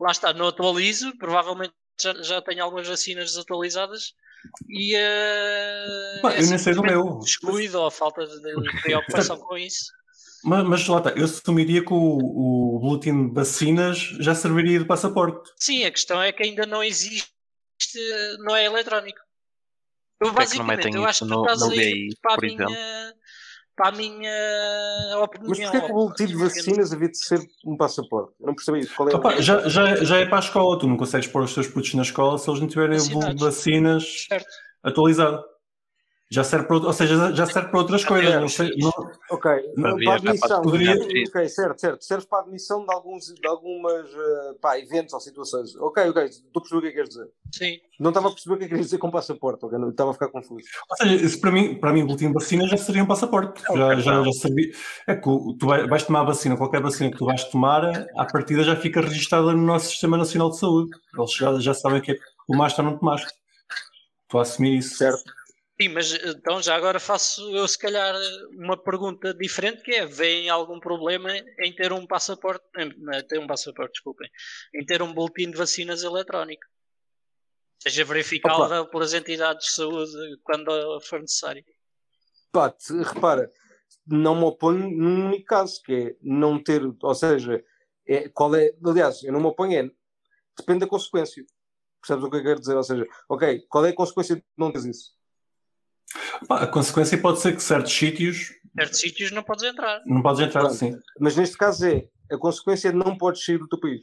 Lá 0.00 0.10
está, 0.10 0.32
não 0.32 0.48
atualizo, 0.48 1.16
provavelmente 1.18 1.72
já, 2.00 2.14
já 2.22 2.42
tenho 2.42 2.62
algumas 2.62 2.86
vacinas 2.86 3.30
desatualizadas 3.30 4.14
e 4.68 4.94
uh, 4.94 6.22
Pá, 6.22 6.36
eu 6.36 6.46
nem 6.46 6.58
sei 6.58 6.74
do 6.74 6.82
meu. 6.82 7.18
Descuido 7.18 7.80
ou 7.80 7.90
falta 7.90 8.26
de 8.26 8.54
preocupação 8.82 9.38
com 9.38 9.56
isso. 9.56 9.92
Mas, 10.44 10.64
mas 10.64 10.86
lá 10.86 10.98
está, 10.98 11.10
eu 11.10 11.24
assumiria 11.24 11.84
que 11.84 11.92
o, 11.92 11.96
o 11.96 12.78
boletim 12.78 13.28
de 13.28 13.34
vacinas 13.34 13.98
já 14.20 14.34
serviria 14.34 14.78
de 14.78 14.84
passaporte. 14.84 15.50
Sim, 15.56 15.84
a 15.84 15.90
questão 15.90 16.22
é 16.22 16.32
que 16.32 16.44
ainda 16.44 16.64
não 16.64 16.82
existe, 16.82 17.28
não 18.38 18.54
é 18.54 18.64
eletrónico. 18.64 19.18
Eu, 20.20 20.32
basicamente, 20.32 20.86
é 20.86 20.96
eu 20.96 21.04
acho 21.04 21.24
que 21.24 21.30
tu 21.30 21.40
estás 21.40 21.60
no, 21.60 21.70
aí 21.70 22.08
para 22.22 22.34
a 22.34 22.38
minha, 22.40 23.14
para 23.78 23.90
a 23.90 23.92
minha 23.92 25.18
opinião. 25.22 25.48
Mas 25.48 25.60
porquê 25.60 25.80
que 25.80 25.92
o 25.92 25.94
boletim 25.94 26.26
de 26.26 26.34
vacinas 26.34 26.92
havia 26.92 27.08
de 27.08 27.16
ser 27.16 27.40
um 27.64 27.76
passaporte? 27.76 28.32
Eu 28.40 28.48
não 28.48 28.54
percebi 28.54 28.80
isso. 28.80 28.94
Qual 28.96 29.08
é 29.08 29.14
Opa, 29.14 29.40
já, 29.40 29.68
já, 29.68 29.94
já 30.04 30.16
é 30.18 30.26
para 30.26 30.38
a 30.38 30.40
escola, 30.40 30.78
tu 30.78 30.88
não 30.88 30.96
consegues 30.96 31.28
pôr 31.28 31.42
os 31.44 31.54
teus 31.54 31.68
putos 31.68 31.94
na 31.94 32.02
escola 32.02 32.36
se 32.36 32.50
eles 32.50 32.60
não 32.60 32.66
tiverem 32.66 33.00
o 33.00 33.08
boletim 33.10 33.36
de 33.36 33.44
vacinas 33.44 34.26
certo. 34.28 34.48
atualizado. 34.82 35.44
Já 36.30 36.44
serve 36.44 36.66
para, 36.66 36.76
ou 36.76 36.92
seja, 36.92 37.34
já 37.34 37.46
serve 37.46 37.70
para 37.70 37.78
outras 37.78 38.04
coisas. 38.04 38.34
Não 38.34 38.48
sei, 38.48 38.70
não, 38.76 38.92
ok, 39.30 39.50
não, 39.76 39.96
para 39.96 40.12
a 40.12 40.16
admissão. 40.16 40.62
Poderia... 40.62 40.94
Ok, 40.94 41.48
certo, 41.48 41.80
certo. 41.80 42.04
Serve 42.04 42.26
para 42.26 42.40
a 42.40 42.42
admissão 42.42 42.84
de, 42.84 42.94
alguns, 42.94 43.34
de 43.34 43.46
algumas 43.46 44.12
uh, 44.12 44.54
pá, 44.60 44.78
eventos 44.78 45.14
ou 45.14 45.20
situações. 45.20 45.74
Ok, 45.76 46.06
ok, 46.10 46.24
estou 46.24 46.50
a 46.56 46.60
perceber 46.60 46.78
o 46.78 46.80
que 46.82 46.86
é 46.86 46.90
que 46.90 46.96
queres 46.96 47.08
dizer. 47.08 47.28
Sim. 47.50 47.78
Não 47.98 48.10
estava 48.10 48.28
a 48.28 48.30
perceber 48.30 48.54
o 48.54 48.58
que 48.58 48.64
é 48.64 48.66
que 48.66 48.74
queres 48.74 48.86
dizer 48.86 48.98
com 48.98 49.10
passaporte, 49.10 49.64
ok? 49.64 49.78
Não, 49.78 49.88
estava 49.88 50.10
a 50.10 50.12
ficar 50.12 50.28
confuso. 50.28 50.66
Ou 50.90 50.96
seja, 50.98 51.14
isso 51.14 51.40
para 51.40 51.50
mim, 51.50 51.74
para 51.76 51.92
mim, 51.94 52.02
o 52.02 52.06
boletim 52.06 52.28
de 52.28 52.34
vacina 52.34 52.68
já 52.68 52.76
seria 52.76 53.02
um 53.02 53.06
passaporte. 53.06 53.62
Okay, 53.62 53.76
já, 53.78 53.94
já, 53.96 54.22
já 54.22 54.32
sabia. 54.32 54.70
É 55.06 55.14
que 55.14 55.22
tu 55.22 55.66
vais 55.66 56.02
tomar 56.02 56.20
a 56.20 56.24
vacina, 56.24 56.58
qualquer 56.58 56.82
vacina 56.82 57.10
que 57.10 57.16
tu 57.16 57.24
vais 57.24 57.42
tomar, 57.44 58.06
à 58.18 58.26
partida 58.26 58.62
já 58.62 58.76
fica 58.76 59.00
registada 59.00 59.52
no 59.52 59.62
nosso 59.62 59.86
Sistema 59.86 60.18
Nacional 60.18 60.50
de 60.50 60.58
Saúde. 60.58 60.90
Eles 61.16 61.32
já, 61.32 61.58
já 61.58 61.72
sabem 61.72 62.00
o 62.00 62.02
que 62.02 62.12
é 62.12 62.14
que 62.16 62.20
tomaste 62.46 62.78
ou 62.82 62.86
não 62.86 62.98
tomaste. 62.98 63.32
Estou 64.24 64.40
a 64.40 64.42
assumir 64.42 64.76
isso. 64.76 64.94
Certo. 64.94 65.37
Sim, 65.80 65.90
mas 65.90 66.12
então 66.12 66.60
já 66.60 66.74
agora 66.74 66.98
faço 66.98 67.54
eu 67.54 67.66
se 67.68 67.78
calhar 67.78 68.12
uma 68.50 68.76
pergunta 68.76 69.32
diferente 69.32 69.80
que 69.82 69.92
é, 69.92 70.04
vem 70.04 70.48
algum 70.48 70.80
problema 70.80 71.30
em 71.36 71.72
ter 71.72 71.92
um 71.92 72.04
passaporte, 72.04 72.64
em, 72.76 72.90
ter 73.28 73.38
um 73.38 73.46
passaporte, 73.46 73.92
desculpem, 73.92 74.28
em 74.74 74.84
ter 74.84 75.00
um 75.02 75.14
boletim 75.14 75.52
de 75.52 75.56
vacinas 75.56 76.02
eletrónico? 76.02 76.66
Seja 77.78 78.04
verificável 78.04 78.82
Opa. 78.82 78.90
pelas 78.90 79.14
entidades 79.14 79.66
de 79.66 79.72
saúde 79.72 80.40
quando 80.42 81.00
for 81.02 81.20
necessário. 81.20 81.64
Pá, 82.50 82.74
repara, 83.14 83.52
não 84.04 84.34
me 84.34 84.44
oponho 84.46 84.90
num 84.90 85.26
único 85.26 85.44
caso, 85.44 85.80
que 85.84 85.94
é 85.94 86.16
não 86.20 86.60
ter, 86.60 86.82
ou 86.82 87.14
seja, 87.14 87.64
é, 88.04 88.28
qual 88.30 88.52
é, 88.56 88.74
aliás, 88.84 89.22
eu 89.22 89.32
não 89.32 89.38
me 89.38 89.46
oponho, 89.46 89.78
é, 89.78 89.90
depende 90.56 90.80
da 90.80 90.88
consequência. 90.88 91.44
Percebes 92.00 92.24
o 92.24 92.30
que 92.30 92.36
eu 92.36 92.42
quero 92.42 92.60
dizer? 92.60 92.76
Ou 92.76 92.82
seja, 92.82 93.06
ok, 93.28 93.60
qual 93.68 93.86
é 93.86 93.90
a 93.90 93.94
consequência 93.94 94.34
de 94.34 94.42
não 94.56 94.72
teres 94.72 94.86
isso? 94.86 95.17
A 96.48 96.66
consequência 96.66 97.18
pode 97.18 97.40
ser 97.40 97.54
que 97.54 97.62
certos 97.62 97.92
sítios. 97.92 98.54
Certos 98.74 99.00
sítios 99.00 99.30
não 99.30 99.42
podes 99.42 99.64
entrar. 99.64 100.00
Não 100.06 100.22
podes 100.22 100.40
entrar, 100.40 100.60
Pronto. 100.60 100.74
sim. 100.74 100.98
Mas 101.18 101.36
neste 101.36 101.56
caso 101.56 101.86
é 101.86 102.08
a 102.30 102.36
consequência 102.36 102.88
é 102.88 102.92
não 102.92 103.16
podes 103.16 103.44
sair 103.44 103.58
do 103.58 103.68
teu 103.68 103.80
país. 103.80 104.02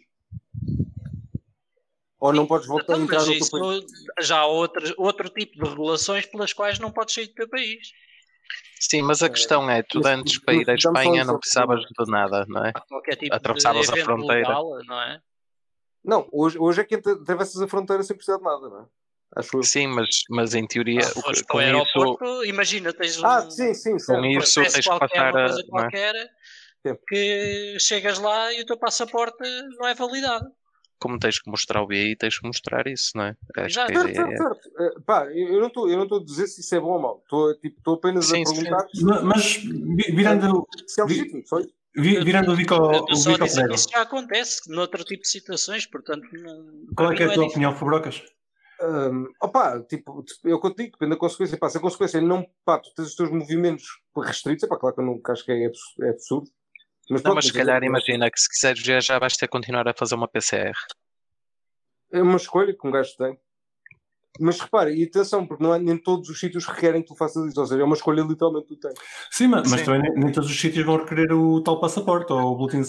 Ou 2.19 2.33
não 2.33 2.47
podes 2.47 2.67
voltar 2.67 2.93
então, 2.93 3.01
a 3.01 3.03
entrar 3.03 3.25
no 3.25 3.37
teu 3.37 3.49
país. 3.49 3.85
Já 4.21 4.39
há 4.39 4.45
outro, 4.45 4.93
outro 4.97 5.29
tipo 5.29 5.63
de 5.63 5.69
regulações 5.69 6.25
pelas 6.25 6.53
quais 6.53 6.79
não 6.79 6.91
podes 6.91 7.13
sair 7.13 7.27
do 7.27 7.33
teu 7.33 7.49
país. 7.49 7.91
Sim, 8.79 9.01
mas 9.03 9.23
a 9.23 9.29
questão 9.29 9.69
é, 9.69 9.81
tu 9.81 10.05
antes 10.05 10.39
para 10.39 10.53
ir 10.53 10.69
à 10.69 10.75
Espanha 10.75 11.23
não 11.23 11.39
precisavas 11.39 11.81
de 11.81 12.11
nada, 12.11 12.45
não 12.47 12.65
é? 12.65 12.73
Tipo 13.17 13.33
Atravessavas 13.33 13.89
a 13.89 13.97
fronteira. 13.97 14.47
Legal, 14.47 14.79
não 14.85 15.01
é? 15.01 15.21
Não, 16.03 16.27
hoje, 16.31 16.57
hoje 16.59 16.81
é 16.81 16.83
que 16.83 16.95
atravessas 16.95 17.59
a 17.61 17.67
fronteira 17.67 18.03
sem 18.03 18.15
precisar 18.15 18.37
de 18.37 18.43
nada, 18.43 18.69
não 18.69 18.81
é? 18.81 18.85
Acho 19.35 19.63
Sim, 19.63 19.87
mas, 19.87 20.23
mas 20.29 20.55
em 20.55 20.65
teoria. 20.65 21.01
Ah, 21.03 21.19
o, 21.29 21.45
com 21.45 21.57
aeroporto, 21.57 22.23
isso... 22.23 22.45
imagina, 22.45 22.93
tens 22.93 23.19
um. 23.19 23.25
Ah, 23.25 23.49
sim, 23.49 23.73
sim, 23.73 23.99
sim. 23.99 24.13
Com 24.13 24.25
isso 24.25 24.61
tens 24.61 24.73
que 24.73 24.99
passar. 24.99 25.33
Uma 25.33 25.47
coisa 25.47 25.59
é? 25.59 25.65
qualquer, 25.67 26.15
é? 26.15 26.97
que 27.07 27.77
chegas 27.79 28.19
lá 28.19 28.53
e 28.53 28.61
o 28.61 28.65
teu 28.65 28.77
passaporte 28.77 29.43
não 29.77 29.87
é 29.87 29.93
validado. 29.93 30.45
Como 30.97 31.19
tens 31.19 31.39
que 31.39 31.49
mostrar 31.49 31.81
o 31.81 31.87
BI, 31.87 32.15
tens 32.15 32.39
que 32.39 32.47
mostrar 32.47 32.87
isso, 32.87 33.11
não 33.15 33.25
é? 33.25 33.35
Exato. 33.57 33.91
Certo, 33.91 34.15
certo, 34.15 34.31
é... 34.31 34.37
certo. 34.37 34.69
Uh, 34.69 35.01
pá, 35.01 35.25
eu 35.25 35.59
não 35.59 35.67
estou 35.67 36.17
a 36.19 36.23
dizer 36.23 36.47
se 36.47 36.61
isso 36.61 36.73
é 36.73 36.79
bom 36.79 36.93
ou 36.93 37.01
mau. 37.01 37.19
Estou 37.21 37.53
tipo, 37.59 37.91
apenas 37.91 38.27
sim, 38.27 38.41
a 38.41 38.45
perguntar. 38.45 38.87
Sim. 38.93 39.05
Mas 39.23 39.57
virando. 40.15 40.65
Se 40.87 41.01
é 41.01 41.03
legítimo, 41.03 41.43
só 41.45 41.59
isso. 41.59 41.73
Virando 41.97 42.51
o 42.51 42.55
bico 42.57 42.73
ao 42.73 43.15
Só 43.15 43.37
dizer 43.37 43.67
que 43.69 43.75
isso 43.75 43.89
já 43.89 44.01
acontece 44.01 44.69
noutro 44.69 45.03
tipo 45.03 45.23
de 45.23 45.29
situações, 45.29 45.85
portanto. 45.85 46.27
Qual 46.95 47.11
é, 47.11 47.15
que 47.15 47.23
é 47.23 47.25
a 47.25 47.33
tua 47.33 47.45
opinião, 47.45 47.73
Fabrocas? 47.73 48.21
Um, 48.81 49.27
opa, 49.41 49.79
tipo, 49.81 50.23
eu 50.43 50.59
contigo, 50.59 50.91
depende 50.91 51.11
da 51.11 51.17
consequência. 51.17 51.57
Pá, 51.57 51.69
se 51.69 51.77
a 51.77 51.81
consequência 51.81 52.19
não, 52.21 52.45
pá, 52.65 52.77
tu 52.79 52.93
tens 52.93 53.07
os 53.07 53.15
teus 53.15 53.31
movimentos 53.31 54.01
restritos, 54.17 54.67
pá, 54.67 54.77
claro 54.77 54.95
que 54.95 55.01
eu 55.01 55.05
não 55.05 55.21
acho 55.29 55.45
que 55.45 55.51
é, 55.51 55.65
é 55.65 56.09
absurdo. 56.09 56.49
Mas, 57.09 57.23
não, 57.23 57.35
mas 57.35 57.45
se 57.45 57.53
calhar 57.53 57.83
é, 57.83 57.85
imagina 57.85 58.29
que 58.29 58.39
se 58.39 58.49
quiseres 58.49 58.81
viajar 58.81 59.19
vais 59.19 59.37
ter 59.37 59.47
que 59.47 59.51
continuar 59.51 59.87
a 59.87 59.93
fazer 59.93 60.15
uma 60.15 60.27
PCR. 60.27 60.73
É 62.11 62.21
uma 62.21 62.37
escolha 62.37 62.75
que 62.75 62.87
um 62.87 62.91
gajo 62.91 63.15
tem. 63.17 63.37
Mas 64.39 64.59
repara, 64.59 64.91
e 64.91 65.03
atenção, 65.03 65.47
porque 65.47 65.63
não 65.63 65.73
é, 65.73 65.79
nem 65.79 65.97
todos 65.97 66.27
os 66.29 66.37
sítios 66.37 66.65
requerem 66.65 67.01
que 67.01 67.07
tu 67.07 67.15
faças 67.15 67.45
isso, 67.47 67.59
ou 67.59 67.65
seja, 67.65 67.81
é 67.81 67.85
uma 67.85 67.95
escolha 67.95 68.21
literalmente 68.21 68.67
que 68.67 68.75
tu 68.75 68.79
tens. 68.81 68.99
Sim, 69.31 69.47
mas, 69.47 69.69
mas 69.71 69.81
também 69.83 70.01
nem, 70.01 70.13
nem, 70.13 70.31
todos 70.31 70.49
os 70.49 70.59
sítios 70.59 70.85
vão 70.85 70.97
requerer 70.97 71.31
o 71.31 71.61
tal 71.61 71.79
passaporte 71.79 72.33
ou 72.33 72.51
o 72.51 72.55
boletim, 72.57 72.81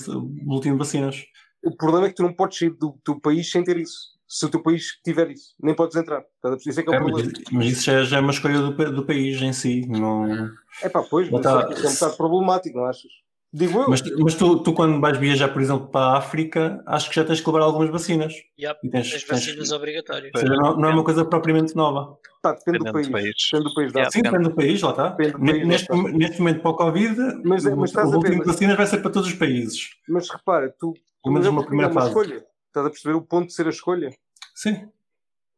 boletim 0.45 0.73
de 0.73 0.79
vacinas. 0.79 1.25
O 1.63 1.77
problema 1.77 2.07
é 2.07 2.09
que 2.09 2.17
tu 2.17 2.25
não 2.25 2.35
podes 2.35 2.59
sair 2.59 2.71
do 2.71 2.99
teu 3.05 3.21
país 3.21 3.49
sem 3.49 3.63
ter 3.63 3.77
isso 3.77 4.16
se 4.29 4.45
o 4.45 4.49
teu 4.49 4.63
país 4.63 4.99
tiver 5.05 5.31
isso. 5.31 5.55
Nem 5.61 5.75
podes 5.75 5.97
entrar. 5.97 6.25
Isso 6.67 6.81
é 6.81 6.83
que 6.83 6.89
é 6.89 6.93
o 6.93 6.95
é, 6.95 6.99
problema. 6.99 7.31
Mas, 7.33 7.53
mas 7.53 7.67
isso 7.67 7.85
já, 7.85 8.03
já, 8.03 8.17
é 8.19 8.21
uma 8.21 8.33
escolha 8.33 8.61
do, 8.61 8.93
do 8.93 9.07
país 9.07 9.41
em 9.41 9.53
si. 9.53 9.87
Não... 9.89 10.51
É 10.83 10.89
pá, 10.89 11.03
pois, 11.03 11.31
mas 11.31 11.43
tá... 11.43 11.69
é 11.71 11.89
um 11.89 11.93
bocado 11.93 12.17
problemático, 12.17 12.79
não 12.79 12.87
achas? 12.87 13.11
Digo 13.53 13.81
eu. 13.81 13.89
Mas, 13.89 14.03
mas 14.19 14.35
tu, 14.35 14.59
tu, 14.63 14.73
quando 14.75 15.01
vais 15.01 15.17
viajar, 15.17 15.49
por 15.49 15.63
exemplo, 15.63 15.87
para 15.87 16.13
a 16.13 16.19
África, 16.19 16.83
acho 16.85 17.09
que 17.09 17.17
já 17.17 17.25
tens 17.25 17.41
que 17.41 17.47
levar 17.47 17.65
algumas 17.65 17.89
vacinas. 17.89 18.35
Yep, 18.61 18.81
e 18.85 18.91
tens, 18.91 19.11
tens 19.11 19.27
vacinas 19.27 19.57
tens... 19.57 19.73
obrigatórias. 19.73 20.33
Ou 20.35 20.41
seja, 20.41 20.55
não, 20.55 20.77
não, 20.77 20.89
é 20.91 20.93
uma 20.93 21.05
coisa 21.05 21.25
propriamente 21.25 21.75
nova. 21.75 22.19
Tá, 22.43 22.53
depende, 22.53 22.79
do 22.79 22.93
país. 22.93 23.09
país. 23.09 23.35
Depende 23.51 23.69
do 23.69 23.75
país. 23.75 23.93
Yeah, 23.93 24.11
Sim, 24.11 24.23
depende 24.23 24.45
do 24.45 24.55
país, 24.55 24.83
lá 24.83 24.91
está. 24.91 25.11
País, 25.13 25.33
neste, 25.39 25.91
lá 25.91 25.97
está. 25.97 26.13
neste 26.13 26.39
momento, 26.41 26.61
para 26.61 26.71
o 26.71 26.77
Covid, 26.77 27.17
mas, 27.45 27.65
é, 27.65 27.75
mas 27.75 27.95
o 27.95 28.17
último 28.17 28.41
de 28.41 28.47
vacinas 28.47 28.77
vai 28.77 28.87
ser 28.87 28.99
para 28.99 29.11
todos 29.11 29.29
os 29.29 29.35
países. 29.35 29.89
Mas 30.07 30.29
repara, 30.29 30.75
tu. 30.79 30.93
Pelo 31.23 31.33
menos 31.33 31.49
uma 31.49 31.65
primeira 31.65 31.93
fase. 31.93 32.09
Escolha. 32.09 32.45
Estás 32.77 32.89
a 32.89 32.91
perceber 32.91 33.15
o 33.15 33.23
ponto 33.23 33.47
de 33.47 33.55
ser 33.55 33.67
a 33.67 33.71
escolha? 33.71 34.15
Sim. 34.55 34.87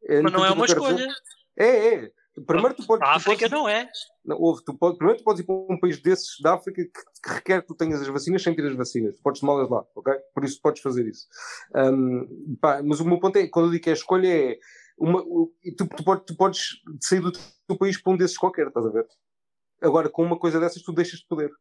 É, 0.05 0.21
Mas 0.21 0.31
não 0.31 0.45
é 0.45 0.51
uma 0.51 0.65
escolha. 0.65 1.05
É, 1.57 1.95
é. 1.95 2.11
Primeiro 2.47 2.73
tu 2.73 2.87
podes. 2.87 3.05
A 3.05 3.15
África 3.15 3.49
não 3.49 3.67
é. 3.67 3.89
Não, 4.23 4.37
ouve, 4.37 4.63
tu 4.63 4.73
pode, 4.73 4.97
primeiro 4.97 5.19
tu 5.19 5.25
podes 5.25 5.41
ir 5.41 5.43
para 5.43 5.55
um 5.55 5.77
país 5.77 6.01
desses 6.01 6.39
da 6.39 6.53
África 6.53 6.81
que, 6.81 6.89
que, 6.89 7.33
requer 7.33 7.61
que 7.61 7.67
tu 7.67 7.75
tenhas 7.75 8.01
as 8.01 8.07
vacinas 8.07 8.41
sem 8.41 8.55
ter 8.55 8.65
as 8.65 8.73
vacinas. 8.73 9.15
Tu 9.15 9.21
podes 9.21 9.41
tomá-las 9.41 9.69
lá, 9.69 9.85
ok? 9.93 10.13
Por 10.33 10.45
isso 10.45 10.61
podes 10.61 10.81
fazer 10.81 11.05
isso. 11.09 11.27
Um, 11.75 12.55
pá, 12.61 12.81
mas 12.81 13.01
o 13.01 13.05
meu 13.05 13.19
ponto 13.19 13.35
é, 13.35 13.49
quando 13.49 13.65
eu 13.65 13.71
digo 13.73 13.83
que 13.83 13.89
é 13.89 13.93
a 13.93 13.95
escolha 13.97 14.27
é. 14.29 14.57
Uma, 14.97 15.21
tu, 15.21 15.87
tu, 15.97 16.03
podes, 16.05 16.25
tu 16.25 16.37
podes 16.37 16.61
sair 17.01 17.19
do 17.19 17.33
teu 17.33 17.77
país 17.77 18.01
para 18.01 18.13
um 18.13 18.17
desses 18.17 18.37
qualquer, 18.37 18.67
estás 18.67 18.85
a 18.85 18.89
ver? 18.89 19.05
Agora, 19.81 20.09
com 20.09 20.23
uma 20.23 20.39
coisa 20.39 20.57
dessas, 20.57 20.81
tu 20.81 20.93
deixas 20.93 21.19
de 21.19 21.27
poder. 21.27 21.51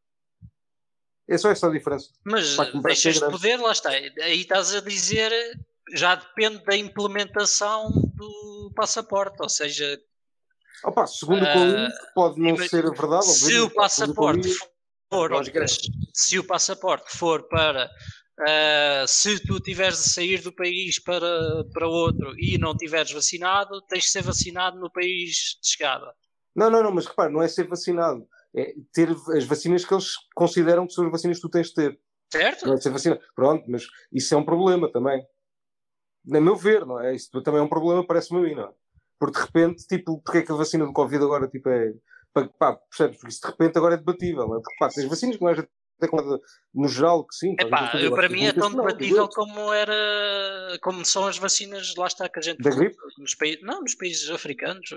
É 1.29 1.37
só 1.37 1.51
essa 1.51 1.68
a 1.68 1.70
diferença. 1.70 2.09
Mas 2.24 2.57
deixas 2.83 3.14
de 3.14 3.20
grande. 3.20 3.37
poder, 3.37 3.57
lá 3.59 3.72
está. 3.72 3.91
Aí 3.91 4.41
estás 4.41 4.74
a 4.74 4.81
dizer, 4.81 5.31
já 5.95 6.14
depende 6.14 6.64
da 6.64 6.76
implementação 6.76 7.91
do 8.14 8.72
passaporte, 8.74 9.37
ou 9.41 9.49
seja, 9.49 10.01
Opa, 10.85 11.07
segundo 11.07 11.43
o 11.43 11.47
Ah, 11.47 11.55
li, 11.55 11.89
pode 12.14 12.41
não 12.41 12.57
ser 12.57 12.83
verdade. 12.91 13.26
se 13.26 13.59
o 13.59 13.68
passaporte 13.70 14.49
for, 15.11 15.33
é. 15.33 15.66
se 16.14 16.39
o 16.39 16.45
passaporte 16.45 17.16
for 17.16 17.49
para 17.49 17.91
ah, 18.41 19.05
se 19.07 19.41
tu 19.45 19.59
tiveres 19.61 19.99
de 19.99 20.11
sair 20.11 20.41
do 20.41 20.53
país 20.53 20.99
para, 21.01 21.64
para 21.72 21.89
outro 21.89 22.33
e 22.39 22.57
não 22.59 22.76
tiveres 22.76 23.11
vacinado, 23.11 23.83
tens 23.83 24.05
de 24.05 24.11
ser 24.11 24.22
vacinado 24.22 24.79
no 24.79 24.91
país 24.91 25.59
de 25.61 25.68
chegada. 25.68 26.14
Não, 26.55 26.70
não, 26.70 26.83
não, 26.83 26.93
mas 26.93 27.07
repare, 27.07 27.33
não 27.33 27.43
é 27.43 27.49
ser 27.49 27.66
vacinado. 27.66 28.26
É 28.55 28.74
ter 28.92 29.11
as 29.11 29.44
vacinas 29.44 29.84
que 29.84 29.92
eles 29.92 30.12
consideram 30.34 30.86
que 30.86 30.92
são 30.92 31.05
as 31.05 31.12
vacinas 31.12 31.36
que 31.36 31.42
tu 31.42 31.51
tens 31.51 31.68
de 31.68 31.74
ter. 31.74 32.01
Certo? 32.30 32.66
Não 32.66 32.74
é 32.74 32.76
ser 32.76 32.90
vacinado. 32.90 33.20
Pronto, 33.34 33.64
mas 33.68 33.86
isso 34.12 34.34
é 34.34 34.36
um 34.36 34.44
problema 34.44 34.90
também. 34.90 35.24
Na 36.24 36.40
meu 36.40 36.57
ver, 36.57 36.84
não 36.84 37.01
é? 37.01 37.14
Isso 37.14 37.30
também 37.42 37.61
é 37.61 37.64
um 37.64 37.68
problema, 37.68 38.07
parece-me 38.07 38.40
a 38.40 38.42
mim, 38.42 38.55
não 38.55 38.64
é? 38.64 38.72
Porque 39.18 39.38
de 39.38 39.44
repente, 39.44 39.86
tipo, 39.86 40.20
porque 40.22 40.38
é 40.38 40.42
que 40.42 40.53
a 40.53 40.55
vacina 40.55 40.86
do 40.86 40.92
Covid 40.92 41.24
agora, 41.24 41.49
tipo, 41.49 41.68
é. 41.68 41.92
Pá, 42.59 42.74
percebes? 42.74 43.16
Porque 43.16 43.32
isso 43.32 43.40
de 43.40 43.49
repente 43.49 43.78
agora 43.78 43.94
é 43.94 43.99
debatível, 43.99 44.46
não 44.46 44.59
é? 44.59 44.61
Porque, 44.61 44.76
pá, 44.78 44.88
tens 44.88 45.09
vacinas 45.09 45.36
que 45.36 45.42
não 45.42 45.51
é 45.51 45.66
no 46.74 46.88
geral 46.88 47.26
que 47.26 47.34
sim. 47.34 47.57
Epá, 47.59 47.92
eu, 48.01 48.12
para 48.14 48.28
mim 48.28 48.44
é 48.44 48.53
tão 48.53 48.70
debatível 48.70 49.28
como 49.28 49.72
era 49.72 50.78
como 50.80 51.05
são 51.05 51.26
as 51.26 51.38
vacinas 51.38 51.94
lá 51.96 52.07
está 52.07 52.28
que 52.28 52.38
a 52.38 52.42
gente 52.42 52.62
Da 52.62 52.70
gripe? 52.70 52.96
nos 53.18 53.34
países 53.34 53.62
não 53.62 53.80
nos 53.80 53.94
países 53.94 54.30
africanos. 54.30 54.88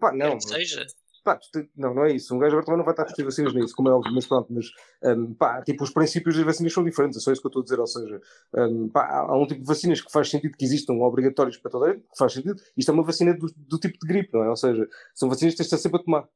Pá, 0.00 0.12
não, 0.12 0.40
seja 0.40 0.86
Pá, 1.26 1.40
não, 1.76 1.92
não 1.92 2.04
é 2.04 2.12
isso. 2.12 2.32
Um 2.34 2.38
gajo 2.38 2.52
agora 2.52 2.64
também 2.66 2.78
não 2.78 2.84
vai 2.84 2.92
estar 2.92 3.02
a 3.02 3.06
discutir 3.06 3.24
vacinas 3.24 3.52
nisso, 3.52 3.74
como 3.74 3.88
é 3.88 3.92
óbvio, 3.92 4.14
mas 4.14 4.26
pronto, 4.26 4.46
mas 4.52 4.66
hum, 5.02 5.34
pá, 5.34 5.60
tipo, 5.62 5.82
os 5.82 5.90
princípios 5.90 6.36
das 6.36 6.44
vacinas 6.44 6.72
são 6.72 6.84
diferentes, 6.84 7.18
é 7.18 7.20
só 7.20 7.32
isso 7.32 7.40
que 7.40 7.46
eu 7.46 7.50
estou 7.50 7.62
a 7.62 7.64
dizer. 7.64 7.80
Ou 7.80 7.86
seja, 7.86 8.20
hum, 8.54 8.88
pá, 8.88 9.06
há 9.28 9.36
um 9.36 9.44
tipo 9.46 9.60
de 9.62 9.66
vacinas 9.66 10.00
que 10.00 10.10
faz 10.12 10.30
sentido 10.30 10.56
que 10.56 10.64
existam 10.64 10.92
obrigatórios 10.94 11.56
para 11.56 11.70
toda 11.70 11.86
a 11.86 11.92
gente, 11.92 12.02
que 12.02 12.16
faz 12.16 12.32
sentido. 12.32 12.56
Isto 12.76 12.90
é 12.92 12.94
uma 12.94 13.02
vacina 13.02 13.34
do, 13.34 13.46
do 13.56 13.78
tipo 13.78 13.98
de 13.98 14.06
gripe, 14.06 14.30
não 14.32 14.44
é? 14.44 14.50
Ou 14.50 14.56
seja, 14.56 14.86
são 15.14 15.28
vacinas 15.28 15.54
que 15.54 15.58
tens 15.58 15.68
de 15.68 15.74
estar 15.74 15.78
sempre 15.78 16.00
a 16.00 16.04
tomar. 16.04 16.28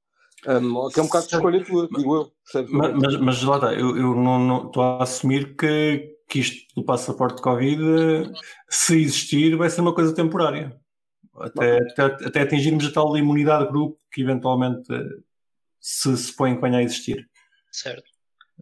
Hum, 0.48 0.88
que 0.90 0.98
é 0.98 1.02
um 1.02 1.06
bocado 1.06 1.26
de 1.26 1.34
escolha 1.34 1.64
tua, 1.64 1.88
digo 1.88 2.16
eu. 2.16 2.32
percebes? 2.44 2.72
Mas, 2.72 2.94
mas, 2.94 3.16
mas 3.20 3.42
lá 3.42 3.56
está, 3.56 3.74
eu, 3.74 3.96
eu 3.96 4.14
não 4.16 4.38
não- 4.38 4.66
estou 4.66 4.82
a 4.82 5.02
assumir 5.02 5.54
que, 5.54 6.16
que 6.28 6.40
isto 6.40 6.74
do 6.74 6.82
passaporte 6.84 7.36
de 7.36 7.42
Covid, 7.42 7.82
eh, 7.82 8.30
se 8.70 9.02
existir, 9.02 9.56
vai 9.56 9.68
ser 9.68 9.82
uma 9.82 9.94
coisa 9.94 10.14
temporária. 10.14 10.79
Até, 11.40 11.78
até, 11.78 12.26
até 12.26 12.40
atingirmos 12.42 12.86
a 12.86 12.92
tal 12.92 13.16
imunidade 13.16 13.64
de 13.66 13.70
grupo 13.72 13.98
que 14.12 14.22
eventualmente 14.22 14.92
eh, 14.92 15.08
se, 15.80 16.16
se 16.16 16.36
põe 16.36 16.50
em 16.52 16.76
a 16.76 16.82
existir. 16.82 17.28
certo 17.72 18.04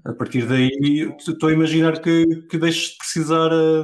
A 0.04 0.12
partir 0.12 0.46
daí, 0.46 0.70
estou 1.18 1.48
a 1.48 1.52
imaginar 1.52 2.00
que, 2.00 2.26
que 2.48 2.58
deixes 2.58 2.90
de 2.92 2.98
precisar 2.98 3.50
eh, 3.52 3.82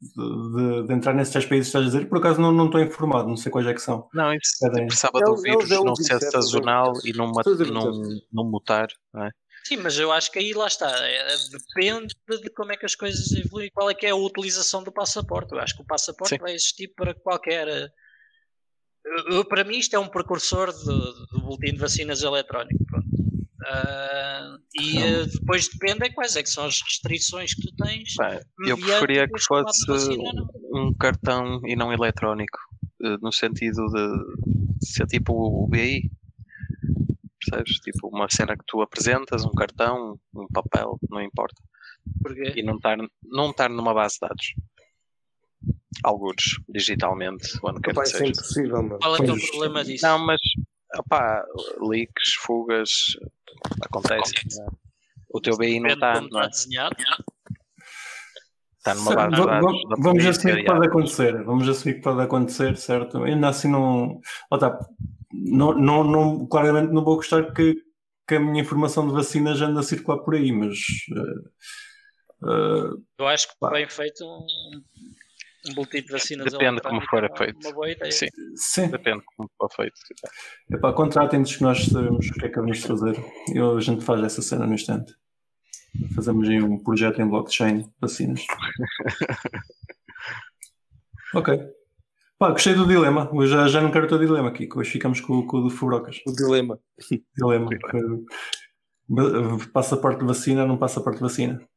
de, 0.00 0.56
de- 0.82 0.86
de 0.88 0.92
entrar 0.92 1.14
nesses 1.14 1.32
10 1.32 1.46
países 1.46 1.66
que 1.72 1.78
estás 1.78 1.84
a 1.84 1.88
dizer. 1.98 2.08
Por 2.08 2.18
acaso 2.18 2.40
não, 2.40 2.52
não 2.52 2.66
estou 2.66 2.80
informado, 2.80 3.28
não 3.28 3.36
sei 3.36 3.50
quais 3.50 3.66
é 3.66 3.72
que 3.74 3.80
são. 3.80 4.08
Não, 4.12 4.32
isso 4.34 4.56
Cadê? 4.60 4.86
precisava 4.86 5.18
É 5.18 5.24
do 5.24 5.34
é 5.34 5.40
vírus 5.42 5.70
não 5.70 5.94
27, 5.94 6.20
ser 6.20 6.26
é 6.26 6.30
sazonal 6.30 6.92
27. 6.94 7.14
e 7.14 7.18
não, 7.18 7.26
não, 7.72 7.92
27. 8.02 8.26
não 8.32 8.44
mutar, 8.44 8.88
não 9.12 9.24
é? 9.24 9.30
Sim 9.66 9.76
mas 9.78 9.98
eu 9.98 10.12
acho 10.12 10.30
que 10.30 10.38
aí 10.38 10.52
lá 10.52 10.66
está 10.66 10.90
é, 11.06 11.36
depende 11.50 12.14
de 12.42 12.50
como 12.50 12.72
é 12.72 12.76
que 12.76 12.86
as 12.86 12.94
coisas 12.94 13.32
evoluem 13.32 13.70
qual 13.72 13.90
é 13.90 13.94
que 13.94 14.06
é 14.06 14.10
a 14.10 14.16
utilização 14.16 14.82
do 14.82 14.92
passaporte 14.92 15.52
eu 15.52 15.58
acho 15.60 15.74
que 15.74 15.82
o 15.82 15.86
passaporte 15.86 16.34
Sim. 16.34 16.40
vai 16.40 16.52
existir 16.54 16.88
para 16.94 17.14
qualquer 17.14 17.68
eh, 17.68 17.88
para 19.48 19.64
mim 19.64 19.78
isto 19.78 19.94
é 19.94 19.98
um 19.98 20.08
precursor 20.08 20.72
de- 20.72 21.26
do 21.32 21.42
boletim 21.42 21.72
de 21.72 21.78
vacinas 21.78 22.22
eletrónico. 22.22 22.84
Ah, 23.66 24.58
e 24.78 24.98
eh, 24.98 25.26
depois 25.26 25.68
depende 25.68 26.04
é 26.04 26.10
quais 26.10 26.36
é 26.36 26.42
que 26.42 26.50
são 26.50 26.66
as 26.66 26.80
restrições 26.82 27.54
que 27.54 27.62
tu 27.62 27.72
tens 27.76 28.14
Pá, 28.14 28.38
eu 28.66 28.76
preferia 28.76 29.26
que 29.26 29.40
fosse 29.40 29.86
vacina 29.86 30.30
um 30.72 30.92
cartão 30.92 31.60
e 31.64 31.74
não 31.74 31.92
eletrónico, 31.92 32.58
eh, 33.02 33.16
no 33.22 33.32
sentido 33.32 33.86
de 33.88 34.86
ser 34.86 35.06
tipo 35.06 35.32
o 35.32 35.66
BI. 35.66 36.10
Percebes? 37.48 37.78
Tipo 37.80 38.08
uma 38.08 38.26
cena 38.30 38.56
que 38.56 38.64
tu 38.66 38.80
apresentas, 38.82 39.44
um 39.44 39.50
cartão, 39.52 40.18
um 40.34 40.46
papel, 40.48 40.98
não 41.10 41.20
importa. 41.20 41.60
Porque 42.22 42.52
E 42.56 42.62
não 42.62 42.76
estar 42.76 42.96
não 43.22 43.50
estar 43.50 43.68
numa 43.70 43.94
base 43.94 44.14
de 44.14 44.20
dados. 44.28 44.54
Alguns, 46.02 46.60
digitalmente, 46.68 47.48
onde 47.62 47.80
quer 47.80 47.94
que 47.94 48.00
é 48.00 48.04
seja. 48.04 48.24
impossível, 48.26 48.82
mano. 48.82 48.98
qual 48.98 49.14
é 49.16 49.18
que 49.18 49.24
é 49.24 49.32
o 49.32 49.36
Pois, 49.36 49.50
problema 49.50 49.84
disso? 49.84 50.04
Não, 50.06 50.18
mas 50.26 50.40
opá, 50.98 51.42
leaks, 51.80 52.34
fugas 52.40 52.90
acontecem. 53.82 54.40
não 54.56 54.64
é? 54.66 54.68
O 55.32 55.40
teu 55.40 55.56
BI 55.56 55.80
não 55.80 55.88
está 55.90 56.20
não 56.20 56.40
é? 56.42 56.46
está 56.46 56.48
desenhado. 56.48 56.96
Está 58.78 58.94
numa 58.94 59.14
base 59.14 59.30
de 59.30 59.46
dados. 59.46 59.72
va- 59.82 59.88
da 59.96 60.02
Vamos 60.02 60.26
assumir 60.26 60.56
que 60.58 60.64
pode 60.64 60.86
acontecer. 60.86 61.42
Vamos 61.44 61.68
assumir 61.68 61.94
que 61.94 62.00
pode 62.02 62.20
acontecer, 62.22 62.76
certo? 62.76 63.22
Ainda 63.24 63.48
assim 63.48 63.68
não. 63.70 64.20
Lá 64.50 64.56
está. 64.58 64.78
Não, 65.34 65.74
não, 65.74 66.04
não, 66.04 66.46
claramente 66.46 66.92
não 66.92 67.04
vou 67.04 67.16
gostar 67.16 67.52
que, 67.52 67.76
que 68.26 68.36
a 68.36 68.40
minha 68.40 68.62
informação 68.62 69.06
de 69.06 69.12
vacinas 69.12 69.60
ande 69.60 69.78
a 69.78 69.82
circular 69.82 70.18
por 70.18 70.34
aí, 70.34 70.50
mas 70.52 70.78
eh, 71.10 71.50
eh, 72.44 72.90
Eu 73.18 73.26
acho 73.26 73.48
que 73.48 73.54
Pá. 73.58 73.70
bem 73.70 73.88
feito 73.88 74.24
um, 74.24 74.46
um 75.70 75.74
boletim 75.74 76.02
de 76.02 76.12
vacinas 76.12 76.52
Depende 76.52 76.80
como 76.80 77.00
for 77.08 77.24
é 77.24 77.36
feito. 77.36 77.66
Uma 77.66 77.74
boa 77.74 77.90
ideia. 77.90 78.12
Sim, 78.12 78.28
sim. 78.54 78.88
depende 78.88 79.22
como 79.36 79.50
for 79.58 79.68
feito. 79.74 79.94
Epá, 80.70 80.92
contratem-nos 80.92 81.56
que 81.56 81.62
nós 81.62 81.84
sabemos 81.84 82.28
o 82.28 82.34
que 82.34 82.46
é 82.46 82.48
que 82.48 82.60
vamos 82.60 82.80
fazer. 82.80 83.16
Eu, 83.52 83.76
a 83.76 83.80
gente 83.80 84.04
faz 84.04 84.22
essa 84.22 84.42
cena 84.42 84.64
no 84.66 84.74
instante. 84.74 85.12
Fazemos 86.14 86.48
aí 86.48 86.62
um 86.62 86.78
projeto 86.78 87.20
em 87.20 87.28
blockchain, 87.28 87.84
vacinas. 88.00 88.44
ok. 91.34 91.83
Pá, 92.38 92.50
gostei 92.50 92.74
do 92.74 92.86
dilema. 92.86 93.30
Hoje 93.32 93.52
já, 93.52 93.68
já 93.68 93.80
não 93.80 93.90
quero 93.90 94.06
o 94.06 94.08
teu 94.08 94.18
dilema 94.18 94.48
aqui. 94.48 94.66
que 94.66 94.78
Hoje 94.78 94.90
ficamos 94.90 95.20
com, 95.20 95.46
com 95.46 95.58
o 95.58 95.62
do 95.62 95.70
Furocas. 95.70 96.20
O 96.26 96.32
dilema. 96.32 96.78
Dilema. 97.36 97.68
Passaporte 99.72 100.20
de 100.20 100.26
vacina, 100.26 100.66
não 100.66 100.78
passaporte 100.78 101.18
de 101.18 101.22
vacina. 101.22 101.68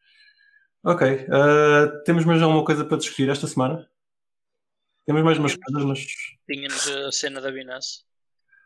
Ok. 0.84 1.28
ah, 1.32 2.02
temos 2.06 2.26
mais 2.26 2.42
alguma 2.42 2.64
coisa 2.64 2.86
para 2.86 2.98
discutir 2.98 3.30
esta 3.30 3.46
semana? 3.48 3.88
Temos 5.06 5.24
mais 5.24 5.38
umas 5.38 5.56
coisas, 5.56 5.86
mas. 5.86 6.06
Tínhamos 6.50 6.88
a 6.88 7.12
cena 7.12 7.42
da 7.42 7.52
Binance. 7.52 8.04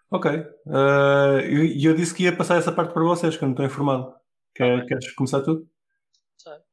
Ok. 0.09 0.29
Ah, 0.67 1.39
E 1.43 1.83
eu, 1.85 1.93
disse 1.95 2.13
que 2.13 2.23
ia 2.23 2.35
passar 2.35 2.57
essa 2.57 2.71
parte 2.71 2.93
para 2.93 3.03
vocês, 3.03 3.35
que 3.35 3.43
eu 3.43 3.47
não 3.47 3.53
estou 3.53 3.65
informado. 3.65 4.13
Quer- 4.55 4.77
bem. 4.79 4.87
queres 4.87 5.11
começar 5.13 5.41
tu? 5.41 5.67
sabe? 6.37 6.63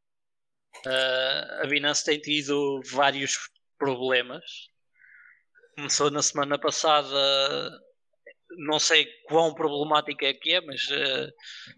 Ah, 0.86 1.60
a 1.62 1.66
Binance 1.66 2.04
tem 2.04 2.20
tido 2.20 2.80
vários 2.92 3.50
problemas. 3.78 4.42
Começou 5.78 6.10
na 6.10 6.20
semana 6.20 6.58
passada, 6.58 7.16
não 8.58 8.80
sei 8.80 9.06
quão 9.28 9.54
problemática 9.54 10.26
é 10.26 10.34
que 10.34 10.54
é, 10.54 10.60
mas 10.60 10.88
ah, 10.90 11.30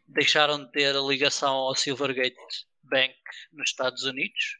deixaram 0.08 0.64
de 0.64 0.72
ter 0.72 0.94
ligação 1.06 1.54
ao 1.54 1.74
Silvergate 1.74 2.34
Bank 2.82 3.14
nos 3.52 3.68
Estados 3.68 4.04
Unidos. 4.04 4.56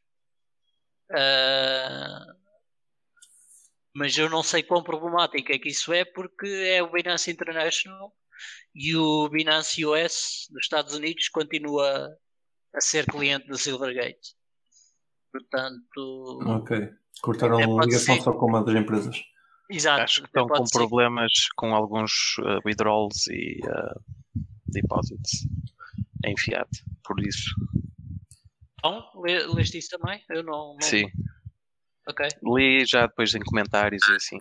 Ah, 1.11 2.27
mas 3.95 4.19
eu 4.19 4.29
não 4.29 4.43
sei 4.43 4.63
quão 4.63 4.83
problemática 4.83 5.55
é 5.55 5.59
que 5.59 5.71
isso 5.71 5.91
é 5.91 6.05
porque 6.05 6.47
é 6.47 6.83
o 6.83 6.93
Binance 6.93 7.31
International 7.31 8.15
e 8.75 8.95
o 8.95 9.27
Binance 9.31 9.83
US 9.87 10.49
dos 10.51 10.65
Estados 10.65 10.95
Unidos 10.95 11.31
continua 11.31 12.15
a 12.75 12.81
ser 12.83 13.07
cliente 13.07 13.47
do 13.47 13.57
Silvergate. 13.57 14.35
Portanto, 15.33 16.41
Ok. 16.47 17.00
Cortaram 17.23 17.61
É, 17.61 17.65
a 17.65 17.85
ligação 17.85 18.17
ser. 18.17 18.23
só 18.23 18.33
com 18.33 18.47
uma 18.47 18.65
das 18.65 18.75
empresas. 18.75 19.17
exato. 19.71 20.03
Acho 20.03 20.21
que 20.23 20.27
estão 20.29 20.47
com 20.47 20.65
ser. 20.67 20.79
problemas 20.79 21.33
com 21.57 21.75
alguns 21.75 22.11
uh, 22.39 22.61
withdrawals 22.67 23.27
e 23.29 23.61
uh, 23.65 24.01
deposits 24.67 25.47
em 26.25 26.37
fiat, 26.37 26.69
por 27.05 27.21
isso. 27.21 27.51
Le- 29.23 29.47
Leste 29.55 29.79
isso 29.79 29.99
também? 29.99 30.23
Eu 30.31 30.43
não. 30.43 30.75
não- 30.75 30.81
Sim, 30.81 31.07
Ok, 32.09 32.27
li 32.43 32.85
já 32.87 33.07
depois 33.07 33.35
em 33.35 33.41
comentários 33.41 34.03
e 34.09 34.13
assim. 34.15 34.39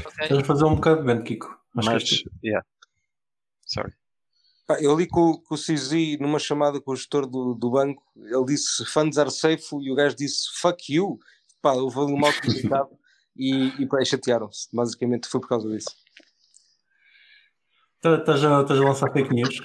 ok. 0.00 0.24
Estás 0.24 0.40
a 0.40 0.44
fazer 0.44 0.64
um 0.64 0.74
bocado 0.76 1.00
de 1.00 1.06
vento, 1.06 1.24
Kiko. 1.24 1.54
Mas, 1.74 2.02
tu. 2.04 2.30
yeah. 2.42 2.64
Sorry. 3.66 3.92
Pá, 4.66 4.80
eu 4.80 4.96
li 4.96 5.06
com, 5.06 5.36
com 5.36 5.54
o 5.54 5.58
CZ 5.58 6.18
numa 6.18 6.38
chamada 6.38 6.80
com 6.80 6.92
o 6.92 6.96
gestor 6.96 7.26
do, 7.26 7.54
do 7.54 7.70
banco, 7.70 8.02
ele 8.16 8.44
disse 8.46 8.84
funds 8.86 9.18
are 9.18 9.30
safe 9.30 9.64
e 9.82 9.90
o 9.90 9.94
gajo 9.94 10.16
disse 10.16 10.48
fuck 10.58 10.92
you. 10.92 11.18
Pá, 11.64 11.72
houve 11.72 11.98
ali 11.98 12.12
um 12.12 12.18
mal 12.18 12.30
comunicado 12.34 12.90
e, 13.34 13.68
e 13.82 13.86
pá, 13.88 14.04
chatearam-se. 14.04 14.68
Basicamente 14.70 15.26
foi 15.26 15.40
por 15.40 15.48
causa 15.48 15.66
disso. 15.70 15.88
Tá- 18.02 18.16
Estás 18.16 18.44
a, 18.44 18.60
estás 18.60 18.78
a 18.78 18.84
lançar 18.84 19.10
fake 19.10 19.34
news? 19.34 19.56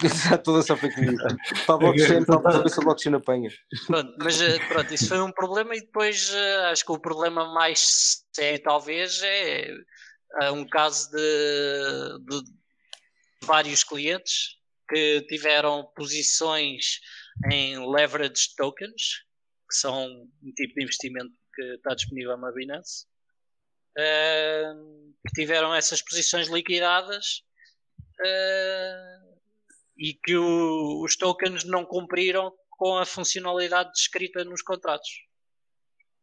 Exato, 0.00 0.44
toda 0.44 0.60
essa 0.60 0.76
fake 0.76 1.00
news. 1.00 1.20
Para 1.66 1.74
a 1.74 1.78
blockchain, 1.78 2.24
para 2.24 2.52
saber 2.52 2.68
se 2.70 2.80
a 2.80 2.84
blockchain 2.84 3.14
apanha. 3.14 3.50
Pronto, 3.88 4.14
mas 4.20 4.40
eh, 4.40 4.60
pronto, 4.68 4.94
isso 4.94 5.08
foi 5.08 5.20
um 5.20 5.32
problema 5.32 5.74
e 5.74 5.80
depois 5.80 6.30
eh, 6.32 6.66
acho 6.66 6.84
que 6.84 6.92
o 6.92 7.00
problema 7.00 7.52
mais 7.52 8.24
sério 8.32 8.62
talvez 8.62 9.20
é 9.24 9.70
eh, 10.40 10.50
um 10.52 10.64
caso 10.68 11.10
de, 11.10 12.18
de 12.26 12.44
vários 13.42 13.82
clientes 13.82 14.56
que 14.88 15.22
tiveram 15.28 15.84
posições 15.96 17.00
em 17.50 17.90
leverage 17.90 18.54
tokens, 18.56 19.23
que 19.74 19.80
são 19.80 20.06
um 20.06 20.52
tipo 20.54 20.74
de 20.74 20.84
investimento 20.84 21.32
que 21.52 21.62
está 21.74 21.94
disponível 21.94 22.36
na 22.36 22.52
Binance, 22.52 23.06
uh, 23.98 25.14
que 25.26 25.34
tiveram 25.34 25.74
essas 25.74 26.00
posições 26.00 26.48
liquidadas 26.48 27.42
uh, 28.20 29.34
e 29.98 30.14
que 30.14 30.36
o, 30.36 31.02
os 31.04 31.16
tokens 31.16 31.64
não 31.64 31.84
cumpriram 31.84 32.52
com 32.70 32.96
a 32.98 33.04
funcionalidade 33.04 33.90
descrita 33.92 34.44
nos 34.44 34.62
contratos. 34.62 35.10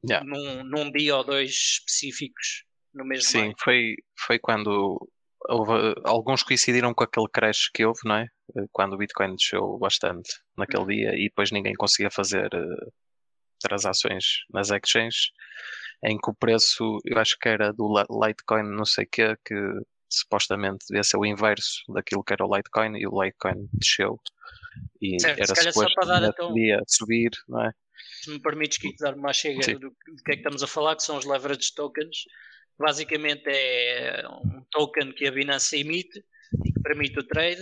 Yeah. 0.10 0.26
Num, 0.26 0.64
num 0.64 0.91
dia 0.91 1.18
ou 1.18 1.24
dois 1.24 1.52
específicos 1.52 2.66
no 2.93 3.06
mesmo 3.06 3.30
Sim, 3.30 3.54
foi, 3.60 3.95
foi 4.18 4.39
quando 4.39 5.08
houve, 5.47 5.93
alguns 6.04 6.43
coincidiram 6.43 6.93
com 6.93 7.04
aquele 7.04 7.28
crash 7.32 7.70
que 7.74 7.86
houve, 7.86 7.99
não 8.04 8.16
é? 8.16 8.28
Quando 8.72 8.93
o 8.93 8.97
Bitcoin 8.97 9.36
desceu 9.36 9.78
bastante 9.78 10.30
naquele 10.58 10.86
dia 10.88 11.14
e 11.16 11.30
depois 11.30 11.52
ninguém 11.52 11.74
conseguia 11.74 12.10
fazer 12.10 12.47
uh, 12.54 12.93
transações 13.62 14.43
nas 14.53 14.70
exchanges, 14.72 15.32
em 16.03 16.18
que 16.18 16.30
o 16.30 16.34
preço, 16.34 16.99
eu 17.05 17.18
acho 17.18 17.38
que 17.39 17.47
era 17.47 17.72
do 17.72 17.88
Litecoin, 18.09 18.64
não 18.64 18.86
sei 18.86 19.05
o 19.05 19.09
quê, 19.09 19.38
que 19.45 19.55
supostamente 20.09 20.86
devia 20.89 21.03
ser 21.03 21.18
o 21.18 21.26
inverso 21.26 21.82
daquilo 21.93 22.24
que 22.24 22.34
era 22.34 22.45
o 22.45 22.55
Litecoin 22.55 22.97
e 22.97 23.07
o 23.07 23.24
Litecoin 23.24 23.70
desceu 23.74 24.20
e 25.01 25.20
Certo, 25.20 25.36
se 25.36 25.41
era 25.43 25.53
calhar 25.55 25.74
só 25.74 25.80
suposto 25.82 25.95
para 25.95 26.20
dar, 26.20 26.30
então- 26.30 26.53
subir, 26.88 27.32
não 27.47 27.66
é? 27.66 27.72
se 28.24 28.30
me 28.32 28.39
permites 28.39 28.78
que 28.78 28.95
dar 28.97 29.16
uma 29.16 29.34
chega 29.34 29.62
Sim. 29.64 29.78
do, 29.80 29.91
que 30.26 30.32
é 30.32 30.34
que 30.34 30.39
estamos 30.39 30.64
a 30.64 30.68
falar, 30.68 30.95
que 30.95 31.03
são 31.03 31.18
os 31.18 31.26
leverage 31.26 31.74
tokens. 31.76 32.18
Basicamente 32.80 33.43
é 33.47 34.24
um 34.28 34.64
token 34.72 35.12
que 35.14 35.28
a 35.28 35.32
Binance 35.32 35.78
emite 35.78 36.24
e 36.66 36.72
que 36.72 36.80
permite 36.82 37.20
o 37.20 37.24
trade, 37.24 37.62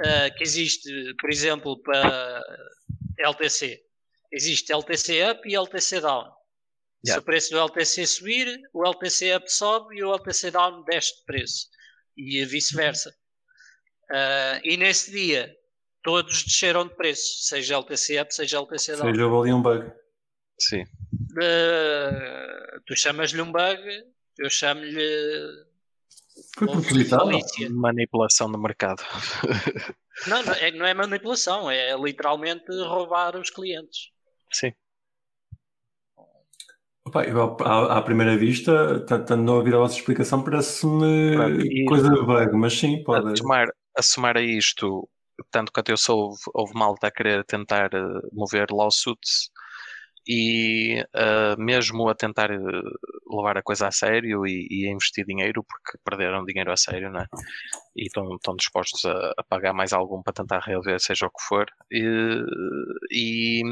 ah, 0.00 0.30
que 0.30 0.42
existe, 0.42 0.90
por 1.20 1.30
exemplo, 1.30 1.80
para 1.82 2.42
LTC. 3.18 3.80
Existe 4.32 4.72
LTC 4.72 5.30
up 5.30 5.48
e 5.48 5.54
LTC 5.54 6.00
down. 6.00 6.24
Se 7.04 7.12
Yeah. 7.12 7.22
o 7.22 7.24
preço 7.24 7.50
do 7.50 7.58
LTC 7.58 8.06
subir, 8.06 8.60
o 8.74 8.86
LTC 8.86 9.34
up 9.34 9.50
sobe 9.50 9.96
e 9.96 10.04
o 10.04 10.12
LTC 10.12 10.50
down 10.50 10.84
desce 10.84 11.16
de 11.16 11.24
preço. 11.24 11.66
E 12.16 12.44
vice-versa. 12.44 13.14
Ah, 14.10 14.60
e 14.62 14.76
nesse 14.76 15.10
dia, 15.10 15.54
todos 16.02 16.42
desceram 16.44 16.86
de 16.86 16.94
preço, 16.96 17.44
seja 17.44 17.76
LTC 17.76 18.20
up, 18.20 18.34
seja 18.34 18.58
LTC 18.58 18.96
down. 18.96 19.06
Seja, 19.10 19.26
houve 19.26 19.48
ali 19.48 19.52
um 19.54 19.62
bug. 19.62 19.90
Sim. 20.58 20.82
Uh, 20.82 22.80
tu 22.86 22.94
chamas-lhe 22.96 23.40
um 23.40 23.50
bug, 23.50 23.82
eu 24.38 24.50
chamo-lhe. 24.50 25.64
Foi. 26.54 27.68
Manipulação 27.70 28.50
do 28.50 28.58
mercado. 28.58 29.02
Não, 30.26 30.42
não 30.42 30.52
é, 30.52 30.70
não 30.72 30.84
é 30.84 30.92
manipulação, 30.92 31.70
é 31.70 31.96
literalmente 31.96 32.66
roubar 32.82 33.34
os 33.36 33.48
clientes. 33.48 34.10
Sim. 34.52 34.72
Opa, 37.04 37.24
eu, 37.24 37.56
à, 37.62 37.98
à 37.98 38.02
primeira 38.02 38.36
vista, 38.36 39.02
estando 39.08 39.50
a 39.52 39.54
ouvir 39.56 39.74
a 39.74 39.78
vossa 39.78 39.96
explicação, 39.96 40.44
parece-me 40.44 41.86
coisa 41.88 42.10
bug, 42.10 42.56
mas 42.56 42.74
sim, 42.74 43.02
A 43.02 43.04
pode. 43.04 43.38
somar, 43.38 43.68
a 43.96 44.02
somar 44.02 44.36
a 44.36 44.42
isto, 44.42 45.08
tanto 45.50 45.72
quanto 45.72 45.90
eu 45.90 45.96
sou, 45.96 46.34
houve, 46.54 46.74
malta 46.74 47.06
a 47.06 47.10
querer 47.10 47.44
tentar 47.44 47.92
eh, 47.94 48.20
mover 48.32 48.70
lawsuits 48.70 49.50
e 50.28 51.02
eh, 51.14 51.56
mesmo 51.58 52.08
a 52.08 52.14
tentar 52.14 52.50
eh, 52.50 52.58
levar 53.30 53.56
a 53.58 53.62
coisa 53.62 53.88
a 53.88 53.90
sério 53.90 54.46
e, 54.46 54.66
e 54.70 54.86
a 54.86 54.92
investir 54.92 55.24
dinheiro, 55.26 55.64
porque 55.64 55.98
perderam 56.04 56.44
dinheiro 56.44 56.70
a 56.70 56.76
sério, 56.76 57.10
né? 57.10 57.24
E 57.96 58.04
estão, 58.06 58.34
estão 58.36 58.54
dispostos 58.56 59.04
a, 59.06 59.32
a 59.38 59.42
pagar 59.44 59.72
mais 59.72 59.92
algum 59.92 60.22
para 60.22 60.34
tentar 60.34 60.60
reaver, 60.60 61.00
seja 61.00 61.26
o 61.26 61.30
que 61.30 61.42
for. 61.48 61.66
E, 61.90 62.04
e 63.10 63.62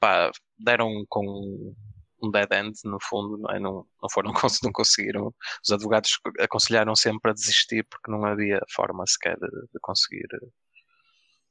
pá, 0.00 0.30
deram 0.58 1.04
com 1.08 1.74
um 2.22 2.30
dead 2.30 2.52
end 2.52 2.74
no 2.84 2.98
fundo, 3.00 3.38
não, 3.38 3.50
é? 3.50 3.60
não, 3.60 3.86
não 4.02 4.10
foram 4.10 4.32
não 4.62 4.72
conseguiram. 4.72 5.34
Os 5.64 5.70
advogados 5.70 6.18
aconselharam 6.40 6.94
sempre 6.94 7.30
a 7.30 7.34
desistir 7.34 7.86
porque 7.88 8.10
não 8.10 8.24
havia 8.24 8.60
forma 8.74 9.04
sequer 9.06 9.36
de, 9.36 9.46
de 9.46 9.80
conseguir. 9.80 10.26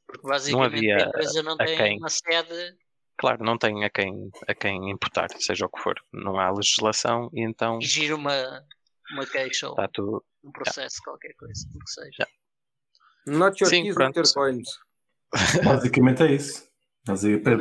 Porque 0.05 0.27
basicamente 0.27 0.75
havia 0.75 0.97
a 0.97 1.07
empresa 1.09 1.43
não 1.43 1.53
a 1.53 1.57
tem 1.57 1.77
quem. 1.77 1.97
uma 1.97 2.09
sede 2.09 2.77
Claro, 3.19 3.43
não 3.43 3.57
tem 3.57 3.83
a 3.83 3.89
quem, 3.89 4.29
a 4.47 4.53
quem 4.53 4.91
imputar, 4.91 5.27
seja 5.39 5.65
o 5.65 5.69
que 5.69 5.81
for. 5.81 5.95
Não 6.13 6.39
há 6.39 6.51
legislação 6.51 7.31
e 7.33 7.41
então 7.41 7.81
gira 7.81 8.15
uma, 8.15 8.63
uma 9.11 9.25
queixa 9.25 9.69
ou 9.69 9.75
tudo. 9.91 10.23
um 10.43 10.51
processo, 10.51 11.01
qualquer 11.03 11.33
coisa, 11.33 11.67
o 11.75 11.79
que 11.79 11.89
seja. 11.89 12.09
Yeah. 12.19 13.39
Not 13.39 13.61
your 13.61 13.69
Sim, 13.69 13.83
keys, 13.83 13.95
pronto. 13.95 14.15
not 14.15 14.19
your 14.19 14.33
coins. 14.33 14.69
Basicamente 15.65 16.23
é 16.23 16.31
isso. 16.31 16.69
Mas 17.07 17.25
aí, 17.25 17.39
pera, 17.39 17.57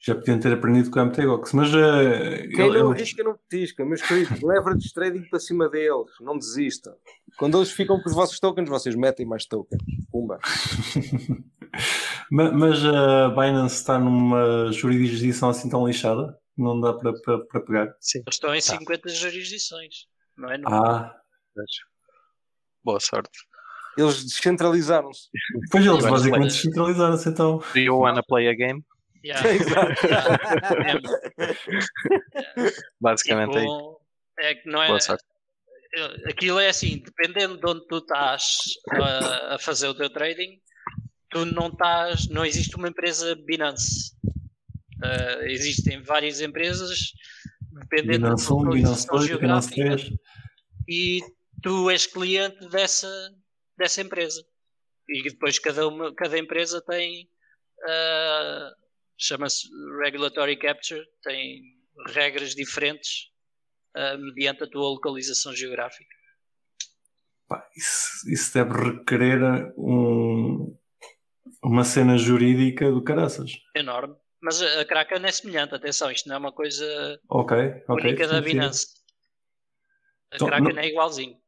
já 0.00 0.14
podiam 0.14 0.38
ter 0.38 0.52
aprendido 0.52 0.90
com 0.90 1.00
a 1.00 1.04
MTGOX, 1.06 1.52
mas 1.52 1.68
eh, 1.74 2.46
Quem 2.54 2.66
ele- 2.66 2.78
não 2.78 2.90
ele- 2.92 2.98
arrisca 3.00 3.22
não 3.24 3.36
petisca, 3.36 3.84
meus 3.84 4.00
queridos. 4.02 4.40
Leverage 4.40 4.92
trading 4.94 5.24
para 5.28 5.40
cima 5.40 5.68
deles. 5.68 6.10
Não 6.20 6.38
desistam. 6.38 6.94
Quando 7.38 7.58
eles 7.58 7.72
ficam 7.72 8.00
com 8.00 8.08
os 8.08 8.14
vossos 8.14 8.38
tokens, 8.38 8.68
vocês 8.68 8.94
metem 8.94 9.26
mais 9.26 9.44
tokens. 9.46 9.82
Pumba. 10.12 10.38
Ma- 12.30 12.50
mas 12.50 12.84
a 12.84 13.28
Binance 13.30 13.76
está 13.76 13.98
numa 13.98 14.70
jurisdição 14.72 15.50
assim 15.50 15.68
tão 15.68 15.86
lixada, 15.86 16.36
não 16.56 16.80
dá 16.80 16.92
para, 16.94 17.12
para, 17.20 17.44
para 17.46 17.60
pegar. 17.60 17.96
Sim. 18.00 18.18
Eles 18.20 18.34
estão 18.34 18.54
em 18.54 18.60
Tá. 18.60 18.78
50 18.78 19.08
jurisdições, 19.10 20.06
não 20.36 20.50
é? 20.50 20.58
Não. 20.58 20.72
Ah, 20.72 21.14
Boa 22.84 23.00
sorte. 23.00 23.30
Eles 23.98 24.22
descentralizaram-se. 24.24 25.28
pois 25.70 25.84
eles 25.86 26.02
Mas- 26.02 26.10
basicamente 26.12 26.44
mas- 26.46 26.54
descentralizaram-se 26.54 27.28
então. 27.28 27.62
Do 27.72 27.78
you 27.78 27.96
wanna 27.98 28.22
play 28.22 28.48
a 28.48 28.54
game? 28.54 28.84
Yeah. 29.24 29.48
Exato. 29.54 29.94
Basicamente 33.00 33.56
é. 33.56 33.60
Tipo, 33.60 34.00
é 34.38 34.54
que 34.54 34.68
não 34.68 34.82
é. 34.82 34.88
Boa 34.88 35.00
sorte. 35.00 35.24
Aquilo 36.28 36.60
é 36.60 36.68
assim, 36.68 37.02
dependendo 37.02 37.58
de 37.58 37.66
onde 37.66 37.86
tu 37.86 37.96
estás 37.98 38.58
a, 38.90 39.54
a 39.54 39.58
fazer 39.58 39.88
o 39.88 39.94
teu 39.94 40.10
trading, 40.10 40.60
tu 41.30 41.46
não 41.46 41.68
estás, 41.68 42.28
não 42.28 42.44
existe 42.44 42.76
uma 42.76 42.88
empresa 42.88 43.34
Binance. 43.46 44.14
Uh, 44.96 45.42
existem 45.44 46.02
várias 46.02 46.40
empresas, 46.40 47.12
dependendo 47.72 48.26
Binance 48.26 48.48
da 48.48 48.54
1, 48.54 48.58
Binance 48.58 49.06
localização 49.06 49.16
2, 49.16 49.40
Binance 49.40 49.74
geográfica, 49.74 50.08
3. 50.08 50.18
e 50.88 51.20
tu 51.62 51.90
és 51.90 52.06
cliente 52.06 52.68
dessa, 52.68 53.08
dessa 53.78 54.00
empresa. 54.00 54.44
E 55.08 55.22
depois 55.22 55.58
cada, 55.58 55.86
uma, 55.86 56.14
cada 56.14 56.38
empresa 56.38 56.82
tem, 56.82 57.28
uh, 57.84 58.85
chama-se 59.18 59.68
Regulatory 60.02 60.56
Capture, 60.58 61.04
tem 61.22 61.62
regras 62.08 62.54
diferentes 62.54 63.30
uh, 63.96 64.18
mediante 64.18 64.64
a 64.64 64.66
tua 64.66 64.88
localização 64.88 65.54
geográfica. 65.54 66.14
Pá, 67.48 67.66
isso, 67.76 68.30
isso 68.30 68.52
deve 68.54 68.72
requerer 68.72 69.40
um, 69.78 70.76
uma 71.62 71.84
cena 71.84 72.18
jurídica 72.18 72.90
do 72.90 73.02
caraças. 73.02 73.52
Enorme. 73.74 74.14
Mas 74.42 74.60
a 74.60 74.84
Kraken 74.84 75.24
é 75.24 75.32
semelhante, 75.32 75.74
atenção, 75.74 76.10
isto 76.10 76.28
não 76.28 76.36
é 76.36 76.38
uma 76.38 76.52
coisa 76.52 77.20
Ok, 77.28 77.56
ok. 77.88 78.04
única 78.04 78.26
da. 78.28 78.40
Binance. 78.40 78.88
A 80.30 80.36
Então, 80.36 80.48
Kraken 80.48 80.74
não- 80.74 80.82
é 80.82 80.86
igualzinho. 80.88 81.40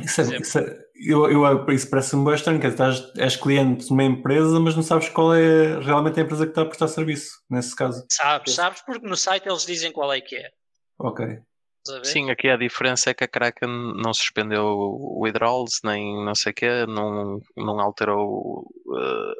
Isso, 0.00 0.20
é, 0.20 0.38
isso, 0.38 0.58
é, 0.58 0.78
eu, 0.94 1.30
eu, 1.30 1.66
isso 1.70 1.88
parece-me 1.88 2.34
estranho, 2.34 2.60
que 2.60 2.66
estás, 2.66 3.12
és 3.16 3.36
cliente 3.36 3.86
de 3.86 3.92
uma 3.92 4.02
empresa, 4.02 4.58
mas 4.58 4.74
não 4.74 4.82
sabes 4.82 5.08
qual 5.08 5.34
é 5.34 5.78
realmente 5.80 6.18
a 6.18 6.22
empresa 6.22 6.44
que 6.44 6.50
está 6.50 6.62
a 6.62 6.66
prestar 6.66 6.88
serviço, 6.88 7.40
nesse 7.48 7.76
caso. 7.76 8.04
Sabes, 8.10 8.54
sabes 8.54 8.82
porque 8.82 9.06
no 9.06 9.16
site 9.16 9.48
eles 9.48 9.64
dizem 9.64 9.92
qual 9.92 10.12
é 10.12 10.20
que 10.20 10.36
é. 10.36 10.50
Ok. 10.98 11.24
A? 11.24 12.04
Sim, 12.04 12.30
aqui 12.30 12.48
a 12.48 12.56
diferença 12.56 13.10
é 13.10 13.14
que 13.14 13.24
a 13.24 13.28
Kraken 13.28 13.68
não 13.68 14.14
suspendeu 14.14 14.64
o 14.64 15.22
withdrawals, 15.22 15.80
nem 15.84 16.24
não 16.24 16.34
sei 16.34 16.52
o 16.52 16.54
quê, 16.54 16.86
não, 16.86 17.40
não 17.56 17.78
alterou 17.78 18.66
uh, 18.86 19.34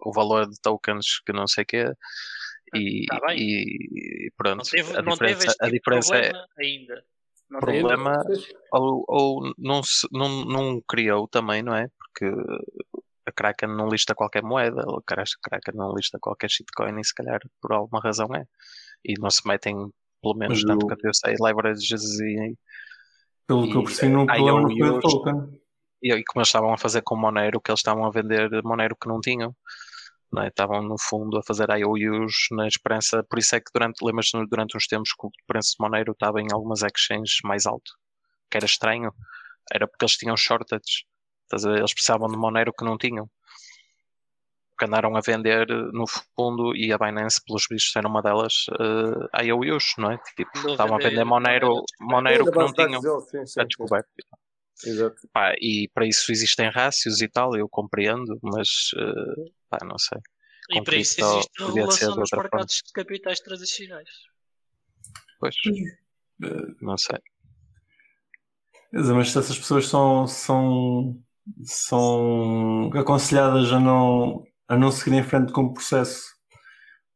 o 0.00 0.12
valor 0.12 0.48
de 0.48 0.58
tokens 0.60 1.20
que 1.24 1.32
não 1.32 1.46
sei 1.46 1.62
o 1.62 1.66
quê. 1.66 1.92
E, 2.74 3.06
Tá 3.06 3.20
bem. 3.26 3.38
e 3.38 4.32
pronto, 4.36 4.56
Não 4.56 4.64
teve, 4.64 4.96
a 4.96 5.02
não 5.02 5.16
teve 5.16 5.34
diferença, 5.34 5.56
a 5.60 5.70
tipo 5.70 5.90
de 5.90 6.00
diferença 6.00 6.16
é 6.16 6.32
ainda. 6.58 7.04
Não 7.50 7.60
problema 7.60 8.16
ou, 8.72 9.04
ou 9.06 9.54
não, 9.58 9.82
se- 9.82 10.08
não, 10.12 10.44
não 10.44 10.82
criou 10.88 11.28
também, 11.28 11.62
não 11.62 11.74
é? 11.74 11.88
Porque 11.98 12.26
a 13.26 13.32
Kraken 13.32 13.68
não 13.70 13.88
lista 13.88 14.14
qualquer 14.14 14.42
moeda, 14.42 14.82
a 14.82 15.02
Kraken 15.42 15.74
não 15.74 15.94
lista 15.94 16.18
qualquer 16.20 16.50
shitcoin 16.50 16.98
e 17.00 17.04
se 17.04 17.14
calhar 17.14 17.40
por 17.60 17.72
alguma 17.72 18.00
razão 18.00 18.28
é. 18.34 18.44
E 19.04 19.14
não 19.18 19.30
se 19.30 19.46
metem, 19.46 19.74
pelo 20.22 20.34
menos 20.34 20.58
Mas 20.58 20.64
tanto 20.64 20.86
quanto 20.86 21.04
eu 21.06 21.14
sei, 21.14 21.34
leverages 21.40 22.20
e, 22.20 22.56
Pelo 23.46 23.70
que 23.70 23.76
eu 23.76 23.82
E, 23.82 23.84
percebi, 23.84 24.12
eh, 24.12 24.26
problema 24.26 24.60
não 24.62 24.70
foi 24.76 25.00
token. 25.00 25.60
e, 26.02 26.12
e 26.12 26.24
como 26.24 26.40
eles 26.40 26.48
estavam 26.48 26.72
a 26.72 26.78
fazer 26.78 27.02
com 27.02 27.16
Monero, 27.16 27.60
que 27.60 27.70
eles 27.70 27.80
estavam 27.80 28.04
a 28.04 28.10
vender 28.10 28.50
Monero 28.62 28.96
que 28.96 29.08
não 29.08 29.20
tinham. 29.20 29.54
Não 30.34 30.42
é? 30.42 30.48
Estavam 30.48 30.82
no 30.82 30.96
fundo 30.98 31.38
a 31.38 31.42
fazer 31.44 31.70
IOUs 31.70 32.48
na 32.50 32.66
esperança, 32.66 33.22
por 33.22 33.38
isso 33.38 33.54
é 33.54 33.60
que 33.60 33.70
durante, 33.72 34.04
lembras 34.04 34.30
durante 34.50 34.76
uns 34.76 34.88
tempos 34.88 35.12
que 35.12 35.26
o 35.26 35.30
preço 35.46 35.76
de 35.76 35.76
Monero 35.78 36.10
estava 36.10 36.40
em 36.40 36.48
algumas 36.52 36.82
exchanges 36.82 37.38
mais 37.44 37.66
alto, 37.66 37.92
que 38.50 38.56
era 38.56 38.66
estranho, 38.66 39.14
era 39.72 39.86
porque 39.86 40.04
eles 40.04 40.16
tinham 40.16 40.36
shortages? 40.36 41.04
Eles 41.52 41.94
precisavam 41.94 42.28
de 42.28 42.36
Monero 42.36 42.72
que 42.76 42.84
não 42.84 42.98
tinham. 42.98 43.30
Que 44.76 44.86
andaram 44.86 45.14
a 45.14 45.20
vender 45.20 45.68
no 45.92 46.04
fundo 46.08 46.74
e 46.74 46.92
a 46.92 46.98
Binance, 46.98 47.40
pelos 47.46 47.64
vistos, 47.70 47.94
era 47.94 48.08
uma 48.08 48.20
delas 48.20 48.66
uh, 48.70 49.40
IOUs, 49.40 49.94
não 49.98 50.10
é? 50.10 50.18
Tipo, 50.34 50.50
a 50.66 50.72
estavam 50.72 50.96
a 50.96 50.98
vender 50.98 51.24
Monero, 51.24 51.84
Monero 52.00 52.50
que 52.50 52.58
não 52.58 52.72
tinham 52.72 53.00
dele, 53.00 53.20
sim, 53.20 53.46
sim, 53.46 53.60
a 53.60 53.62
sim. 53.62 53.68
descoberto. 53.68 54.08
Exato. 54.84 55.16
Pá, 55.32 55.54
e 55.60 55.88
para 55.94 56.06
isso 56.06 56.32
existem 56.32 56.70
rácios 56.70 57.20
e 57.20 57.28
tal, 57.28 57.56
eu 57.56 57.68
compreendo, 57.68 58.38
mas 58.42 58.68
uh, 58.96 59.52
pá, 59.68 59.78
não 59.84 59.98
sei. 59.98 60.18
E 60.70 60.82
para 60.82 60.96
isso 60.96 61.20
existe 61.20 61.62
a 61.62 61.66
regulação 61.66 62.16
dos 62.16 62.30
mercados 62.32 62.82
de 62.84 62.92
capitais 62.92 63.40
tradicionais. 63.40 64.08
Pois, 65.38 65.54
não 66.80 66.96
sei. 66.96 67.18
Mas 68.92 69.30
se 69.30 69.38
essas 69.38 69.58
pessoas 69.58 69.86
são, 69.88 70.26
são, 70.26 71.22
são 71.64 72.90
aconselhadas 72.94 73.72
a 73.72 73.80
não, 73.80 74.46
a 74.68 74.76
não 74.76 74.90
seguir 74.90 75.16
em 75.16 75.22
frente 75.22 75.52
com 75.52 75.62
o 75.62 75.74
processo 75.74 76.34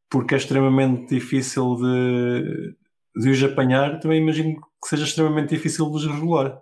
porque 0.09 0.33
é 0.33 0.37
extremamente 0.37 1.07
difícil 1.07 1.75
de, 1.75 2.75
de 3.15 3.29
os 3.29 3.43
apanhar, 3.43 3.99
também 3.99 4.21
imagino 4.21 4.55
que 4.55 4.89
seja 4.89 5.03
extremamente 5.03 5.55
difícil 5.55 5.89
de 5.89 5.97
os 5.97 6.07
regular. 6.07 6.59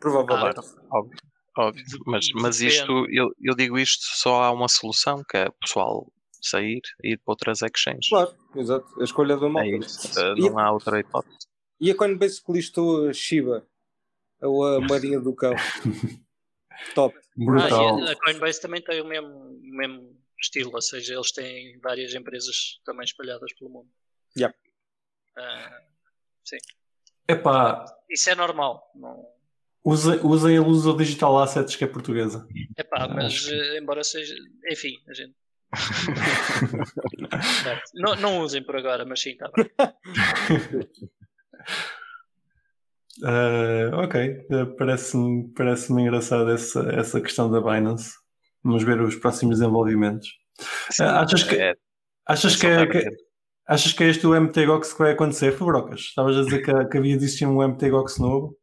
Provavelmente. 0.00 0.60
Óbvio, 0.90 1.18
óbvio. 1.56 1.84
Mas, 2.06 2.28
mas 2.34 2.60
isto, 2.60 3.06
eu, 3.10 3.30
eu 3.40 3.54
digo 3.54 3.78
isto, 3.78 4.04
só 4.04 4.42
há 4.42 4.50
uma 4.50 4.68
solução, 4.68 5.22
que 5.28 5.36
é 5.36 5.48
o 5.48 5.52
pessoal 5.52 6.10
sair 6.40 6.80
e 7.02 7.12
ir 7.12 7.18
para 7.18 7.32
outras 7.32 7.62
exchanges. 7.62 8.08
Claro, 8.08 8.34
exato. 8.54 9.00
A 9.00 9.04
escolha 9.04 9.36
do 9.36 9.48
malta. 9.50 9.68
É 9.68 9.78
isso, 9.78 10.08
uh, 10.20 10.36
E- 10.38 10.50
não 10.50 10.58
há 10.58 10.70
outra 10.72 11.00
hipótese. 11.00 11.46
E 11.80 11.90
a 11.90 11.94
Coinbase 11.94 12.42
que 12.42 12.52
listou 12.52 13.08
a 13.08 13.12
Shiba, 13.12 13.66
ou 14.40 14.64
a 14.66 14.80
moedinha 14.80 15.20
do 15.20 15.34
cão. 15.34 15.54
Top. 16.94 17.16
Brutal. 17.36 18.02
Ah, 18.02 18.12
a- 18.12 18.16
Coinbase 18.16 18.60
também 18.60 18.82
tem 18.82 19.00
o 19.00 19.04
mesmo, 19.04 19.28
o 19.28 19.76
mesmo 19.76 20.16
estilo, 20.40 20.70
ou 20.74 20.82
seja, 20.82 21.14
eles 21.14 21.32
têm 21.32 21.78
várias 21.80 22.14
empresas 22.14 22.80
também 22.84 23.04
espalhadas 23.04 23.52
pelo 23.54 23.70
mundo. 23.70 23.90
Yep. 24.38 24.54
Ah, 25.36 25.80
Epá, 27.28 27.84
isso 28.08 28.30
é 28.30 28.34
normal. 28.34 28.90
Não... 28.94 29.35
usem, 29.86 30.20
usem 30.22 30.56
a 30.58 30.62
luz 30.62 30.86
ao 30.86 30.96
Digital 30.96 31.38
Assets 31.38 31.76
que 31.76 31.84
é 31.84 31.86
portuguesa. 31.86 32.46
Epá, 32.76 33.08
mas 33.08 33.26
Acho 33.26 33.48
que- 33.48 33.54
eh, 33.54 33.78
embora 33.78 34.02
seja. 34.04 34.34
Enfim, 34.70 34.92
a 35.08 35.14
gente. 35.14 35.34
Não, 37.94 38.14
não 38.16 38.38
usem 38.40 38.62
por 38.62 38.76
agora, 38.76 39.04
mas 39.04 39.20
sim, 39.20 39.30
está 39.30 39.50
bem. 39.54 39.66
Eh, 43.24 43.90
ok, 43.94 44.14
Eh, 44.50 44.64
parece-me 44.78 45.48
parece 45.54 45.90
engraçado 45.90 46.50
essa, 46.50 46.80
essa 46.92 47.18
questão 47.20 47.50
da 47.50 47.62
Binance. 47.62 48.12
Vamos 48.62 48.82
ver 48.84 49.00
os 49.00 49.16
próximos 49.16 49.58
desenvolvimentos. 49.58 50.28
Sim, 50.90 51.04
achas 51.04 51.42
que- 51.42 51.56
é- 51.56 51.74
Achas 52.26 52.56
é 52.56 52.58
que, 52.58 52.66
é, 52.66 52.86
que- 52.86 53.08
achas 53.66 53.92
que 53.94 54.04
é 54.04 54.08
este 54.08 54.26
o 54.26 54.34
MTGOX 54.34 54.92
que 54.92 54.98
vai 54.98 55.12
acontecer, 55.12 55.52
Fabrocas? 55.52 56.00
Estavas 56.00 56.36
a 56.36 56.42
dizer 56.42 56.58
que, 56.62 56.84
que 56.88 56.98
havia 56.98 57.16
de 57.16 57.24
existir 57.24 57.46
um 57.46 57.62
MTGOX 57.62 58.18
novo? 58.18 58.54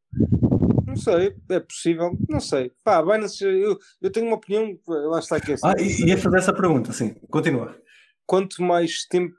Não 0.93 1.01
sei, 1.01 1.35
é 1.49 1.59
possível, 1.59 2.15
não 2.29 2.39
sei. 2.39 2.71
Pá, 2.83 3.01
Binance, 3.01 3.43
eu, 3.43 3.79
eu 3.99 4.11
tenho 4.11 4.27
uma 4.27 4.35
opinião, 4.35 4.77
lá 4.87 5.17
está 5.17 5.39
que 5.41 5.51
é 5.51 5.55
assim. 5.55 5.65
Ah, 5.65 5.73
e 5.79 6.09
ia 6.09 6.17
fazer 6.17 6.37
essa 6.37 6.53
pergunta, 6.53 6.93
sim. 6.93 7.15
Continua. 7.31 7.75
Quanto 8.27 8.61
mais 8.61 9.05
tempo, 9.07 9.35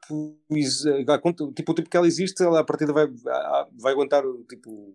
tipo, 1.54 1.72
o 1.72 1.74
tempo 1.74 1.88
que 1.88 1.96
ela 1.96 2.08
existe, 2.08 2.42
ela 2.42 2.60
a 2.60 2.64
partir 2.64 2.86
vai, 2.92 3.06
vai 3.80 3.92
aguentar, 3.92 4.24
tipo, 4.50 4.94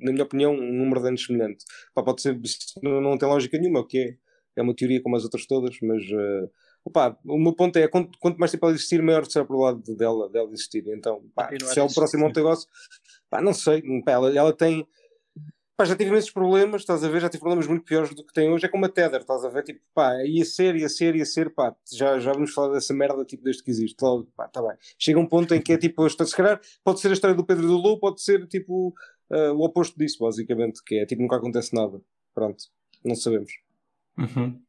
na 0.00 0.10
minha 0.10 0.24
opinião, 0.24 0.54
um 0.54 0.72
número 0.72 1.02
de 1.02 1.08
anos 1.08 1.24
semelhante. 1.26 1.66
Pá, 1.94 2.02
pode 2.02 2.22
ser, 2.22 2.40
não, 2.82 3.00
não 3.02 3.18
tem 3.18 3.28
lógica 3.28 3.58
nenhuma, 3.58 3.80
o 3.80 3.86
que 3.86 3.98
é, 3.98 4.16
é 4.56 4.62
uma 4.62 4.74
teoria 4.74 5.02
como 5.02 5.16
as 5.16 5.24
outras 5.24 5.46
todas, 5.46 5.76
mas 5.82 6.02
ah, 6.12 6.48
opá, 6.82 7.14
o 7.26 7.38
meu 7.38 7.52
ponto 7.52 7.78
é, 7.78 7.86
quanto, 7.88 8.18
quanto 8.18 8.38
mais 8.38 8.50
tempo 8.50 8.64
ela 8.64 8.74
existir, 8.74 9.02
maior 9.02 9.26
será 9.26 9.44
para 9.44 9.54
o 9.54 9.60
lado 9.60 9.96
dela, 9.96 10.30
dela 10.30 10.50
existir. 10.50 10.82
Então, 10.88 11.22
pá, 11.34 11.50
se 11.62 11.78
é 11.78 11.82
o 11.82 11.92
próximo 11.92 12.26
negócio, 12.34 12.66
pá, 13.28 13.42
não 13.42 13.52
sei, 13.52 13.82
pá, 14.02 14.12
ela, 14.12 14.34
ela 14.34 14.52
tem 14.56 14.88
Pá, 15.80 15.86
já 15.86 15.96
tive 15.96 16.10
imensos 16.10 16.30
problemas, 16.30 16.82
estás 16.82 17.02
a 17.02 17.08
ver? 17.08 17.22
Já 17.22 17.30
tive 17.30 17.40
problemas 17.40 17.66
muito 17.66 17.86
piores 17.86 18.14
do 18.14 18.22
que 18.22 18.34
tem 18.34 18.52
hoje. 18.52 18.66
É 18.66 18.68
como 18.68 18.84
a 18.84 18.88
Tether, 18.90 19.22
estás 19.22 19.42
a 19.46 19.48
ver? 19.48 19.62
Tipo, 19.62 19.80
pá, 19.94 20.22
ia 20.26 20.44
ser, 20.44 20.76
ia 20.76 20.90
ser, 20.90 21.16
ia 21.16 21.24
ser, 21.24 21.48
pá, 21.54 21.74
já, 21.90 22.18
já 22.18 22.34
vamos 22.34 22.52
falar 22.52 22.74
dessa 22.74 22.92
merda 22.92 23.24
tipo, 23.24 23.42
desde 23.42 23.62
que 23.62 23.70
existe. 23.70 23.96
Logo, 24.02 24.28
pá, 24.36 24.46
tá 24.46 24.60
bem. 24.60 24.76
Chega 24.98 25.18
um 25.18 25.24
ponto 25.24 25.54
em 25.54 25.62
que 25.62 25.72
é 25.72 25.78
tipo, 25.78 26.06
se 26.06 26.36
calhar, 26.36 26.60
pode 26.84 27.00
ser 27.00 27.08
a 27.08 27.12
história 27.14 27.34
do 27.34 27.46
Pedro 27.46 27.66
do 27.66 27.78
Lu, 27.78 27.98
pode 27.98 28.20
ser 28.20 28.46
tipo 28.46 28.94
ah, 29.30 29.54
o 29.54 29.64
oposto 29.64 29.98
disso, 29.98 30.18
basicamente, 30.20 30.84
que 30.84 30.96
é 30.96 31.06
tipo, 31.06 31.22
nunca 31.22 31.36
acontece 31.36 31.74
nada. 31.74 31.98
Pronto, 32.34 32.62
não 33.02 33.14
sabemos. 33.14 33.50
Uhum. 34.18 34.60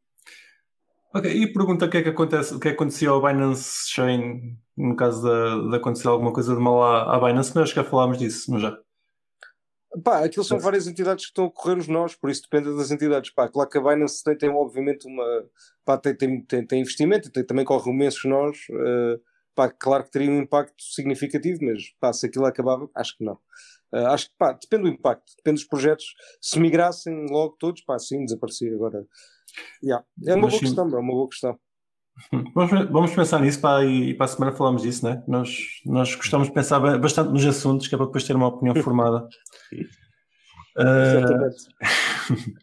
Ok, 1.14 1.30
e 1.30 1.52
pergunta 1.52 1.88
o 1.88 1.90
que 1.90 1.98
é 1.98 2.04
que 2.04 2.10
acontece, 2.10 2.54
o 2.56 2.60
que 2.62 2.70
é 2.70 2.72
que 2.72 2.76
acontecia 2.76 3.10
ao 3.10 3.22
Binance 3.22 3.90
Chain 3.90 4.58
no 4.78 4.96
caso 4.96 5.24
de, 5.24 5.72
de 5.72 5.76
acontecer 5.76 6.08
alguma 6.08 6.32
coisa 6.32 6.56
de 6.56 6.62
mal 6.62 6.82
à, 6.82 7.18
à 7.18 7.20
Binance, 7.20 7.52
mas 7.54 7.72
já 7.72 7.84
falámos 7.84 8.18
disso, 8.18 8.50
não 8.50 8.62
já? 8.62 8.80
Pá, 10.04 10.24
aquilo 10.24 10.46
são 10.46 10.58
várias 10.58 10.88
entidades 10.88 11.26
que 11.26 11.32
estão 11.32 11.46
a 11.46 11.52
correr 11.52 11.78
os 11.78 11.88
nós, 11.88 12.16
por 12.16 12.30
isso 12.30 12.44
depende 12.44 12.76
das 12.76 12.92
entidades. 12.92 13.30
Pá, 13.32 13.50
claro 13.50 13.70
que 13.70 13.78
a 13.78 13.82
Binance 13.82 14.24
tem, 14.24 14.38
tem 14.38 14.50
obviamente 14.50 15.06
uma. 15.06 15.26
Pá, 15.84 15.98
tem, 15.98 16.16
tem, 16.16 16.42
tem, 16.46 16.66
tem 16.66 16.82
investimento, 16.82 17.30
tem, 17.30 17.46
também 17.46 17.66
corre 17.66 17.92
imensos 17.92 18.24
nós. 18.24 18.58
eh, 18.70 19.20
pá, 19.54 19.70
claro 19.70 20.06
que 20.06 20.12
teria 20.12 20.32
um 20.32 20.40
impacto 20.42 20.82
significativo, 20.82 21.60
mas 21.62 21.94
pá, 22.00 22.14
se 22.14 22.26
aquilo 22.26 22.46
acabava, 22.46 22.90
acho 22.96 23.18
que 23.18 23.24
não. 23.26 23.38
Eh, 23.94 24.06
acho 24.06 24.30
que 24.30 24.36
pá, 24.38 24.54
depende 24.54 24.84
do 24.84 24.90
impacto, 24.90 25.34
depende 25.36 25.60
dos 25.62 25.68
projetos. 25.68 26.06
Se 26.42 26.58
migrassem 26.58 27.26
logo 27.30 27.58
todos, 27.60 27.82
pá, 27.82 28.00
sim, 28.00 28.24
desaparecia. 28.24 28.74
Agora, 28.74 29.06
yeah. 29.84 30.06
é 30.26 30.36
uma 30.36 30.44
Mas 30.44 30.52
boa 30.52 30.60
sim. 30.60 30.66
questão, 30.68 30.86
é 30.86 31.00
uma 31.00 31.14
boa 31.14 31.30
questão. 31.30 31.60
Vamos, 32.54 32.90
vamos 32.90 33.12
pensar 33.16 33.40
nisso 33.40 33.60
pá, 33.60 33.84
e, 33.84 34.14
para 34.14 34.26
a 34.26 34.28
semana 34.28 34.52
falamos 34.52 34.84
disso, 34.84 35.06
né? 35.06 35.24
Nós, 35.28 35.58
nós 35.86 36.14
gostamos 36.16 36.48
de 36.48 36.54
pensar 36.54 36.80
ba- 36.80 36.98
bastante 36.98 37.32
nos 37.32 37.46
assuntos, 37.46 37.88
que 37.88 37.96
é 37.96 37.98
para 37.98 38.06
depois 38.08 38.24
ter 38.24 38.36
uma 38.36 38.48
opinião 38.48 38.76
formada. 38.84 39.28
Exatamente. 40.78 41.68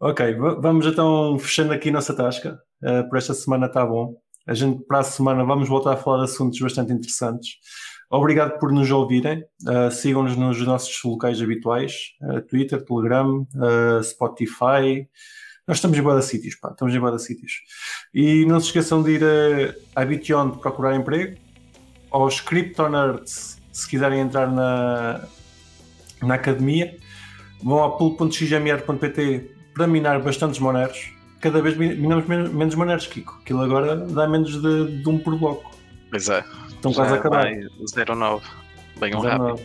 ok, 0.00 0.34
va- 0.34 0.54
vamos 0.60 0.86
então 0.86 1.38
fechando 1.38 1.72
aqui 1.72 1.88
a 1.88 1.92
nossa 1.92 2.14
tasca. 2.14 2.60
Uh, 2.82 3.08
por 3.08 3.18
esta 3.18 3.32
semana 3.34 3.66
está 3.66 3.84
bom. 3.86 4.14
A 4.46 4.52
gente 4.54 4.82
para 4.84 4.98
a 4.98 5.04
semana 5.04 5.44
vamos 5.44 5.68
voltar 5.68 5.94
a 5.94 5.96
falar 5.96 6.18
de 6.18 6.24
assuntos 6.32 6.60
bastante 6.60 6.92
interessantes. 6.92 7.52
Obrigado 8.10 8.58
por 8.58 8.70
nos 8.72 8.90
ouvirem. 8.90 9.42
Uh, 9.66 9.90
Sigam-nos 9.90 10.36
nos 10.36 10.60
nossos 10.60 11.00
locais 11.04 11.40
habituais: 11.40 11.94
uh, 12.22 12.42
Twitter, 12.42 12.84
Telegram, 12.84 13.46
uh, 13.54 14.02
Spotify. 14.02 15.08
Nós 15.66 15.78
estamos 15.78 15.96
em 15.96 16.02
boa 16.02 16.20
sítios, 16.20 16.54
pá, 16.56 16.70
estamos 16.70 16.94
em 16.94 17.00
boa 17.00 17.18
sítios. 17.18 17.62
E 18.12 18.44
não 18.46 18.60
se 18.60 18.66
esqueçam 18.66 19.02
de 19.02 19.12
ir 19.12 19.22
a, 19.24 20.02
a 20.02 20.04
Bition 20.04 20.50
procurar 20.50 20.94
emprego, 20.94 21.36
aos 22.10 22.40
Cryptonerds, 22.40 23.60
se 23.72 23.88
quiserem 23.88 24.20
entrar 24.20 24.46
na, 24.50 25.24
na 26.22 26.34
academia, 26.34 26.96
vão 27.62 27.82
a 27.82 27.90
pool.xmr.pt 27.96 29.50
para 29.74 29.86
minar 29.86 30.20
bastantes 30.22 30.60
moneros. 30.60 31.10
Cada 31.40 31.60
vez 31.60 31.76
min- 31.76 31.94
minamos 31.96 32.26
men- 32.26 32.48
menos 32.50 32.74
moneros, 32.74 33.06
Kiko. 33.06 33.38
Aquilo 33.42 33.60
agora 33.62 33.96
dá 33.96 34.28
menos 34.28 34.60
de, 34.62 35.02
de 35.02 35.08
um 35.08 35.18
por 35.18 35.36
bloco. 35.38 35.74
Pois 36.10 36.28
é. 36.28 36.44
Estão 36.68 36.92
quase 36.92 37.14
a 37.14 37.16
acabar. 37.16 37.44
vai 37.44 38.06
09. 38.16 38.46
Bem 39.00 39.14
um 39.16 39.20
rápido. 39.20 39.60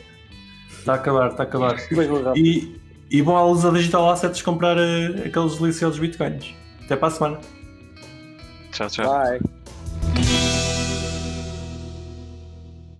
Está 0.79 0.93
a 0.93 0.95
acabar, 0.95 1.29
está 1.31 1.43
a 1.43 1.45
acabar. 1.45 1.75
E, 2.37 2.78
e 3.09 3.21
vão 3.21 3.35
à 3.37 3.43
Lusa 3.43 3.71
Digital 3.71 4.09
Assets 4.09 4.41
comprar 4.41 4.77
eh, 4.77 5.23
aqueles 5.25 5.57
deliciosos 5.57 5.99
bitcoins. 5.99 6.53
Até 6.85 6.95
para 6.95 7.07
a 7.07 7.11
semana. 7.11 7.39
Tchau, 8.71 8.87
tchau. 8.89 9.05
Bye. 9.05 9.58